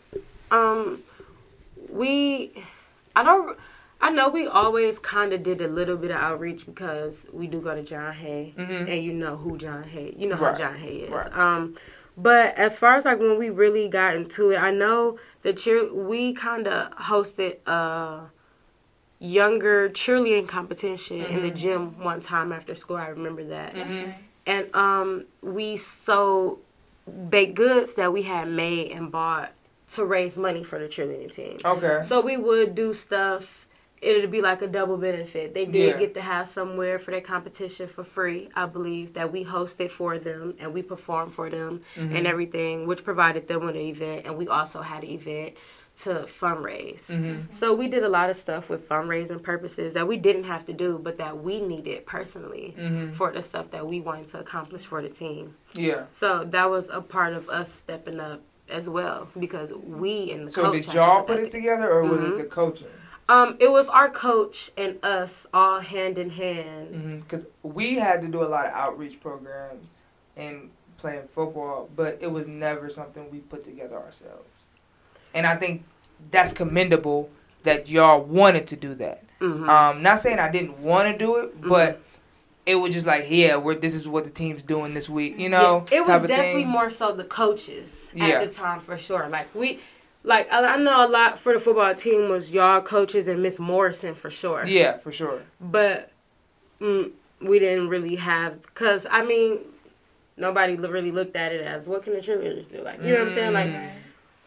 Um, 0.51 1.03
we, 1.89 2.53
I 3.15 3.23
don't. 3.23 3.59
I 4.01 4.11
know 4.11 4.29
we 4.29 4.49
always 4.49 4.99
kind 4.99 5.33
of 5.33 5.45
did 5.45 5.61
a 5.61 5.69
little 5.69 5.97
bit 5.97 6.11
of 6.11 6.17
outreach 6.17 6.67
because 6.67 7.29
we 7.33 7.47
do 7.47 7.61
go 7.61 7.73
to 7.73 7.85
John 7.85 8.13
Hay, 8.13 8.53
mm-hmm. 8.57 8.89
and 8.89 9.05
you 9.05 9.13
know 9.13 9.37
who 9.37 9.57
John 9.57 9.85
Hay, 9.85 10.13
you 10.19 10.27
know 10.27 10.37
right. 10.37 10.53
how 10.53 10.59
John 10.59 10.77
Hay 10.77 10.97
is. 10.97 11.13
Right. 11.13 11.33
Um, 11.37 11.77
but 12.17 12.57
as 12.57 12.79
far 12.79 12.97
as 12.97 13.05
like 13.05 13.21
when 13.21 13.39
we 13.39 13.51
really 13.51 13.89
got 13.89 14.15
into 14.15 14.51
it, 14.51 14.57
I 14.57 14.73
know 14.73 15.19
the 15.43 15.53
cheer 15.53 15.93
we 15.93 16.33
kind 16.33 16.67
of 16.67 16.93
hosted 16.97 17.57
a 17.67 18.31
younger 19.19 19.89
cheerleading 19.91 20.49
competition 20.49 21.21
mm-hmm. 21.21 21.37
in 21.37 21.43
the 21.43 21.49
mm-hmm. 21.49 21.57
gym 21.57 22.01
one 22.03 22.21
time 22.21 22.53
after 22.53 22.75
school. 22.75 22.97
I 22.97 23.09
remember 23.09 23.45
that, 23.45 23.75
mm-hmm. 23.75 24.11
and 24.47 24.75
um, 24.75 25.25
we 25.43 25.77
sold 25.77 26.61
baked 27.29 27.55
goods 27.55 27.95
that 27.95 28.13
we 28.13 28.23
had 28.23 28.49
made 28.49 28.93
and 28.93 29.11
bought 29.11 29.53
to 29.93 30.05
raise 30.05 30.39
money 30.39 30.65
for 30.65 30.79
the 30.79 30.87
cheerleading 30.87 31.33
team. 31.33 31.59
Okay. 31.65 32.01
So 32.03 32.21
we 32.21 32.37
would 32.37 32.75
do 32.75 32.95
stuff 32.95 33.62
it'd 34.03 34.31
be 34.31 34.43
like 34.43 34.61
a 34.63 34.67
double 34.67 34.97
benefit. 34.97 35.55
They 35.55 35.65
did 35.65 35.93
yeah. 35.93 35.99
get 35.99 36.15
to 36.15 36.21
have 36.21 36.49
somewhere 36.49 36.99
for 36.99 37.13
their 37.13 37.21
competition 37.21 37.87
for 37.87 38.03
free, 38.03 38.49
I 38.55 38.67
believe, 38.67 39.15
that 39.15 39.33
we 39.33 39.45
hosted 39.45 39.91
for 39.91 40.19
them 40.19 40.55
and 40.59 40.75
we 40.75 40.83
performed 40.83 41.33
for 41.33 41.49
them 41.49 41.81
mm-hmm. 41.95 42.17
and 42.17 42.27
everything, 42.27 42.87
which 42.87 43.05
provided 43.05 43.47
them 43.47 43.65
with 43.65 43.77
an 43.77 43.83
event. 43.83 44.27
And 44.27 44.37
we 44.37 44.49
also 44.49 44.83
had 44.83 45.05
an 45.05 45.11
event 45.11 45.55
to 46.01 46.11
fundraise. 46.25 47.07
Mm-hmm. 47.07 47.53
So 47.53 47.75
we 47.75 47.87
did 47.87 48.03
a 48.03 48.09
lot 48.09 48.29
of 48.29 48.37
stuff 48.37 48.69
with 48.69 48.89
fundraising 48.89 49.41
purposes 49.41 49.93
that 49.93 50.09
we 50.09 50.17
didn't 50.17 50.45
have 50.45 50.65
to 50.65 50.73
do, 50.73 50.99
but 51.01 51.17
that 51.19 51.41
we 51.41 51.61
needed 51.61 52.05
personally 52.05 52.75
mm-hmm. 52.77 53.13
for 53.13 53.31
the 53.31 53.43
stuff 53.43 53.71
that 53.71 53.87
we 53.87 54.01
wanted 54.01 54.27
to 54.29 54.41
accomplish 54.41 54.85
for 54.85 55.01
the 55.01 55.11
team. 55.11 55.55
Yeah. 55.75 56.05
So 56.11 56.45
that 56.47 56.69
was 56.69 56.89
a 56.89 57.01
part 57.01 57.35
of 57.35 57.49
us 57.49 57.73
stepping 57.73 58.19
up 58.19 58.41
as 58.69 58.89
well 58.89 59.29
because 59.39 59.73
we 59.75 60.33
and 60.33 60.47
the 60.47 60.51
so 60.51 60.73
did 60.73 60.93
y'all 60.95 61.25
put 61.25 61.39
it 61.39 61.51
together 61.51 61.91
or 61.91 62.05
was 62.05 62.21
it 62.21 62.23
mm-hmm. 62.23 62.39
the 62.39 62.45
coaching? 62.45 62.89
Um, 63.29 63.57
it 63.61 63.71
was 63.71 63.89
our 63.89 64.11
coach 64.11 64.71
and 64.77 64.99
us 65.03 65.47
all 65.55 65.81
hand 65.81 66.19
in 66.19 66.31
hand. 66.31 67.23
Because 67.23 67.45
mm-hmm. 67.45 67.73
we 67.73 67.95
had 67.95 68.21
to 68.23 68.29
do 68.29 68.43
a 68.43 68.47
lot 68.47 68.67
of 68.67 68.73
outreach 68.73 69.21
programs 69.21 69.95
and 70.37 70.71
playing 70.99 71.29
football, 71.29 71.89
but 71.97 72.19
it 72.21 72.31
was 72.31 72.47
never 72.47 72.89
something 72.89 73.31
we 73.31 73.39
put 73.39 73.65
together 73.65 73.97
ourselves. 73.97 74.65
And 75.35 75.47
I 75.47 75.57
think 75.57 75.85
that's 76.31 76.53
commendable 76.53 77.31
that 77.63 77.89
y'all 77.89 78.23
wanted 78.23 78.67
to 78.69 78.77
do 78.77 78.95
that. 78.97 79.25
Mm-hmm. 79.41 79.69
Um, 79.69 80.03
not 80.03 80.21
saying 80.21 80.39
I 80.39 80.51
didn't 80.51 80.79
want 80.79 81.09
to 81.11 81.17
do 81.17 81.37
it, 81.39 81.55
mm-hmm. 81.55 81.69
but 81.69 82.01
it 82.67 82.77
was 82.77 82.95
just 82.95 83.07
like, 83.07 83.27
yeah, 83.29 83.57
we're 83.57 83.75
this 83.75 83.95
is 83.95 84.07
what 84.07 84.25
the 84.25 84.31
team's 84.31 84.63
doing 84.63 84.95
this 84.95 85.09
week, 85.09 85.39
you 85.39 85.49
know. 85.49 85.85
Yeah, 85.91 85.99
it 85.99 86.01
was 86.07 86.29
definitely 86.29 86.65
more 86.65 86.91
so 86.91 87.15
the 87.15 87.25
coaches 87.25 88.09
at 88.13 88.29
yeah. 88.29 88.45
the 88.45 88.53
time 88.53 88.81
for 88.81 88.99
sure. 88.99 89.29
Like 89.29 89.53
we 89.55 89.81
like 90.25 90.49
I 90.51 90.77
know 90.77 91.07
a 91.07 91.09
lot 91.09 91.39
for 91.39 91.55
the 91.55 91.61
football 91.61 91.95
team 91.95 92.29
was 92.29 92.53
y'all 92.53 92.81
coaches 92.81 93.29
and 93.29 93.43
Miss 93.43 93.59
Morrison 93.59 94.15
for 94.15 94.31
sure. 94.31 94.65
Yeah, 94.67 94.97
for 94.97 95.11
sure. 95.11 95.43
But 95.61 96.13
mm, 96.81 97.11
we 97.41 97.59
didn't 97.59 97.89
really 97.89 98.17
have 98.17 98.63
because 98.63 99.07
I 99.11 99.25
mean 99.25 99.59
nobody 100.37 100.77
really 100.77 101.11
looked 101.11 101.37
at 101.37 101.53
it 101.53 101.65
as 101.65 101.89
what 101.89 102.03
can 102.03 102.15
the 102.15 102.21
cheerleaders 102.21 102.71
do 102.71 102.83
like 102.83 103.03
you 103.03 103.13
know 103.13 103.21
what 103.21 103.29
I'm 103.29 103.35
saying 103.35 103.53
like 103.53 103.71
mm. 103.71 103.91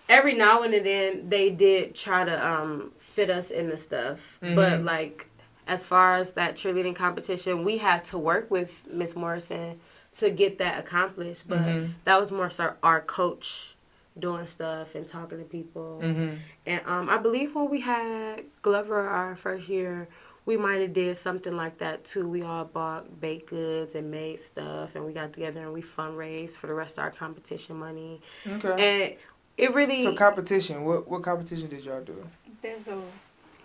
every 0.09 0.33
now 0.33 0.63
and 0.63 0.73
then 0.73 1.29
they 1.29 1.49
did 1.49 1.95
try 1.95 2.25
to 2.25 2.47
um, 2.47 2.91
fit 2.99 3.29
us 3.29 3.51
into 3.51 3.77
stuff 3.77 4.39
mm-hmm. 4.41 4.55
but 4.55 4.83
like 4.83 5.27
as 5.67 5.85
far 5.85 6.15
as 6.15 6.33
that 6.33 6.55
cheerleading 6.55 6.95
competition 6.95 7.63
we 7.63 7.77
had 7.77 8.03
to 8.05 8.17
work 8.17 8.49
with 8.49 8.81
Miss 8.91 9.15
Morrison 9.15 9.79
to 10.17 10.29
get 10.29 10.57
that 10.57 10.79
accomplished 10.79 11.47
but 11.47 11.59
mm-hmm. 11.59 11.91
that 12.05 12.19
was 12.19 12.31
more 12.31 12.49
so 12.49 12.73
our 12.81 13.01
coach 13.01 13.74
doing 14.19 14.45
stuff 14.45 14.95
and 14.95 15.05
talking 15.05 15.39
to 15.39 15.43
people. 15.43 15.99
Mm-hmm. 16.01 16.35
And 16.65 16.81
um, 16.85 17.09
I 17.09 17.17
believe 17.17 17.55
when 17.55 17.69
we 17.69 17.81
had 17.81 18.43
Glover 18.61 19.07
our 19.07 19.35
first 19.35 19.67
year, 19.67 20.07
we 20.45 20.57
might 20.57 20.79
have 20.81 20.93
did 20.93 21.17
something 21.17 21.55
like 21.55 21.77
that 21.79 22.05
too. 22.05 22.27
We 22.27 22.43
all 22.43 22.65
bought 22.65 23.19
baked 23.19 23.49
goods 23.49 23.95
and 23.95 24.11
made 24.11 24.39
stuff, 24.39 24.95
and 24.95 25.03
we 25.03 25.11
got 25.11 25.33
together 25.33 25.61
and 25.61 25.73
we 25.73 25.81
fundraised 25.81 26.57
for 26.57 26.67
the 26.67 26.73
rest 26.73 26.97
of 26.97 27.03
our 27.03 27.11
competition 27.11 27.77
money. 27.77 28.21
Okay. 28.47 29.07
And 29.07 29.17
it 29.57 29.73
really 29.73 30.03
so 30.03 30.13
competition. 30.13 30.85
What 30.85 31.07
what 31.09 31.23
competition 31.23 31.69
did 31.69 31.83
y'all 31.83 32.01
do? 32.01 32.27
There's 32.61 32.87
a 32.87 33.01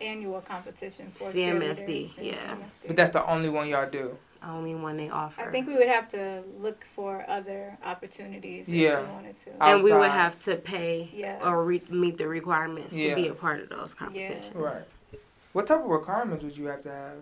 annual 0.00 0.40
competition 0.40 1.12
for 1.14 1.24
CMSD. 1.24 2.10
Yeah. 2.18 2.34
CMSD. 2.34 2.58
But 2.86 2.96
that's 2.96 3.10
the 3.10 3.26
only 3.26 3.50
one 3.50 3.68
y'all 3.68 3.88
do. 3.88 4.16
Only 4.42 4.74
one 4.74 4.96
they 4.96 5.08
offer. 5.08 5.42
I 5.42 5.50
think 5.50 5.66
we 5.66 5.74
would 5.74 5.88
have 5.88 6.10
to 6.12 6.42
look 6.60 6.84
for 6.94 7.24
other 7.28 7.76
opportunities 7.84 8.68
yeah. 8.68 9.00
if 9.00 9.06
we 9.06 9.12
wanted 9.12 9.44
to. 9.44 9.64
And 9.64 9.82
we 9.82 9.92
would 9.92 10.10
have 10.10 10.38
to 10.40 10.56
pay 10.56 11.10
yeah. 11.12 11.38
or 11.42 11.64
re- 11.64 11.82
meet 11.90 12.18
the 12.18 12.28
requirements 12.28 12.94
Yeah. 12.94 13.10
to 13.10 13.16
be 13.16 13.28
a 13.28 13.34
part 13.34 13.60
of 13.60 13.68
those 13.68 13.94
competitions. 13.94 14.50
Yeah. 14.54 14.60
Right. 14.60 14.82
What 15.52 15.66
type 15.66 15.80
of 15.80 15.86
requirements 15.86 16.44
would 16.44 16.56
you 16.56 16.66
have 16.66 16.82
to 16.82 16.90
have? 16.90 17.18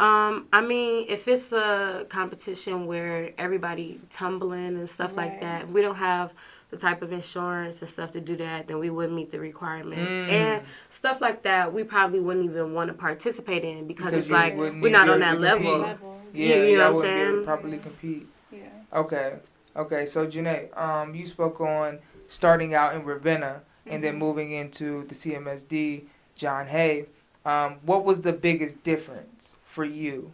Um, 0.00 0.46
I 0.52 0.60
mean, 0.60 1.06
if 1.08 1.26
it's 1.26 1.52
a 1.52 2.06
competition 2.08 2.86
where 2.86 3.32
everybody 3.36 3.98
tumbling 4.10 4.78
and 4.78 4.88
stuff 4.88 5.16
like 5.16 5.40
that, 5.40 5.68
we 5.68 5.82
don't 5.82 5.96
have 5.96 6.32
the 6.70 6.76
type 6.76 7.00
of 7.02 7.12
insurance 7.12 7.80
and 7.80 7.90
stuff 7.90 8.12
to 8.12 8.20
do 8.20 8.36
that, 8.36 8.66
then 8.68 8.78
we 8.78 8.90
wouldn't 8.90 9.14
meet 9.14 9.30
the 9.30 9.40
requirements. 9.40 10.12
Mm. 10.12 10.28
And 10.28 10.62
stuff 10.90 11.20
like 11.20 11.42
that, 11.44 11.72
we 11.72 11.82
probably 11.84 12.20
wouldn't 12.20 12.44
even 12.44 12.74
want 12.74 12.88
to 12.88 12.94
participate 12.94 13.64
in 13.64 13.86
because, 13.86 14.06
Because 14.06 14.24
it's 14.24 14.30
like 14.30 14.56
we're 14.56 14.90
not 14.90 15.08
on 15.08 15.20
that 15.20 15.36
compete. 15.36 15.40
level. 15.40 15.78
Levels. 15.78 16.14
Yeah, 16.34 16.46
you 16.46 16.52
know 16.56 16.66
y'all 16.66 16.78
what 16.78 16.86
I'm 16.86 16.94
wouldn't 16.94 17.14
be 17.14 17.20
able 17.20 17.30
to 17.30 17.36
saying? 17.36 17.44
properly 17.44 17.76
Yeah. 17.78 17.82
compete. 17.82 18.26
Yeah. 18.52 18.58
Okay. 18.92 19.38
Okay, 19.76 20.06
so 20.06 20.26
Janae, 20.26 20.76
um, 20.76 21.14
you 21.14 21.24
spoke 21.24 21.60
on 21.60 22.00
starting 22.26 22.74
out 22.74 22.94
in 22.94 23.04
Ravenna 23.04 23.62
and 23.86 24.02
then 24.04 24.14
Mhm. 24.16 24.18
moving 24.18 24.52
into 24.52 25.04
the 25.04 25.14
CMSD, 25.14 26.04
John 26.34 26.66
Hay. 26.66 27.06
Um, 27.46 27.76
what 27.82 28.04
was 28.04 28.20
the 28.20 28.32
biggest 28.34 28.82
difference 28.82 29.56
for 29.64 29.84
you? 29.84 30.32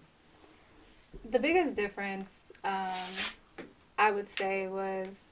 The 1.31 1.39
biggest 1.39 1.77
difference, 1.77 2.29
um, 2.65 3.13
I 3.99 4.11
would 4.11 4.29
say, 4.29 4.67
was 4.67 5.24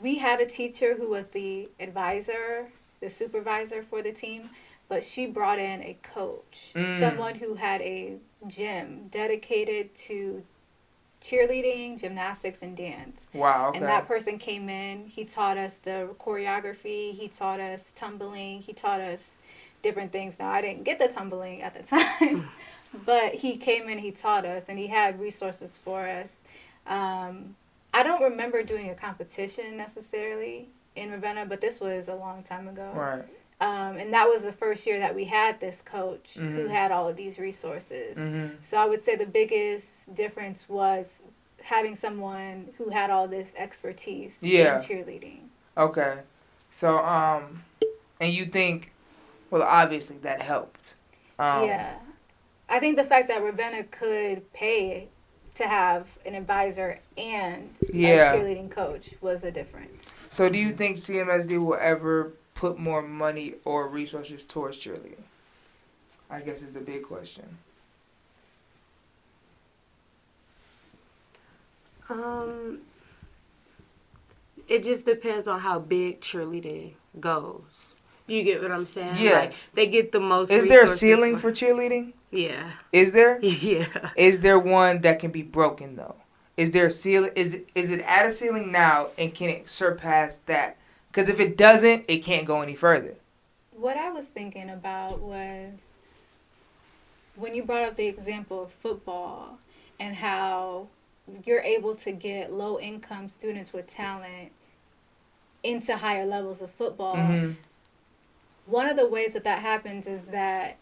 we 0.00 0.16
had 0.16 0.40
a 0.40 0.46
teacher 0.46 0.94
who 0.94 1.08
was 1.10 1.26
the 1.32 1.68
advisor, 1.80 2.68
the 3.00 3.10
supervisor 3.10 3.82
for 3.82 4.02
the 4.02 4.12
team, 4.12 4.50
but 4.88 5.02
she 5.02 5.26
brought 5.26 5.58
in 5.58 5.82
a 5.82 5.96
coach, 6.02 6.72
Mm. 6.74 6.98
someone 7.00 7.34
who 7.34 7.54
had 7.54 7.80
a 7.82 8.16
gym 8.46 9.08
dedicated 9.10 9.94
to 9.94 10.42
cheerleading, 11.20 11.98
gymnastics, 12.00 12.58
and 12.62 12.76
dance. 12.76 13.28
Wow. 13.34 13.68
Okay. 13.70 13.78
And 13.78 13.88
that 13.88 14.06
person 14.06 14.38
came 14.38 14.68
in. 14.68 15.06
He 15.06 15.24
taught 15.24 15.58
us 15.58 15.74
the 15.82 16.14
choreography. 16.20 17.12
He 17.12 17.28
taught 17.28 17.58
us 17.60 17.92
tumbling. 17.96 18.60
He 18.62 18.72
taught 18.72 19.00
us 19.00 19.32
different 19.82 20.12
things. 20.12 20.38
Now 20.38 20.50
I 20.50 20.60
didn't 20.62 20.84
get 20.84 20.98
the 20.98 21.08
tumbling 21.08 21.62
at 21.62 21.74
the 21.74 21.82
time, 21.98 22.48
but 23.04 23.34
he 23.34 23.56
came 23.56 23.88
in. 23.88 23.98
He 23.98 24.12
taught 24.12 24.44
us, 24.44 24.64
and 24.68 24.78
he 24.78 24.86
had 24.86 25.20
resources 25.20 25.78
for 25.84 26.06
us. 26.06 26.36
Um, 26.86 27.56
I 27.94 28.02
don't 28.02 28.22
remember 28.22 28.62
doing 28.62 28.90
a 28.90 28.94
competition 28.94 29.76
necessarily 29.76 30.68
in 30.96 31.10
Ravenna, 31.10 31.46
but 31.46 31.60
this 31.60 31.80
was 31.80 32.08
a 32.08 32.14
long 32.14 32.42
time 32.42 32.68
ago. 32.68 32.90
right. 32.94 33.24
Um, 33.60 33.96
and 33.96 34.12
that 34.14 34.28
was 34.28 34.42
the 34.42 34.52
first 34.52 34.86
year 34.86 35.00
that 35.00 35.12
we 35.16 35.24
had 35.24 35.58
this 35.58 35.82
coach 35.82 36.34
who 36.34 36.68
Mhm. 36.68 36.70
had 36.70 36.92
all 36.92 37.08
of 37.08 37.16
these 37.16 37.40
resources. 37.40 38.16
Mm-hmm. 38.16 38.54
So 38.62 38.76
I 38.76 38.84
would 38.86 39.04
say 39.04 39.16
the 39.16 39.26
biggest 39.26 40.14
difference 40.14 40.68
was 40.68 41.18
having 41.64 41.96
someone 41.96 42.72
who 42.78 42.90
had 42.90 43.10
all 43.10 43.26
this 43.26 43.52
expertise 43.56 44.38
Yeah. 44.40 44.76
in 44.76 44.82
cheerleading. 44.84 45.40
Okay. 45.76 46.20
So, 46.70 46.98
um, 46.98 47.64
and 48.20 48.32
you 48.32 48.44
think, 48.44 48.92
well, 49.50 49.62
obviously 49.62 50.18
that 50.18 50.40
helped. 50.40 50.94
Um, 51.36 51.64
yeah. 51.66 51.94
I 52.68 52.78
think 52.78 52.96
the 52.96 53.04
fact 53.04 53.26
that 53.26 53.42
Ravenna 53.42 53.82
could 53.84 54.52
pay 54.52 55.08
to 55.58 55.68
have 55.68 56.06
an 56.24 56.34
advisor 56.34 56.98
and 57.16 57.68
Yeah. 57.92 58.32
a 58.32 58.36
cheerleading 58.38 58.70
coach 58.70 59.10
was 59.20 59.44
a 59.44 59.50
difference. 59.50 60.04
So, 60.30 60.48
do 60.48 60.58
you 60.58 60.72
think 60.72 60.98
CMSD 60.98 61.58
will 61.58 61.74
ever 61.80 62.32
put 62.54 62.78
more 62.78 63.02
money 63.02 63.54
or 63.64 63.88
resources 63.88 64.44
towards 64.44 64.78
cheerleading? 64.78 65.22
I 66.30 66.40
guess 66.40 66.62
is 66.62 66.72
the 66.72 66.80
big 66.80 67.02
question. 67.02 67.58
Um, 72.08 72.80
it 74.68 74.82
just 74.84 75.04
depends 75.04 75.48
on 75.48 75.60
how 75.60 75.78
big 75.78 76.20
cheerleading 76.20 76.92
goes. 77.20 77.94
You 78.26 78.42
get 78.44 78.62
what 78.62 78.70
I'm 78.70 78.86
saying? 78.86 79.14
Yeah. 79.18 79.32
Like, 79.32 79.54
they 79.74 79.86
get 79.86 80.12
the 80.12 80.20
most. 80.20 80.50
Is 80.50 80.64
there 80.66 80.80
a 80.80 80.82
resources 80.82 81.00
ceiling 81.00 81.36
for 81.38 81.50
cheerleading? 81.50 82.12
Yeah. 82.30 82.72
Is 82.92 83.12
there? 83.12 83.40
Yeah. 83.42 84.10
Is 84.16 84.40
there 84.40 84.58
one 84.58 85.00
that 85.02 85.18
can 85.18 85.30
be 85.30 85.42
broken 85.42 85.96
though? 85.96 86.16
Is 86.56 86.72
there 86.72 86.86
a 86.86 86.90
ceiling? 86.90 87.30
Is 87.36 87.54
it, 87.54 87.68
is 87.74 87.90
it 87.90 88.00
at 88.00 88.26
a 88.26 88.30
ceiling 88.30 88.72
now, 88.72 89.08
and 89.16 89.32
can 89.34 89.48
it 89.48 89.68
surpass 89.70 90.38
that? 90.46 90.76
Because 91.10 91.28
if 91.28 91.40
it 91.40 91.56
doesn't, 91.56 92.04
it 92.08 92.18
can't 92.18 92.44
go 92.46 92.60
any 92.62 92.74
further. 92.74 93.14
What 93.72 93.96
I 93.96 94.10
was 94.10 94.26
thinking 94.26 94.68
about 94.70 95.20
was 95.20 95.72
when 97.36 97.54
you 97.54 97.62
brought 97.62 97.84
up 97.84 97.96
the 97.96 98.06
example 98.06 98.64
of 98.64 98.72
football 98.72 99.58
and 100.00 100.16
how 100.16 100.88
you're 101.44 101.60
able 101.60 101.94
to 101.96 102.12
get 102.12 102.52
low 102.52 102.80
income 102.80 103.28
students 103.28 103.72
with 103.72 103.88
talent 103.88 104.50
into 105.62 105.96
higher 105.96 106.24
levels 106.26 106.60
of 106.60 106.70
football. 106.72 107.16
hmm 107.16 107.52
One 108.66 108.88
of 108.88 108.96
the 108.96 109.06
ways 109.08 109.32
that 109.34 109.44
that 109.44 109.60
happens 109.60 110.06
is 110.06 110.20
that 110.30 110.76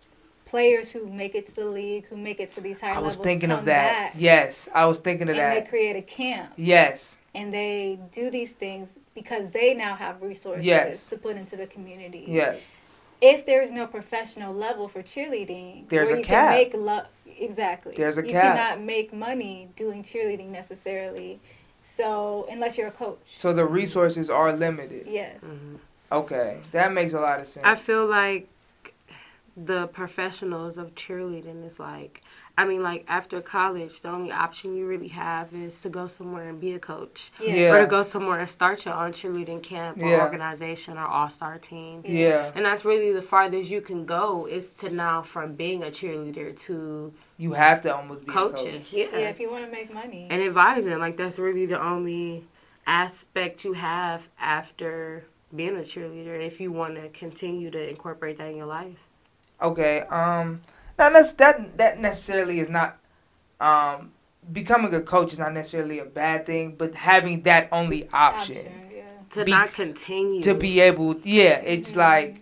players 0.47 0.91
who 0.91 1.07
make 1.09 1.35
it 1.35 1.47
to 1.49 1.55
the 1.55 1.67
league, 1.67 2.07
who 2.07 2.17
make 2.17 2.41
it 2.41 2.53
to 2.55 2.61
these 2.63 2.81
higher 2.81 2.91
levels. 2.95 3.05
I 3.05 3.07
was 3.07 3.17
levels, 3.19 3.25
thinking 3.27 3.51
of 3.51 3.65
that. 3.67 4.13
back 4.13 4.15
Yes, 4.17 4.69
I 4.75 4.87
was 4.87 4.99
thinking 4.99 5.29
of 5.29 5.37
that. 5.37 5.57
and 5.57 5.67
they 5.67 5.69
create 5.69 5.97
a 5.97 6.03
camp 6.03 6.53
Yes, 6.57 7.19
and 7.35 7.53
they 7.53 7.99
do 8.13 8.31
these 8.31 8.51
things 8.53 8.89
because 9.15 9.51
they 9.53 9.75
now 9.75 9.95
have 9.97 10.23
resources 10.23 10.65
Yes. 10.65 11.09
to 11.11 11.17
put 11.19 11.37
into 11.37 11.57
the 11.57 11.67
community. 11.67 12.25
yes. 12.27 12.75
if 13.21 13.45
there 13.47 13.63
is 13.63 13.71
no 13.73 13.87
professional 13.87 14.53
level 14.55 14.89
for 14.89 15.03
cheerleading, 15.03 15.89
There's 15.89 16.09
where 16.11 16.17
a 16.17 16.19
you 16.21 16.25
cap. 16.25 16.51
Can 16.51 16.59
make 16.59 16.75
lo- 16.75 17.07
exactly. 17.39 17.95
There's 17.97 18.19
a 18.19 18.23
you 18.23 18.31
cap. 18.31 18.57
cannot 18.57 18.81
make 18.85 19.13
money 19.13 19.69
doing 19.75 20.03
cheerleading 20.03 20.49
necessarily. 20.51 21.41
So 21.97 22.47
unless 22.51 22.77
you're 22.77 22.89
a 22.89 22.93
coach. 22.93 23.19
So 23.25 23.53
the 23.55 23.65
resources 23.65 24.29
are 24.29 24.53
limited. 24.53 25.07
yes. 25.09 25.41
Mhm. 25.43 25.79
Okay, 26.13 26.61
that 26.73 26.93
makes 26.93 27.15
a 27.15 27.21
lot 27.21 27.41
of 27.41 27.49
sense. 27.49 27.65
I 27.67 27.75
feel 27.75 28.07
like 28.07 28.49
the 29.57 29.87
professionals 29.89 30.77
of 30.77 30.95
cheerleading 30.95 31.67
is 31.67 31.81
like, 31.81 32.21
I 32.59 32.67
mean, 32.67 32.83
like 32.83 33.05
after 33.09 33.41
college, 33.41 34.01
the 34.03 34.09
only 34.11 34.31
option 34.33 34.77
you 34.77 34.87
really 34.87 35.09
have 35.09 35.53
is 35.55 35.81
to 35.83 35.89
go 35.89 36.07
somewhere 36.07 36.49
and 36.49 36.61
be 36.61 36.73
a 36.75 36.79
coach, 36.79 37.33
Yeah. 37.41 37.55
Yeah. 37.55 37.75
or 37.75 37.81
to 37.81 37.87
go 37.87 38.03
somewhere 38.03 38.39
and 38.39 38.49
start 38.49 38.85
your 38.85 38.95
own 38.95 39.13
cheerleading 39.13 39.63
camp 39.63 39.99
or 39.99 40.07
Yeah. 40.09 40.21
organization 40.23 40.99
or 40.99 41.07
all 41.07 41.29
star 41.31 41.59
team. 41.59 42.03
Yeah, 42.05 42.51
And 42.55 42.65
that's 42.67 42.85
really 42.85 43.13
the 43.13 43.23
farthest 43.23 43.71
you 43.71 43.81
can 43.81 44.05
go 44.05 44.47
is 44.47 44.75
to 44.79 44.91
now 44.91 45.23
from 45.23 45.55
being 45.55 45.83
a 45.85 45.87
cheerleader 45.87 46.55
to 46.67 47.13
you 47.39 47.53
have 47.53 47.81
to 47.83 47.95
almost 47.97 48.27
be 48.27 48.33
coaching. 48.33 48.69
a 48.75 48.79
coach. 48.79 48.93
Yeah. 48.93 49.07
Yeah, 49.13 49.29
if 49.31 49.41
you 49.41 49.51
want 49.51 49.65
to 49.65 49.71
make 49.71 49.93
money. 49.93 50.27
and 50.31 50.43
advising. 50.43 50.99
Like 50.99 51.17
that's 51.17 51.39
really 51.39 51.67
the 51.67 51.83
only 51.83 52.45
aspect 52.87 53.65
you 53.65 53.73
have 53.75 54.29
after 54.39 55.25
being 55.55 55.77
a 55.77 55.81
cheerleader 55.81 56.41
if 56.45 56.61
you 56.61 56.73
want 56.73 56.95
to 56.97 57.09
continue 57.11 57.71
to 57.71 57.89
incorporate 57.89 58.37
that 58.39 58.49
in 58.51 58.57
your 58.57 58.67
life. 58.67 58.99
Okay, 59.63 60.01
um, 60.03 60.61
now 60.99 61.11
that's 61.11 61.33
that 61.35 61.77
that 61.79 61.99
necessarily 61.99 62.61
is 62.61 62.69
not, 62.69 62.99
um, 63.61 64.13
becoming 64.53 64.93
a 64.95 65.01
coach 65.01 65.33
is 65.33 65.39
not 65.39 65.53
necessarily 65.53 65.99
a 65.99 66.05
bad 66.05 66.47
thing, 66.47 66.75
but 66.77 66.95
having 66.95 67.43
that 67.43 67.69
only 67.73 68.09
option. 68.13 68.57
yeah. 68.95 69.03
To 69.31 69.45
Be- 69.45 69.51
not 69.53 69.73
continue 69.73 70.41
to 70.43 70.55
be 70.55 70.79
able 70.81 71.17
yeah 71.25 71.57
it's 71.65 71.93
Mhm. 71.95 71.97
like 71.97 72.37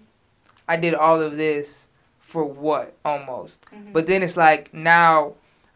i 0.68 0.76
did 0.76 0.94
all 0.94 1.20
of 1.22 1.36
this 1.38 1.88
for 2.20 2.44
what 2.44 2.94
almost 3.06 3.64
Mhm. 3.72 3.92
but 3.94 4.06
then 4.06 4.22
it's 4.22 4.36
like 4.36 4.72
now 4.74 5.32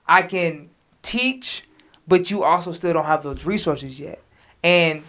i 0.07 0.21
can 0.21 0.69
teach 1.01 1.65
but 2.07 2.31
you 2.31 2.45
also 2.45 2.73
still 2.73 2.93
don't 2.93 3.07
have 3.07 3.23
those 3.23 3.47
resources 3.47 3.99
yet 3.99 4.21
and 4.63 5.03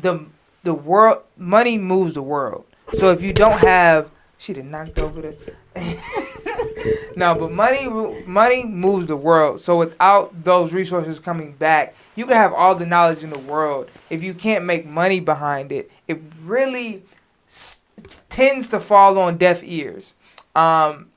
the 0.00 0.24
the 0.62 0.72
world 0.72 1.22
money 1.36 1.76
moves 1.76 2.14
the 2.14 2.22
world 2.22 2.64
so 2.94 3.12
if 3.12 3.20
you 3.20 3.32
don't 3.34 3.58
have 3.60 4.08
she 4.38 4.54
did 4.54 4.64
knocked 4.64 4.98
over 4.98 5.20
the 5.20 5.36
no 7.16 7.34
but 7.34 7.50
money 7.50 7.88
money 8.26 8.64
moves 8.64 9.06
the 9.06 9.16
world. 9.16 9.60
So 9.60 9.76
without 9.76 10.44
those 10.44 10.72
resources 10.72 11.18
coming 11.20 11.52
back 11.52 11.94
you 12.14 12.26
can 12.26 12.36
have 12.36 12.52
all 12.52 12.74
the 12.74 12.86
knowledge 12.86 13.24
in 13.24 13.30
the 13.30 13.38
world. 13.38 13.90
If 14.10 14.22
you 14.22 14.34
can't 14.34 14.64
make 14.64 14.86
money 14.86 15.20
behind 15.20 15.72
it 15.72 15.90
it 16.08 16.20
really 16.42 17.02
s- 17.48 17.82
tends 18.28 18.68
to 18.68 18.80
fall 18.80 19.18
on 19.18 19.36
deaf 19.38 19.62
ears. 19.64 20.14
Um 20.54 21.10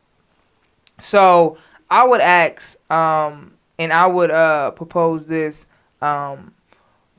so 0.99 1.57
i 1.89 2.05
would 2.05 2.21
ask 2.21 2.77
um 2.91 3.53
and 3.77 3.93
i 3.93 4.07
would 4.07 4.31
uh 4.31 4.71
propose 4.71 5.27
this 5.27 5.65
um 6.01 6.53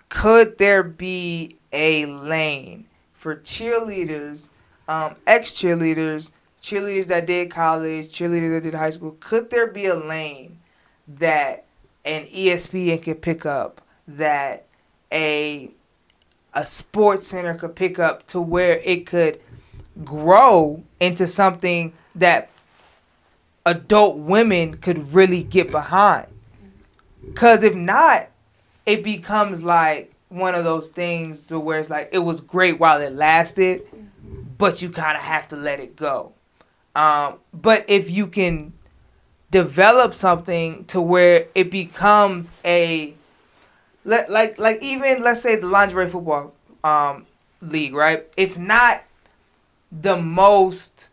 could 0.08 0.58
there 0.58 0.82
be 0.82 1.56
a 1.72 2.06
lane 2.06 2.86
for 3.12 3.36
cheerleaders 3.36 4.48
um 4.88 5.14
ex 5.26 5.52
cheerleaders 5.52 6.30
cheerleaders 6.68 7.06
that 7.06 7.26
did 7.26 7.50
college 7.50 8.08
cheerleaders 8.08 8.52
that 8.52 8.62
did 8.62 8.74
high 8.74 8.90
school 8.90 9.16
could 9.20 9.50
there 9.50 9.66
be 9.66 9.86
a 9.86 9.94
lane 9.94 10.58
that 11.06 11.64
an 12.04 12.24
espn 12.26 13.02
could 13.02 13.22
pick 13.22 13.46
up 13.46 13.80
that 14.06 14.66
a 15.12 15.70
a 16.54 16.64
sports 16.64 17.26
center 17.26 17.54
could 17.54 17.76
pick 17.76 17.98
up 17.98 18.26
to 18.26 18.40
where 18.40 18.78
it 18.78 19.06
could 19.06 19.40
grow 20.04 20.82
into 21.00 21.26
something 21.26 21.92
that 22.14 22.50
adult 23.66 24.16
women 24.16 24.74
could 24.74 25.12
really 25.12 25.42
get 25.42 25.70
behind. 25.70 26.26
Cause 27.34 27.62
if 27.62 27.74
not, 27.74 28.28
it 28.86 29.02
becomes 29.02 29.62
like 29.62 30.12
one 30.30 30.54
of 30.54 30.64
those 30.64 30.88
things 30.88 31.46
to 31.48 31.60
where 31.60 31.78
it's 31.78 31.90
like 31.90 32.08
it 32.12 32.20
was 32.20 32.40
great 32.40 32.80
while 32.80 33.00
it 33.00 33.12
lasted, 33.12 33.82
but 34.56 34.80
you 34.80 34.90
kind 34.90 35.16
of 35.16 35.22
have 35.22 35.48
to 35.48 35.56
let 35.56 35.80
it 35.80 35.96
go. 35.96 36.32
Um, 36.98 37.38
but 37.54 37.84
if 37.86 38.10
you 38.10 38.26
can 38.26 38.72
develop 39.52 40.14
something 40.14 40.84
to 40.86 41.00
where 41.00 41.46
it 41.54 41.70
becomes 41.70 42.50
a 42.64 43.14
let 44.04 44.28
like 44.28 44.58
like 44.58 44.82
even 44.82 45.22
let's 45.22 45.40
say 45.40 45.54
the 45.54 45.68
lingerie 45.68 46.08
football 46.08 46.54
um, 46.82 47.24
league, 47.62 47.94
right? 47.94 48.26
It's 48.36 48.58
not 48.58 49.04
the 49.92 50.16
most 50.16 51.08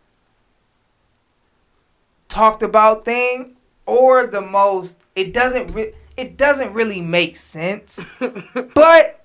talked 2.30 2.64
about 2.64 3.06
thing 3.06 3.56
or 3.86 4.26
the 4.26 4.42
most 4.42 4.98
it 5.16 5.34
doesn't 5.34 5.68
re- 5.68 5.94
it 6.18 6.36
doesn't 6.36 6.74
really 6.74 7.00
make 7.00 7.38
sense 7.38 8.00
but 8.74 9.24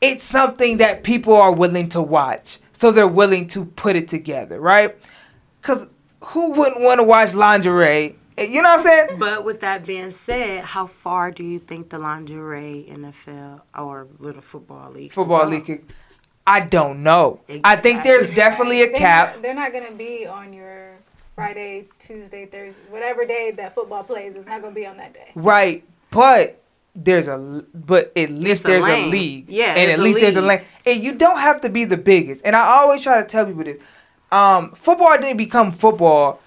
it's 0.00 0.22
something 0.22 0.78
that 0.78 1.02
people 1.02 1.34
are 1.34 1.52
willing 1.52 1.88
to 1.88 2.00
watch 2.00 2.60
so 2.72 2.90
they're 2.90 3.06
willing 3.06 3.46
to 3.46 3.64
put 3.64 3.96
it 3.96 4.08
together 4.08 4.58
right 4.58 4.96
because 5.64 5.86
who 6.20 6.52
wouldn't 6.52 6.80
want 6.80 7.00
to 7.00 7.04
watch 7.04 7.34
lingerie 7.34 8.16
eh, 8.36 8.44
you 8.44 8.60
know 8.60 8.68
what 8.68 8.80
i'm 8.80 8.84
saying 8.84 9.18
but 9.18 9.44
with 9.44 9.60
that 9.60 9.86
being 9.86 10.10
said 10.10 10.62
how 10.64 10.86
far 10.86 11.30
do 11.30 11.42
you 11.42 11.58
think 11.58 11.88
the 11.88 11.98
lingerie 11.98 12.86
nfl 12.90 13.60
or 13.76 14.06
little 14.18 14.42
football 14.42 14.90
league 14.92 15.12
football 15.12 15.46
league 15.46 15.64
could, 15.64 15.84
i 16.46 16.60
don't 16.60 17.02
know 17.02 17.40
exactly. 17.48 17.60
i 17.64 17.76
think 17.76 18.04
there's 18.04 18.34
definitely 18.34 18.82
a 18.82 18.90
cap 18.90 19.28
they're 19.28 19.34
not, 19.34 19.42
they're 19.42 19.54
not 19.54 19.72
going 19.72 19.86
to 19.86 19.96
be 19.96 20.26
on 20.26 20.52
your 20.52 20.94
Friday, 21.34 21.86
Tuesday, 21.98 22.46
Thursday, 22.46 22.78
whatever 22.90 23.24
day 23.24 23.50
that 23.56 23.74
football 23.74 24.04
plays, 24.04 24.34
it's 24.36 24.46
not 24.46 24.60
going 24.60 24.72
to 24.72 24.80
be 24.80 24.86
on 24.86 24.98
that 24.98 25.14
day. 25.14 25.32
Right, 25.34 25.82
but 26.10 26.62
there's 26.94 27.26
a 27.26 27.64
but 27.74 28.12
at 28.16 28.30
least 28.30 28.62
there's 28.62 28.86
a, 28.86 29.06
a 29.06 29.08
league. 29.08 29.50
Yeah, 29.50 29.74
and 29.74 29.90
at 29.90 29.98
least 29.98 30.16
league. 30.16 30.22
there's 30.22 30.36
a 30.36 30.40
lane. 30.40 30.62
And 30.86 31.02
you 31.02 31.12
don't 31.12 31.38
have 31.38 31.60
to 31.62 31.68
be 31.68 31.84
the 31.84 31.96
biggest. 31.96 32.42
And 32.44 32.54
I 32.54 32.60
always 32.60 33.00
try 33.00 33.20
to 33.20 33.26
tell 33.26 33.46
people 33.46 33.64
this: 33.64 33.82
um, 34.34 34.72
football 34.72 35.16
didn't 35.16 35.36
become 35.36 35.70
football. 35.70 36.40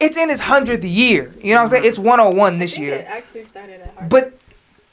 It's 0.00 0.16
in 0.16 0.30
its 0.30 0.40
hundredth 0.40 0.84
year. 0.84 1.34
You 1.42 1.50
know 1.50 1.56
what 1.56 1.62
I'm 1.62 1.68
saying? 1.68 1.84
It's 1.84 1.98
101 1.98 2.58
this 2.58 2.78
year. 2.78 2.94
It 2.94 3.06
actually 3.06 3.44
started 3.44 3.80
at 3.82 3.94
Harvard. 3.94 4.08
But 4.08 4.38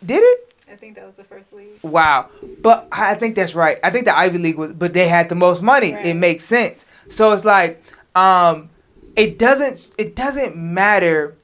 did 0.05 0.21
it? 0.21 0.53
I 0.69 0.75
think 0.75 0.95
that 0.95 1.05
was 1.05 1.15
the 1.15 1.23
first 1.23 1.53
league. 1.53 1.79
Wow. 1.83 2.29
But 2.61 2.89
I 2.91 3.15
think 3.15 3.35
that's 3.35 3.55
right. 3.55 3.77
I 3.81 3.91
think 3.91 4.05
the 4.05 4.17
Ivy 4.17 4.39
League 4.39 4.57
was, 4.57 4.73
but 4.73 4.91
they 4.91 5.07
had 5.07 5.29
the 5.29 5.35
most 5.35 5.61
money. 5.61 5.93
Right. 5.93 6.07
It 6.07 6.15
makes 6.15 6.43
sense. 6.43 6.85
So 7.07 7.31
it's 7.31 7.45
like, 7.45 7.81
um, 8.15 8.69
it 9.15 9.39
doesn't 9.39 9.91
it 9.97 10.15
doesn't 10.15 10.57
matter 10.57 11.37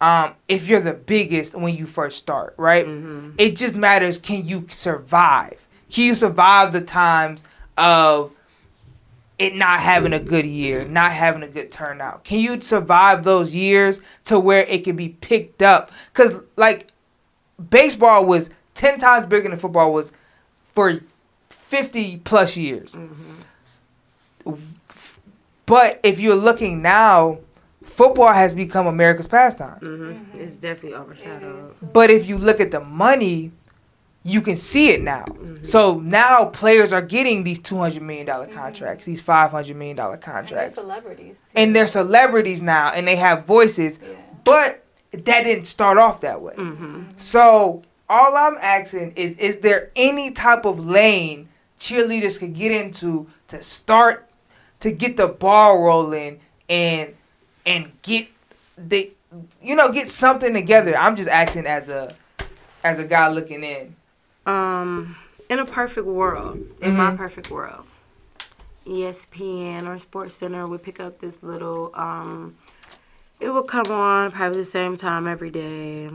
um, 0.00 0.34
if 0.48 0.66
you're 0.66 0.80
the 0.80 0.94
biggest 0.94 1.54
when 1.54 1.76
you 1.76 1.86
first 1.86 2.18
start, 2.18 2.54
right? 2.56 2.86
Mm-hmm. 2.86 3.32
It 3.38 3.54
just 3.56 3.76
matters 3.76 4.18
can 4.18 4.44
you 4.44 4.66
survive? 4.68 5.60
Can 5.90 6.04
you 6.04 6.14
survive 6.16 6.72
the 6.72 6.80
times 6.80 7.44
of 7.76 8.32
it 9.42 9.54
not 9.56 9.80
having 9.80 10.12
a 10.12 10.20
good 10.20 10.46
year, 10.46 10.86
not 10.86 11.12
having 11.12 11.42
a 11.42 11.48
good 11.48 11.70
turnout? 11.70 12.24
Can 12.24 12.40
you 12.40 12.60
survive 12.60 13.24
those 13.24 13.54
years 13.54 14.00
to 14.24 14.38
where 14.38 14.64
it 14.64 14.84
can 14.84 14.96
be 14.96 15.10
picked 15.10 15.62
up? 15.62 15.90
Cause 16.14 16.40
like 16.56 16.88
baseball 17.70 18.24
was 18.26 18.50
ten 18.74 18.98
times 18.98 19.26
bigger 19.26 19.48
than 19.48 19.58
football 19.58 19.92
was 19.92 20.12
for 20.64 21.00
fifty 21.50 22.18
plus 22.18 22.56
years. 22.56 22.92
Mm-hmm 22.92 23.32
but 25.66 26.00
if 26.02 26.20
you're 26.20 26.36
looking 26.36 26.82
now, 26.82 27.38
football 27.84 28.32
has 28.32 28.54
become 28.54 28.86
America's 28.86 29.28
pastime. 29.28 29.80
Mm-hmm. 29.80 30.12
Mm-hmm. 30.12 30.38
It's 30.38 30.56
definitely 30.56 30.98
overshadowed. 30.98 31.74
But 31.92 32.10
if 32.10 32.26
you 32.26 32.36
look 32.36 32.60
at 32.60 32.70
the 32.70 32.80
money, 32.80 33.52
you 34.24 34.40
can 34.40 34.56
see 34.56 34.90
it 34.90 35.02
now. 35.02 35.24
Mm-hmm. 35.24 35.64
So 35.64 35.98
now 36.00 36.46
players 36.46 36.92
are 36.92 37.02
getting 37.02 37.44
these 37.44 37.58
two 37.58 37.76
hundred 37.76 38.02
million 38.02 38.26
dollar 38.26 38.46
mm-hmm. 38.46 38.54
contracts, 38.54 39.04
these 39.04 39.20
five 39.20 39.50
hundred 39.50 39.76
million 39.76 39.96
dollar 39.96 40.16
contracts. 40.16 40.78
And 40.78 40.88
they're 40.88 41.00
celebrities. 41.00 41.36
Too. 41.36 41.52
And 41.56 41.76
they're 41.76 41.86
celebrities 41.86 42.62
now, 42.62 42.92
and 42.92 43.06
they 43.06 43.16
have 43.16 43.44
voices. 43.44 43.98
Yeah. 44.00 44.08
But 44.44 44.84
that 45.12 45.44
didn't 45.44 45.64
start 45.64 45.98
off 45.98 46.20
that 46.20 46.40
way. 46.40 46.54
Mm-hmm. 46.54 47.02
So 47.16 47.82
all 48.08 48.36
I'm 48.36 48.56
asking 48.60 49.12
is, 49.12 49.36
is 49.36 49.56
there 49.58 49.90
any 49.96 50.30
type 50.30 50.64
of 50.64 50.84
lane 50.84 51.48
cheerleaders 51.78 52.38
could 52.38 52.54
get 52.54 52.70
into 52.72 53.26
to 53.48 53.62
start 53.62 54.28
to 54.80 54.92
get 54.92 55.16
the 55.16 55.28
ball 55.28 55.82
rolling 55.82 56.40
and 56.68 57.14
and 57.66 57.92
get 58.02 58.28
the 58.76 59.12
you 59.60 59.74
know 59.74 59.90
get 59.90 60.08
something 60.08 60.52
together. 60.54 60.96
I'm 60.96 61.16
just 61.16 61.28
acting 61.28 61.66
as 61.66 61.88
a 61.88 62.14
as 62.84 62.98
a 62.98 63.04
guy 63.04 63.28
looking 63.28 63.64
in. 63.64 63.96
Um, 64.46 65.16
in 65.48 65.58
a 65.58 65.64
perfect 65.64 66.06
world, 66.06 66.56
in 66.56 66.90
mm-hmm. 66.90 66.96
my 66.96 67.16
perfect 67.16 67.50
world, 67.50 67.84
ESPN 68.86 69.86
or 69.86 69.98
Sports 69.98 70.36
Center 70.36 70.66
would 70.66 70.82
pick 70.82 71.00
up 71.00 71.20
this 71.20 71.42
little. 71.42 71.90
Um, 71.94 72.56
it 73.40 73.50
would 73.50 73.66
come 73.66 73.90
on 73.90 74.30
probably 74.30 74.60
the 74.60 74.64
same 74.64 74.96
time 74.96 75.26
every 75.26 75.50
day 75.50 76.06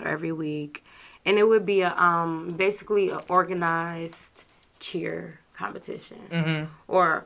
or 0.00 0.06
every 0.06 0.32
week, 0.32 0.84
and 1.24 1.38
it 1.38 1.46
would 1.46 1.64
be 1.64 1.82
a 1.82 1.94
um 1.96 2.54
basically 2.56 3.10
an 3.10 3.20
organized 3.28 4.44
cheer 4.78 5.40
competition 5.54 6.18
mm-hmm. 6.30 6.64
or 6.88 7.24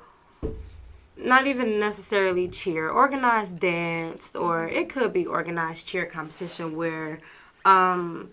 not 1.16 1.46
even 1.46 1.78
necessarily 1.78 2.48
cheer, 2.48 2.88
organized 2.88 3.58
dance, 3.58 4.34
or 4.34 4.68
it 4.68 4.88
could 4.88 5.12
be 5.12 5.26
organized 5.26 5.86
cheer 5.86 6.06
competition 6.06 6.76
where 6.76 7.20
um, 7.64 8.30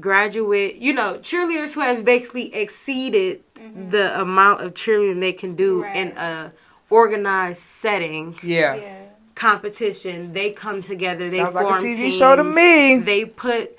graduate, 0.00 0.76
you 0.76 0.92
know, 0.92 1.18
cheerleaders 1.18 1.74
who 1.74 1.80
has 1.80 2.02
basically 2.02 2.54
exceeded 2.54 3.42
mm-hmm. 3.54 3.90
the 3.90 4.20
amount 4.20 4.62
of 4.62 4.74
cheerleading 4.74 5.20
they 5.20 5.32
can 5.32 5.54
do 5.54 5.82
right. 5.82 5.96
in 5.96 6.16
a 6.16 6.52
organized 6.90 7.62
setting. 7.62 8.36
Yeah. 8.42 8.74
yeah. 8.74 8.98
Competition. 9.34 10.32
They 10.32 10.52
come 10.52 10.82
together. 10.82 11.28
They 11.28 11.38
Sounds 11.38 11.52
form 11.52 11.66
like 11.66 11.80
a 11.80 11.84
TV 11.84 11.96
teams, 11.96 12.16
show 12.16 12.36
to 12.36 12.44
me. 12.44 12.98
They 12.98 13.24
put 13.24 13.76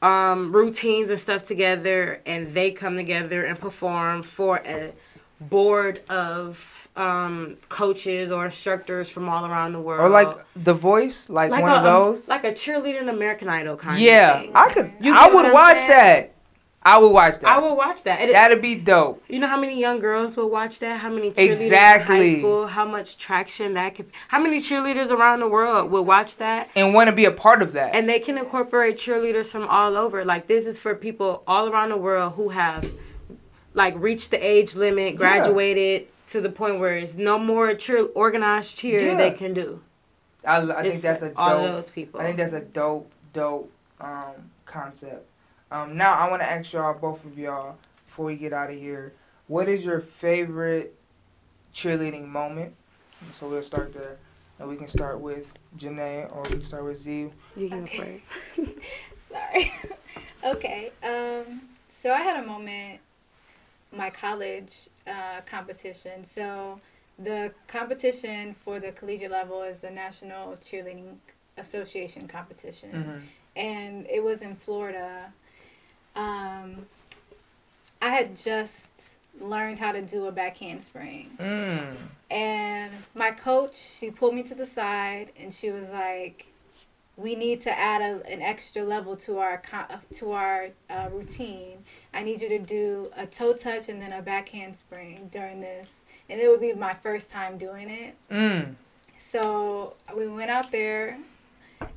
um, 0.00 0.52
routines 0.52 1.10
and 1.10 1.18
stuff 1.18 1.42
together, 1.42 2.20
and 2.24 2.54
they 2.54 2.70
come 2.70 2.96
together 2.96 3.44
and 3.44 3.58
perform 3.58 4.22
for 4.22 4.58
a 4.64 4.92
board 5.40 6.02
of 6.08 6.85
um, 6.96 7.56
coaches 7.68 8.30
or 8.30 8.44
instructors 8.46 9.08
from 9.08 9.28
all 9.28 9.44
around 9.44 9.72
the 9.72 9.80
world. 9.80 10.00
Or 10.00 10.08
like 10.08 10.36
The 10.56 10.74
Voice, 10.74 11.28
like, 11.28 11.50
like 11.50 11.62
one 11.62 11.72
a, 11.72 11.76
of 11.76 11.84
those. 11.84 12.28
like 12.28 12.44
a 12.44 12.52
cheerleading 12.52 13.08
American 13.08 13.48
Idol 13.48 13.76
kind 13.76 13.96
of. 13.96 14.00
yeah, 14.00 14.42
of 14.42 14.56
I 14.56 14.72
could. 14.72 14.92
You 15.00 15.14
I 15.14 15.28
would 15.32 15.52
watch 15.52 15.76
saying? 15.76 15.88
that. 15.88 16.32
I 16.86 16.98
would 16.98 17.08
watch 17.10 17.40
that. 17.40 17.46
I 17.46 17.58
would 17.58 17.74
watch 17.74 18.04
that. 18.04 18.20
It, 18.20 18.32
That'd 18.32 18.62
be 18.62 18.76
dope. 18.76 19.20
You 19.28 19.40
know 19.40 19.48
how 19.48 19.58
many 19.58 19.80
young 19.80 19.98
girls 19.98 20.36
will 20.36 20.48
watch 20.48 20.78
that? 20.78 21.00
How 21.00 21.10
many 21.10 21.32
cheerleaders 21.32 21.60
exactly. 21.62 22.28
in 22.28 22.34
high 22.34 22.40
school? 22.40 22.66
How 22.68 22.84
much 22.84 23.18
traction 23.18 23.74
that 23.74 23.96
could? 23.96 24.08
How 24.28 24.38
many 24.40 24.60
cheerleaders 24.60 25.10
around 25.10 25.40
the 25.40 25.48
world 25.48 25.90
will 25.90 26.04
watch 26.04 26.36
that 26.36 26.70
and 26.76 26.94
want 26.94 27.10
to 27.10 27.14
be 27.14 27.24
a 27.24 27.32
part 27.32 27.60
of 27.60 27.72
that? 27.72 27.92
And 27.92 28.08
they 28.08 28.20
can 28.20 28.38
incorporate 28.38 28.98
cheerleaders 28.98 29.50
from 29.50 29.66
all 29.66 29.96
over. 29.96 30.24
Like 30.24 30.46
this 30.46 30.64
is 30.64 30.78
for 30.78 30.94
people 30.94 31.42
all 31.48 31.68
around 31.68 31.88
the 31.88 31.96
world 31.96 32.34
who 32.34 32.50
have 32.50 32.88
like 33.76 33.94
reached 33.96 34.32
the 34.32 34.44
age 34.44 34.74
limit, 34.74 35.16
graduated. 35.16 36.02
Yeah 36.02 36.08
to 36.28 36.40
the 36.40 36.50
point 36.50 36.80
where 36.80 36.96
it's 36.96 37.14
no 37.14 37.38
more 37.38 37.74
cheer 37.74 38.06
organized 38.14 38.76
cheer 38.76 39.00
yeah. 39.00 39.16
they 39.16 39.30
can 39.30 39.54
do. 39.54 39.80
I, 40.46 40.58
I 40.58 40.82
think 40.82 41.02
that's 41.02 41.22
a 41.22 41.28
dope. 41.28 41.38
All 41.38 41.62
those 41.62 41.90
people. 41.90 42.20
I 42.20 42.24
think 42.24 42.36
that's 42.36 42.52
a 42.52 42.60
dope, 42.60 43.10
dope 43.32 43.70
um, 44.00 44.34
concept. 44.64 45.26
Um, 45.70 45.96
now 45.96 46.12
I 46.12 46.30
want 46.30 46.42
to 46.42 46.50
ask 46.50 46.72
y'all, 46.72 46.94
both 46.94 47.24
of 47.24 47.38
y'all, 47.38 47.76
before 48.06 48.26
we 48.26 48.36
get 48.36 48.52
out 48.52 48.70
of 48.70 48.76
here, 48.76 49.12
what 49.48 49.68
is 49.68 49.84
your 49.84 50.00
favorite 50.00 50.94
cheerleading 51.74 52.26
moment? 52.26 52.74
So 53.32 53.48
we'll 53.48 53.62
start 53.62 53.92
there, 53.92 54.18
and 54.58 54.68
we 54.68 54.76
can 54.76 54.88
start 54.88 55.20
with 55.20 55.52
Janae, 55.76 56.34
or 56.34 56.42
we 56.42 56.50
can 56.50 56.64
start 56.64 56.84
with 56.84 56.98
Z. 56.98 57.30
You 57.56 57.68
can 57.68 57.84
okay. 57.84 58.22
Sorry. 59.32 59.72
okay. 60.44 60.92
Um, 61.02 61.62
so 61.90 62.12
I 62.12 62.20
had 62.20 62.42
a 62.44 62.46
moment 62.46 63.00
my 63.92 64.10
college 64.10 64.88
uh, 65.06 65.40
competition. 65.46 66.24
So 66.24 66.80
the 67.18 67.52
competition 67.66 68.54
for 68.64 68.78
the 68.80 68.92
collegiate 68.92 69.30
level 69.30 69.62
is 69.62 69.78
the 69.78 69.90
National 69.90 70.56
Cheerleading 70.56 71.16
Association 71.56 72.28
competition, 72.28 72.90
mm-hmm. 72.92 73.18
and 73.56 74.06
it 74.06 74.22
was 74.22 74.42
in 74.42 74.56
Florida. 74.56 75.32
Um, 76.14 76.86
I 78.02 78.10
had 78.10 78.36
just 78.36 78.90
learned 79.40 79.78
how 79.78 79.92
to 79.92 80.02
do 80.02 80.26
a 80.26 80.32
back 80.32 80.58
handspring, 80.58 81.30
mm. 81.38 81.96
and 82.30 82.92
my 83.14 83.30
coach 83.30 83.76
she 83.76 84.10
pulled 84.10 84.34
me 84.34 84.42
to 84.44 84.54
the 84.54 84.66
side 84.66 85.32
and 85.38 85.52
she 85.52 85.70
was 85.70 85.88
like, 85.88 86.46
we 87.16 87.34
need 87.34 87.62
to 87.62 87.78
add 87.78 88.02
a, 88.02 88.26
an 88.30 88.42
extra 88.42 88.82
level 88.84 89.16
to 89.16 89.38
our 89.38 89.62
to 90.14 90.32
our 90.32 90.68
uh, 90.90 91.08
routine. 91.10 91.78
I 92.12 92.22
need 92.22 92.40
you 92.40 92.48
to 92.50 92.58
do 92.58 93.10
a 93.16 93.26
toe 93.26 93.54
touch 93.54 93.88
and 93.88 94.00
then 94.00 94.12
a 94.12 94.22
back 94.22 94.48
handspring 94.50 95.28
during 95.32 95.60
this, 95.60 96.04
and 96.28 96.40
it 96.40 96.48
would 96.48 96.60
be 96.60 96.72
my 96.74 96.94
first 96.94 97.30
time 97.30 97.58
doing 97.58 97.88
it. 97.88 98.14
Mm. 98.30 98.74
so 99.18 99.94
we 100.16 100.28
went 100.28 100.50
out 100.50 100.70
there, 100.70 101.18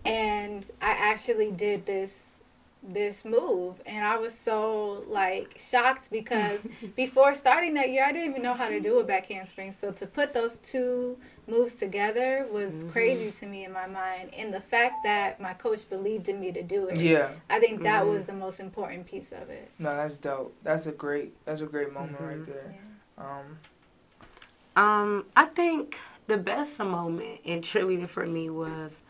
and 0.06 0.70
I 0.82 0.92
actually 0.92 1.52
did 1.52 1.86
this 1.86 2.36
this 2.82 3.26
move 3.26 3.76
and 3.86 4.06
i 4.06 4.16
was 4.16 4.34
so 4.34 5.04
like 5.08 5.60
shocked 5.60 6.10
because 6.12 6.66
before 6.96 7.36
starting 7.36 7.74
that 7.74 7.90
year 7.90 8.06
i 8.06 8.12
didn't 8.12 8.30
even 8.30 8.42
know 8.42 8.54
how 8.54 8.70
to 8.70 8.80
do 8.80 9.00
a 9.00 9.04
back 9.04 9.26
handspring 9.26 9.72
so 9.72 9.92
to 9.92 10.08
put 10.08 10.32
those 10.32 10.56
two 10.60 11.18
moves 11.50 11.74
together 11.74 12.48
was 12.52 12.74
mm-hmm. 12.74 12.90
crazy 12.92 13.32
to 13.32 13.46
me 13.46 13.66
in 13.66 13.72
my 13.72 13.88
mind 13.88 14.34
and 14.34 14.54
the 14.54 14.60
fact 14.60 15.04
that 15.04 15.40
my 15.40 15.54
coach 15.54 15.90
believed 15.90 16.30
in 16.30 16.40
me 16.40 16.52
to 16.52 16.64
do 16.64 16.88
it 16.88 17.00
yeah 17.00 17.30
i 17.50 17.60
think 17.60 17.84
that 17.84 18.04
mm-hmm. 18.04 18.14
was 18.14 18.26
the 18.26 18.34
most 18.34 18.60
important 18.60 19.06
piece 19.06 19.32
of 19.32 19.50
it 19.50 19.72
no 19.80 19.96
that's 19.96 20.18
dope 20.18 20.56
that's 20.64 20.86
a 20.86 20.92
great 20.92 21.34
that's 21.46 21.62
a 21.62 21.66
great 21.66 21.94
moment 21.94 22.16
mm-hmm. 22.16 22.26
right 22.26 22.46
there 22.46 22.76
yeah. 23.18 23.40
um 23.40 24.84
um 24.84 25.26
i 25.36 25.46
think 25.46 25.98
the 26.28 26.38
best 26.38 26.78
moment 26.80 27.40
in 27.44 27.62
cheerleading 27.62 28.08
for 28.08 28.26
me 28.26 28.50
was 28.50 29.02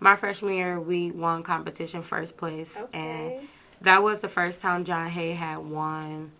my 0.00 0.16
freshman 0.16 0.54
year, 0.54 0.80
we 0.80 1.10
won 1.10 1.42
competition 1.42 2.02
first 2.02 2.36
place, 2.36 2.76
okay. 2.76 3.38
and 3.40 3.48
that 3.80 4.02
was 4.02 4.20
the 4.20 4.28
first 4.28 4.60
time 4.60 4.84
John 4.84 5.08
Hay 5.08 5.32
had 5.32 5.58
won 5.58 6.30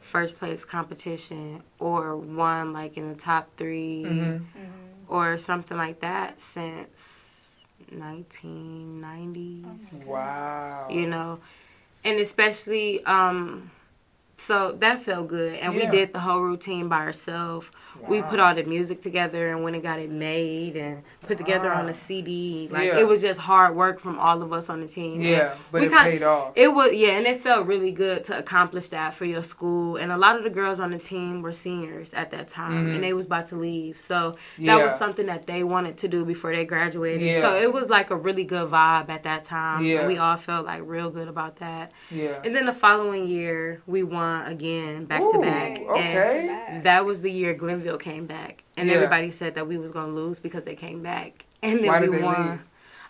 first 0.00 0.38
place 0.38 0.64
competition 0.64 1.62
or 1.78 2.16
won 2.16 2.72
like 2.72 2.96
in 2.96 3.08
the 3.12 3.18
top 3.18 3.48
3 3.56 4.04
mm-hmm. 4.04 4.20
Mm-hmm. 4.20 4.77
Or 5.08 5.38
something 5.38 5.76
like 5.76 6.00
that 6.00 6.40
since 6.40 7.28
1990s. 7.92 10.06
Wow. 10.06 10.88
You 10.90 11.06
know, 11.06 11.38
and 12.04 12.20
especially 12.20 13.04
um, 13.04 13.70
so 14.36 14.72
that 14.80 15.02
felt 15.02 15.28
good, 15.28 15.54
and 15.54 15.74
yeah. 15.74 15.90
we 15.90 15.96
did 15.96 16.12
the 16.12 16.20
whole 16.20 16.40
routine 16.40 16.88
by 16.88 16.98
ourselves. 16.98 17.70
Wow. 18.00 18.08
We 18.08 18.22
put 18.22 18.38
all 18.38 18.54
the 18.54 18.62
music 18.62 19.00
together 19.00 19.50
and 19.50 19.64
went 19.64 19.74
and 19.74 19.82
got 19.82 19.98
it 19.98 20.10
made 20.10 20.76
and 20.76 21.02
put 21.28 21.38
together 21.38 21.68
wow. 21.68 21.80
on 21.80 21.88
a 21.88 21.94
CD. 21.94 22.68
Like 22.70 22.86
yeah. 22.86 22.98
it 22.98 23.06
was 23.06 23.20
just 23.20 23.38
hard 23.38 23.76
work 23.76 24.00
from 24.00 24.18
all 24.18 24.42
of 24.42 24.52
us 24.52 24.68
on 24.68 24.80
the 24.80 24.88
team. 24.88 25.20
Yeah, 25.20 25.54
but 25.70 25.82
it 25.82 25.90
kinda, 25.90 26.04
paid 26.04 26.22
off. 26.22 26.52
It 26.56 26.68
was 26.68 26.92
yeah, 26.94 27.10
and 27.10 27.26
it 27.26 27.40
felt 27.40 27.66
really 27.66 27.92
good 27.92 28.24
to 28.24 28.38
accomplish 28.38 28.88
that 28.88 29.14
for 29.14 29.26
your 29.26 29.42
school. 29.42 29.96
And 29.96 30.10
a 30.10 30.16
lot 30.16 30.36
of 30.36 30.42
the 30.42 30.50
girls 30.50 30.80
on 30.80 30.90
the 30.90 30.98
team 30.98 31.42
were 31.42 31.52
seniors 31.52 32.14
at 32.14 32.30
that 32.30 32.48
time, 32.48 32.72
mm-hmm. 32.72 32.94
and 32.94 33.04
they 33.04 33.12
was 33.12 33.26
about 33.26 33.46
to 33.48 33.56
leave. 33.56 34.00
So 34.00 34.32
that 34.58 34.64
yeah. 34.64 34.76
was 34.76 34.98
something 34.98 35.26
that 35.26 35.46
they 35.46 35.62
wanted 35.62 35.98
to 35.98 36.08
do 36.08 36.24
before 36.24 36.54
they 36.54 36.64
graduated. 36.64 37.22
Yeah. 37.22 37.40
So 37.40 37.56
it 37.60 37.72
was 37.72 37.88
like 37.88 38.10
a 38.10 38.16
really 38.16 38.44
good 38.44 38.70
vibe 38.70 39.08
at 39.08 39.22
that 39.24 39.44
time. 39.44 39.84
Yeah. 39.84 40.06
we 40.06 40.18
all 40.18 40.36
felt 40.36 40.66
like 40.66 40.82
real 40.84 41.10
good 41.10 41.28
about 41.28 41.56
that. 41.56 41.92
Yeah. 42.10 42.40
And 42.44 42.54
then 42.54 42.66
the 42.66 42.72
following 42.72 43.28
year, 43.28 43.82
we 43.86 44.02
won 44.02 44.46
again 44.46 45.04
back 45.04 45.20
Ooh, 45.20 45.32
to 45.32 45.38
back. 45.40 45.78
Okay. 45.80 46.64
And 46.68 46.82
that 46.84 47.04
was 47.04 47.20
the 47.20 47.30
year 47.30 47.54
Glenville 47.54 47.98
came 47.98 48.26
back, 48.26 48.64
and 48.78 48.88
yeah. 48.88 48.94
everybody 48.94 49.30
said 49.30 49.54
that 49.56 49.66
we 49.66 49.76
was 49.76 49.90
gonna 49.90 50.12
lose 50.12 50.38
because 50.38 50.64
they 50.64 50.74
came 50.74 51.02
back, 51.02 51.44
and 51.62 51.80
then 51.80 51.86
Why 51.86 52.00
we 52.00 52.08
they 52.08 52.22
won. 52.22 52.50
Leave? 52.50 52.60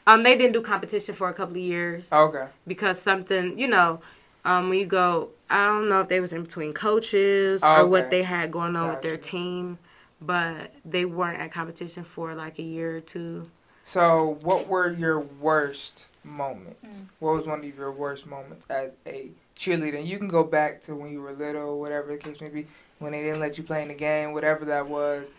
Um, 0.07 0.23
they 0.23 0.37
didn't 0.39 0.55
do 0.55 0.63
competition 0.63 1.15
for 1.15 1.29
a 1.29 1.35
couple 1.35 1.57
of 1.57 1.63
years. 1.63 2.11
Okay. 2.11 2.49
Because 2.67 2.99
something, 2.99 3.59
you 3.59 3.69
know, 3.69 4.01
um, 4.47 4.71
when 4.71 4.79
you 4.79 4.87
go, 4.87 5.29
I 5.51 5.67
don't 5.67 5.91
know 5.91 6.01
if 6.01 6.09
they 6.09 6.21
was 6.21 6.33
in 6.33 6.43
between 6.43 6.73
coaches 6.73 7.63
or 7.63 7.87
what 7.87 8.09
they 8.09 8.23
had 8.23 8.51
going 8.51 8.75
on 8.75 8.87
gotcha. 8.87 8.95
with 8.95 9.03
their 9.03 9.17
team, 9.19 9.79
but 10.23 10.73
they 10.87 11.05
weren't 11.05 11.39
at 11.41 11.53
competition 11.53 12.05
for 12.05 12.35
like 12.35 12.59
a 12.59 12.63
year 12.63 12.97
or 12.97 13.01
two. 13.01 13.51
So, 13.85 14.39
what 14.43 14.67
were 14.67 14.91
your 14.93 15.21
worst 15.21 16.07
moments? 16.25 17.01
Mm. 17.01 17.05
What 17.21 17.35
was 17.35 17.47
one 17.47 17.61
of 17.61 17.77
your 17.77 17.93
worst 17.93 18.27
moments 18.27 18.67
as 18.71 18.93
a 19.07 19.31
cheerleader? 19.57 19.99
And 19.99 20.09
you 20.09 20.19
can 20.19 20.29
go 20.29 20.45
back 20.45 20.81
to 20.83 20.95
when 20.95 21.13
you 21.13 21.21
were 21.21 21.33
little, 21.33 21.81
whatever 21.81 22.13
the 22.13 22.19
case 22.19 22.41
may 22.41 22.49
be 22.49 22.67
when 22.99 23.13
they 23.13 23.23
didn't 23.23 23.41
let 23.41 23.59
you 23.59 23.65
play 23.65 23.83
in 23.83 23.89
the 23.89 23.95
game, 23.95 24.33
whatever 24.33 24.65
that 24.67 24.87
was. 24.89 25.35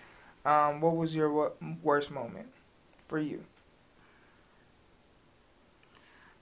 Um, 0.45 0.81
what 0.81 0.95
was 0.95 1.15
your 1.15 1.51
worst 1.83 2.11
moment 2.11 2.47
for 3.07 3.19
you? 3.19 3.43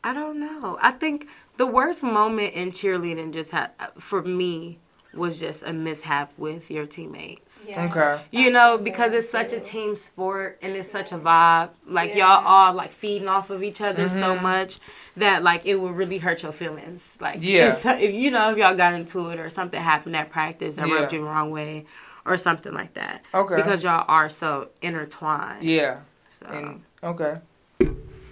I 0.03 0.13
don't 0.13 0.39
know. 0.39 0.77
I 0.81 0.91
think 0.91 1.27
the 1.57 1.65
worst 1.65 2.03
moment 2.03 2.53
in 2.53 2.71
cheerleading 2.71 3.33
just 3.33 3.51
had 3.51 3.71
for 3.97 4.21
me 4.21 4.79
was 5.13 5.39
just 5.39 5.63
a 5.63 5.73
mishap 5.73 6.31
with 6.37 6.69
your 6.69 6.85
teammates. 6.85 7.65
Yeah. 7.67 7.85
Okay. 7.85 8.21
You 8.31 8.51
know, 8.51 8.77
because 8.77 9.13
it's 9.13 9.29
such 9.29 9.51
a 9.51 9.59
team 9.59 9.95
sport 9.95 10.59
and 10.61 10.75
it's 10.75 10.89
such 10.89 11.11
a 11.11 11.17
vibe. 11.17 11.71
Like 11.87 12.15
yeah. 12.15 12.39
y'all 12.39 12.45
all 12.45 12.73
like 12.73 12.91
feeding 12.91 13.27
off 13.27 13.49
of 13.49 13.63
each 13.63 13.81
other 13.81 14.07
mm-hmm. 14.07 14.19
so 14.19 14.39
much 14.39 14.79
that 15.17 15.43
like 15.43 15.65
it 15.65 15.75
would 15.75 15.95
really 15.95 16.19
hurt 16.19 16.43
your 16.43 16.51
feelings. 16.51 17.17
Like 17.19 17.39
yeah, 17.41 17.75
if 17.99 18.13
you 18.13 18.31
know 18.31 18.51
if 18.51 18.57
y'all 18.57 18.77
got 18.77 18.93
into 18.93 19.29
it 19.29 19.39
or 19.39 19.49
something 19.49 19.81
happened 19.81 20.15
at 20.15 20.29
practice 20.29 20.75
that 20.75 20.87
yeah. 20.87 20.95
rubbed 20.95 21.13
you 21.13 21.19
the 21.19 21.25
wrong 21.25 21.51
way 21.51 21.85
or 22.27 22.37
something 22.37 22.73
like 22.73 22.93
that. 22.95 23.23
Okay. 23.33 23.55
Because 23.55 23.83
y'all 23.83 24.05
are 24.07 24.29
so 24.29 24.69
intertwined. 24.81 25.63
Yeah. 25.63 25.99
So. 26.39 26.45
And 26.47 26.83
okay. 27.03 27.39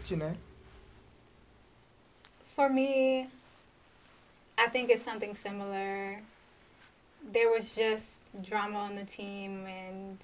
Janae. 0.04 0.38
For 2.56 2.70
me, 2.70 3.28
I 4.58 4.68
think 4.68 4.90
it's 4.90 5.04
something 5.04 5.36
similar 5.36 6.22
there 7.32 7.50
was 7.50 7.76
just 7.76 8.20
drama 8.44 8.78
on 8.78 8.96
the 8.96 9.04
team 9.06 9.66
and 9.66 10.18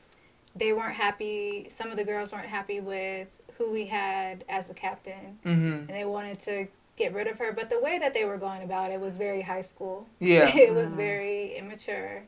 they 0.55 0.74
weren't 0.74 0.95
happy 0.95 1.69
some 1.76 1.89
of 1.89 1.97
the 1.97 2.03
girls 2.03 2.32
weren't 2.32 2.47
happy 2.47 2.80
with 2.80 3.41
who 3.57 3.72
we 3.72 3.86
had 3.86 4.43
as 4.49 4.65
the 4.65 4.74
captain 4.74 5.38
mm-hmm. 5.45 5.74
and 5.74 5.89
they 5.89 6.05
wanted 6.05 6.41
to 6.41 6.67
get 6.97 7.13
rid 7.13 7.28
of 7.28 7.38
her 7.38 7.51
but 7.53 7.69
the 7.69 7.80
way 7.80 7.97
that 7.97 8.13
they 8.13 8.26
were 8.26 8.38
going 8.38 8.63
about 8.63 8.91
it 8.91 8.99
was 8.99 9.17
very 9.17 9.41
high 9.41 9.61
school 9.61 10.05
yeah 10.19 10.47
it 10.55 10.74
was 10.74 10.88
mm-hmm. 10.88 10.97
very 10.97 11.55
immature 11.55 12.24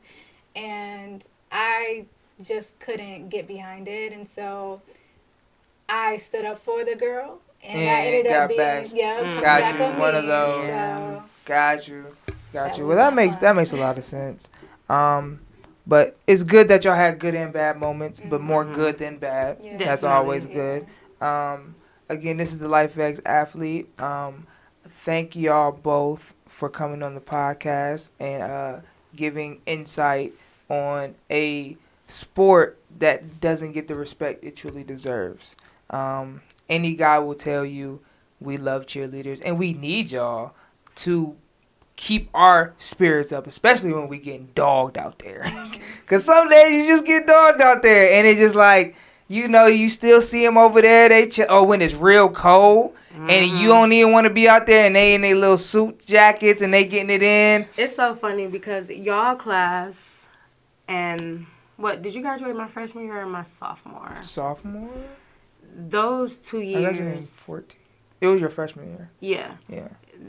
and 0.56 1.24
i 1.54 2.04
just 2.42 2.78
couldn't 2.78 3.30
get 3.30 3.48
behind 3.48 3.88
it 3.88 4.12
and 4.12 4.28
so 4.28 4.82
i 5.88 6.18
stood 6.18 6.44
up 6.44 6.58
for 6.58 6.84
the 6.84 6.94
girl 6.94 7.38
and, 7.62 7.78
and 7.78 7.88
I 7.88 8.06
ended 8.08 8.30
up 8.30 8.48
being 8.48 8.58
back. 8.58 8.86
yeah 8.92 9.22
mm. 9.22 9.40
got 9.40 9.72
you 9.72 9.98
one 9.98 10.12
me. 10.12 10.18
of 10.18 10.26
those 10.26 10.74
so. 10.74 11.22
got 11.46 11.88
you 11.88 12.16
got 12.52 12.68
that 12.68 12.78
you 12.78 12.86
well 12.86 12.98
that 12.98 13.14
makes 13.14 13.38
that 13.38 13.56
makes 13.56 13.72
a 13.72 13.76
lot 13.76 13.96
of 13.96 14.04
sense 14.04 14.50
um, 14.88 15.40
but 15.86 16.16
it's 16.26 16.42
good 16.42 16.68
that 16.68 16.84
y'all 16.84 16.94
had 16.94 17.18
good 17.18 17.34
and 17.34 17.52
bad 17.52 17.78
moments, 17.78 18.20
but 18.24 18.40
more 18.40 18.64
mm-hmm. 18.64 18.74
good 18.74 18.98
than 18.98 19.18
bad. 19.18 19.58
Yeah. 19.62 19.76
That's 19.76 20.04
always 20.04 20.46
good. 20.46 20.86
Um, 21.20 21.74
again, 22.08 22.36
this 22.36 22.52
is 22.52 22.58
the 22.58 22.68
LifeX 22.68 23.20
athlete. 23.26 23.88
Um, 24.00 24.46
thank 24.82 25.36
y'all 25.36 25.72
both 25.72 26.34
for 26.46 26.68
coming 26.68 27.02
on 27.02 27.14
the 27.14 27.20
podcast 27.20 28.10
and 28.18 28.42
uh, 28.42 28.80
giving 29.14 29.60
insight 29.66 30.32
on 30.68 31.14
a 31.30 31.76
sport 32.06 32.78
that 32.98 33.40
doesn't 33.40 33.72
get 33.72 33.88
the 33.88 33.94
respect 33.94 34.44
it 34.44 34.56
truly 34.56 34.84
deserves. 34.84 35.56
Um, 35.90 36.42
any 36.68 36.94
guy 36.94 37.18
will 37.18 37.34
tell 37.34 37.64
you 37.64 38.00
we 38.40 38.56
love 38.56 38.86
cheerleaders 38.86 39.40
and 39.44 39.58
we 39.58 39.72
need 39.72 40.10
y'all 40.10 40.54
to 40.96 41.36
keep 41.96 42.28
our 42.34 42.74
spirits 42.78 43.32
up, 43.32 43.46
especially 43.46 43.92
when 43.92 44.08
we 44.08 44.18
getting 44.18 44.48
dogged 44.54 44.98
out 44.98 45.18
there. 45.20 45.42
Cause 46.06 46.24
some 46.24 46.48
days 46.48 46.72
you 46.72 46.86
just 46.86 47.06
get 47.06 47.26
dogged 47.26 47.62
out 47.62 47.82
there, 47.82 48.18
and 48.18 48.26
it's 48.26 48.40
just 48.40 48.54
like 48.54 48.96
you 49.28 49.48
know 49.48 49.66
you 49.66 49.88
still 49.88 50.20
see 50.20 50.44
them 50.44 50.58
over 50.58 50.82
there. 50.82 51.08
They 51.08 51.28
ch- 51.28 51.48
or 51.48 51.66
when 51.66 51.82
it's 51.82 51.94
real 51.94 52.28
cold. 52.28 52.94
Mm-hmm. 53.14 53.30
And 53.30 53.60
you 53.60 53.68
don't 53.68 53.92
even 53.92 54.10
want 54.10 54.26
to 54.26 54.32
be 54.32 54.48
out 54.48 54.66
there, 54.66 54.86
and 54.86 54.96
they 54.96 55.14
in 55.14 55.20
their 55.20 55.36
little 55.36 55.56
suit 55.56 56.04
jackets, 56.04 56.62
and 56.62 56.74
they 56.74 56.84
getting 56.84 57.10
it 57.10 57.22
in. 57.22 57.64
It's 57.78 57.94
so 57.94 58.16
funny 58.16 58.48
because 58.48 58.90
y'all 58.90 59.36
class, 59.36 60.13
and 60.88 61.46
what 61.76 62.02
did 62.02 62.14
you 62.14 62.22
graduate 62.22 62.54
my 62.56 62.68
freshman 62.68 63.04
year 63.04 63.20
or 63.20 63.26
my 63.26 63.42
sophomore? 63.42 64.18
Sophomore. 64.22 64.90
Those 65.76 66.36
two 66.38 66.60
years. 66.60 67.36
Fourteen. 67.36 67.80
It 68.20 68.28
was 68.28 68.40
your 68.40 68.50
freshman 68.50 68.88
year. 68.88 69.10
Yeah. 69.20 69.54
Yeah 69.68 69.88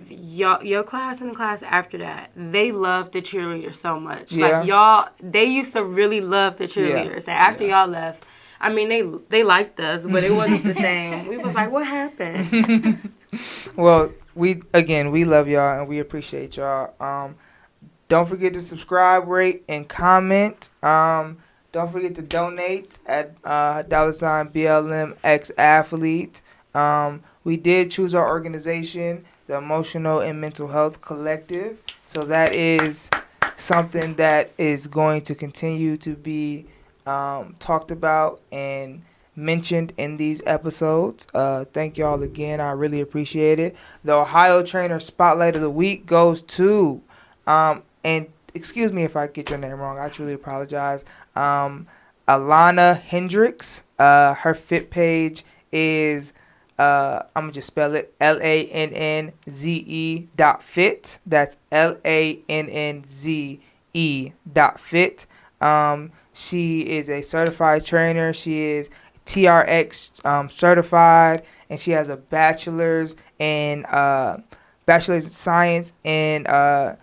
your 0.10 0.64
your 0.64 0.84
class 0.84 1.22
and 1.22 1.32
the 1.32 1.36
class 1.36 1.64
after 1.64 1.98
that, 2.00 2.32
they 2.36 2.72
loved 2.72 3.14
the 3.14 3.22
cheerleaders 3.22 3.76
so 3.76 4.00
much. 4.00 4.32
Yeah. 4.32 4.60
Like 4.60 4.68
y'all, 4.68 5.10
they 5.22 5.46
used 5.46 5.74
to 5.74 5.84
really 5.84 6.22
love 6.22 6.58
the 6.58 6.66
cheerleaders. 6.66 7.28
Yeah. 7.28 7.34
And 7.34 7.40
after 7.40 7.66
yeah. 7.66 7.82
y'all 7.82 7.90
left, 7.90 8.24
I 8.60 8.72
mean, 8.72 8.90
they 8.90 9.02
they 9.30 9.44
liked 9.44 9.80
us, 9.80 10.06
but 10.06 10.24
it 10.24 10.32
wasn't 10.32 10.64
the 10.64 10.74
same. 10.88 11.28
We 11.28 11.38
was 11.38 11.56
like, 11.56 11.72
what 11.72 11.86
happened? 11.86 13.12
well, 13.76 14.12
we 14.34 14.62
again, 14.74 15.12
we 15.12 15.26
love 15.26 15.48
y'all 15.48 15.80
and 15.80 15.88
we 15.88 16.00
appreciate 16.00 16.58
y'all. 16.58 16.94
Um, 17.00 17.36
don't 18.08 18.28
forget 18.28 18.54
to 18.54 18.62
subscribe, 18.62 19.28
rate, 19.28 19.64
and 19.68 19.88
comment. 19.88 20.70
Um, 20.84 21.38
don't 21.72 21.92
forget 21.92 22.16
to 22.16 22.22
donate 22.22 23.00
at 23.06 23.36
uh, 23.44 23.82
dollar 23.84 24.14
sign 24.14 24.50
BLM 24.50 25.18
X 25.24 25.52
Athlete. 25.58 26.42
Um, 26.74 27.24
we 27.44 27.58
did 27.58 27.92
choose 27.92 28.16
our 28.16 28.28
organization 28.28 29.26
the 29.48 29.58
Emotional 29.58 30.20
and 30.20 30.42
Mental 30.42 30.68
Health 30.68 31.02
Collective. 31.02 31.84
So 32.06 32.26
that 32.26 32.54
is 32.54 33.10
something 33.56 34.16
that 34.16 34.52
is 34.58 34.88
going 34.88 35.22
to 35.24 35.36
continue 35.36 35.98
to 35.98 36.16
be 36.16 36.66
um, 37.06 37.56
talked 37.60 37.92
about 37.92 38.42
and 38.52 39.04
mentioned 39.36 39.94
in 39.98 40.18
these 40.18 40.42
episodes. 40.46 41.28
Uh, 41.34 41.66
thank 41.66 41.98
y'all 41.98 42.22
again. 42.24 42.60
I 42.60 42.72
really 42.72 43.02
appreciate 43.02 43.60
it. 43.60 43.76
The 44.04 44.14
Ohio 44.14 44.64
Trainer 44.64 45.00
Spotlight 45.00 45.56
of 45.56 45.62
the 45.62 45.70
Week 45.70 46.06
goes 46.06 46.42
to, 46.42 47.02
um, 47.46 47.84
and 48.06 48.28
excuse 48.54 48.94
me 48.94 49.04
if 49.04 49.18
I 49.18 49.28
get 49.28 49.50
your 49.50 49.60
name 49.60 49.80
wrong. 49.80 50.00
I 50.00 50.08
truly 50.08 50.34
apologize. 50.34 51.04
Um, 51.36 51.88
Alana 52.28 53.00
Hendricks. 53.02 53.84
Uh, 54.00 54.34
her 54.36 54.54
fit 54.54 54.90
page 54.90 55.44
is 55.72 56.34
uh, 56.78 57.24
I'm 57.36 57.44
gonna 57.44 57.54
just 57.54 57.68
spell 57.68 57.96
it 57.96 58.14
L 58.22 58.40
A 58.42 58.68
N 58.68 58.94
N 58.94 59.32
Z 59.50 59.84
E 59.88 60.28
dot 60.36 60.64
fit. 60.64 61.20
That's 61.26 61.58
L 61.72 61.98
A 62.06 62.40
N 62.48 62.70
N 62.70 63.04
Z 63.08 63.60
E 63.94 64.32
dot 64.54 64.80
fit. 64.80 65.26
Um, 65.60 66.12
she 66.34 66.82
is 66.82 67.10
a 67.10 67.22
certified 67.22 67.86
trainer. 67.86 68.34
She 68.34 68.62
is 68.62 68.90
TRX 69.26 70.24
um, 70.26 70.50
certified, 70.50 71.44
and 71.70 71.80
she 71.80 71.92
has 71.92 72.10
a 72.10 72.18
bachelor's 72.18 73.16
in 73.40 73.86
uh, 73.86 74.42
bachelor's 74.86 75.34
science 75.34 75.94
in 76.04 76.46
uh, 76.46 76.98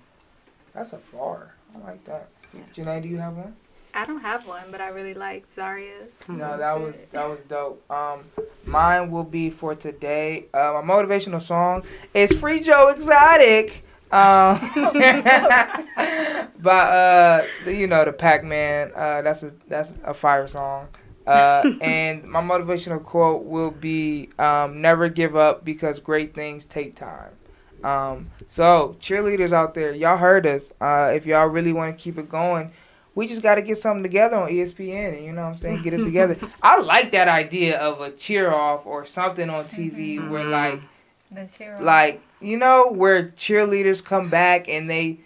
That's 0.74 0.92
a 0.92 1.00
bar. 1.14 1.54
I 1.74 1.78
like 1.78 2.04
that. 2.04 2.28
Yeah. 2.52 2.60
Janae, 2.74 3.02
do 3.02 3.08
you 3.08 3.16
have 3.16 3.34
one? 3.34 3.56
I 3.96 4.04
don't 4.06 4.20
have 4.20 4.44
one, 4.46 4.64
but 4.72 4.80
I 4.80 4.88
really 4.88 5.14
like 5.14 5.46
Zaria's. 5.54 6.12
No, 6.28 6.58
that 6.58 6.80
was 6.80 7.04
that 7.12 7.28
was 7.28 7.42
dope. 7.44 7.88
Um, 7.90 8.24
mine 8.66 9.10
will 9.10 9.24
be 9.24 9.50
for 9.50 9.74
today. 9.76 10.46
Uh, 10.52 10.80
my 10.82 10.94
motivational 10.94 11.40
song 11.40 11.84
is 12.12 12.32
"Free 12.38 12.60
Joe 12.60 12.88
Exotic." 12.88 13.84
Um, 14.10 14.58
but 16.60 16.68
uh, 16.68 17.44
you 17.66 17.86
know 17.86 18.04
the 18.04 18.12
Pac 18.12 18.42
Man. 18.42 18.90
Uh, 18.96 19.22
that's 19.22 19.44
a 19.44 19.52
that's 19.68 19.94
a 20.02 20.12
fire 20.12 20.48
song. 20.48 20.88
Uh, 21.26 21.62
and 21.80 22.24
my 22.24 22.42
motivational 22.42 23.02
quote 23.02 23.44
will 23.44 23.70
be 23.70 24.28
um, 24.38 24.80
"Never 24.80 25.08
give 25.08 25.36
up 25.36 25.64
because 25.64 26.00
great 26.00 26.34
things 26.34 26.66
take 26.66 26.96
time." 26.96 27.30
Um, 27.84 28.30
so 28.48 28.96
cheerleaders 28.98 29.52
out 29.52 29.74
there, 29.74 29.92
y'all 29.92 30.16
heard 30.16 30.46
us. 30.46 30.72
Uh, 30.80 31.12
if 31.14 31.26
y'all 31.26 31.46
really 31.46 31.72
want 31.72 31.96
to 31.96 32.02
keep 32.02 32.18
it 32.18 32.28
going, 32.28 32.72
we 33.14 33.28
just 33.28 33.42
got 33.42 33.56
to 33.56 33.62
get 33.62 33.78
something 33.78 34.02
together 34.02 34.36
on 34.36 34.50
ESPN, 34.50 35.16
and 35.16 35.24
you 35.24 35.32
know 35.32 35.42
what 35.42 35.48
I'm 35.48 35.56
saying, 35.56 35.82
get 35.82 35.94
it 35.94 36.04
together. 36.04 36.36
I 36.62 36.80
like 36.80 37.12
that 37.12 37.28
idea 37.28 37.78
of 37.78 38.00
a 38.00 38.10
cheer 38.10 38.52
off 38.52 38.86
or 38.86 39.06
something 39.06 39.48
on 39.50 39.66
TV 39.66 40.16
mm-hmm. 40.16 40.30
where 40.30 40.44
like, 40.44 40.80
like 41.80 42.22
you 42.40 42.56
know, 42.56 42.90
where 42.90 43.28
cheerleaders 43.30 44.04
come 44.04 44.28
back 44.28 44.68
and 44.68 44.88
they, 44.88 45.18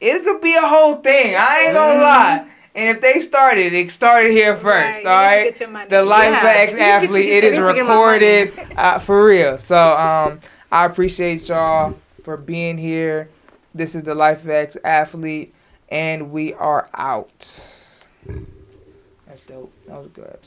it 0.00 0.24
could 0.24 0.40
be 0.40 0.54
a 0.54 0.66
whole 0.66 0.96
thing. 0.96 1.36
I 1.38 1.64
ain't 1.66 1.74
gonna 1.74 1.92
mm-hmm. 1.92 2.02
lie. 2.02 2.50
And 2.76 2.96
if 2.96 3.00
they 3.00 3.20
started, 3.20 3.72
it 3.72 3.90
started 3.90 4.32
here 4.32 4.56
first, 4.56 5.04
right, 5.04 5.54
all 5.60 5.76
right? 5.76 5.88
The 5.88 6.02
Life 6.02 6.30
yeah. 6.30 6.54
X 6.56 6.74
athlete, 6.74 7.28
it 7.28 7.44
is 7.44 7.58
recorded 7.58 8.52
uh, 8.76 8.98
for 8.98 9.26
real. 9.26 9.60
So 9.60 9.76
um, 9.76 10.40
I 10.72 10.84
appreciate 10.86 11.48
y'all 11.48 11.96
for 12.24 12.36
being 12.36 12.76
here. 12.76 13.30
This 13.72 13.94
is 13.94 14.02
the 14.02 14.14
Life 14.14 14.48
X 14.48 14.76
athlete 14.82 15.53
and 15.94 16.32
we 16.32 16.52
are 16.54 16.88
out. 16.94 17.30
That's 19.26 19.42
dope. 19.42 19.72
That 19.86 19.96
was 19.96 20.06
a 20.06 20.08
good 20.10 20.24
episode. 20.24 20.40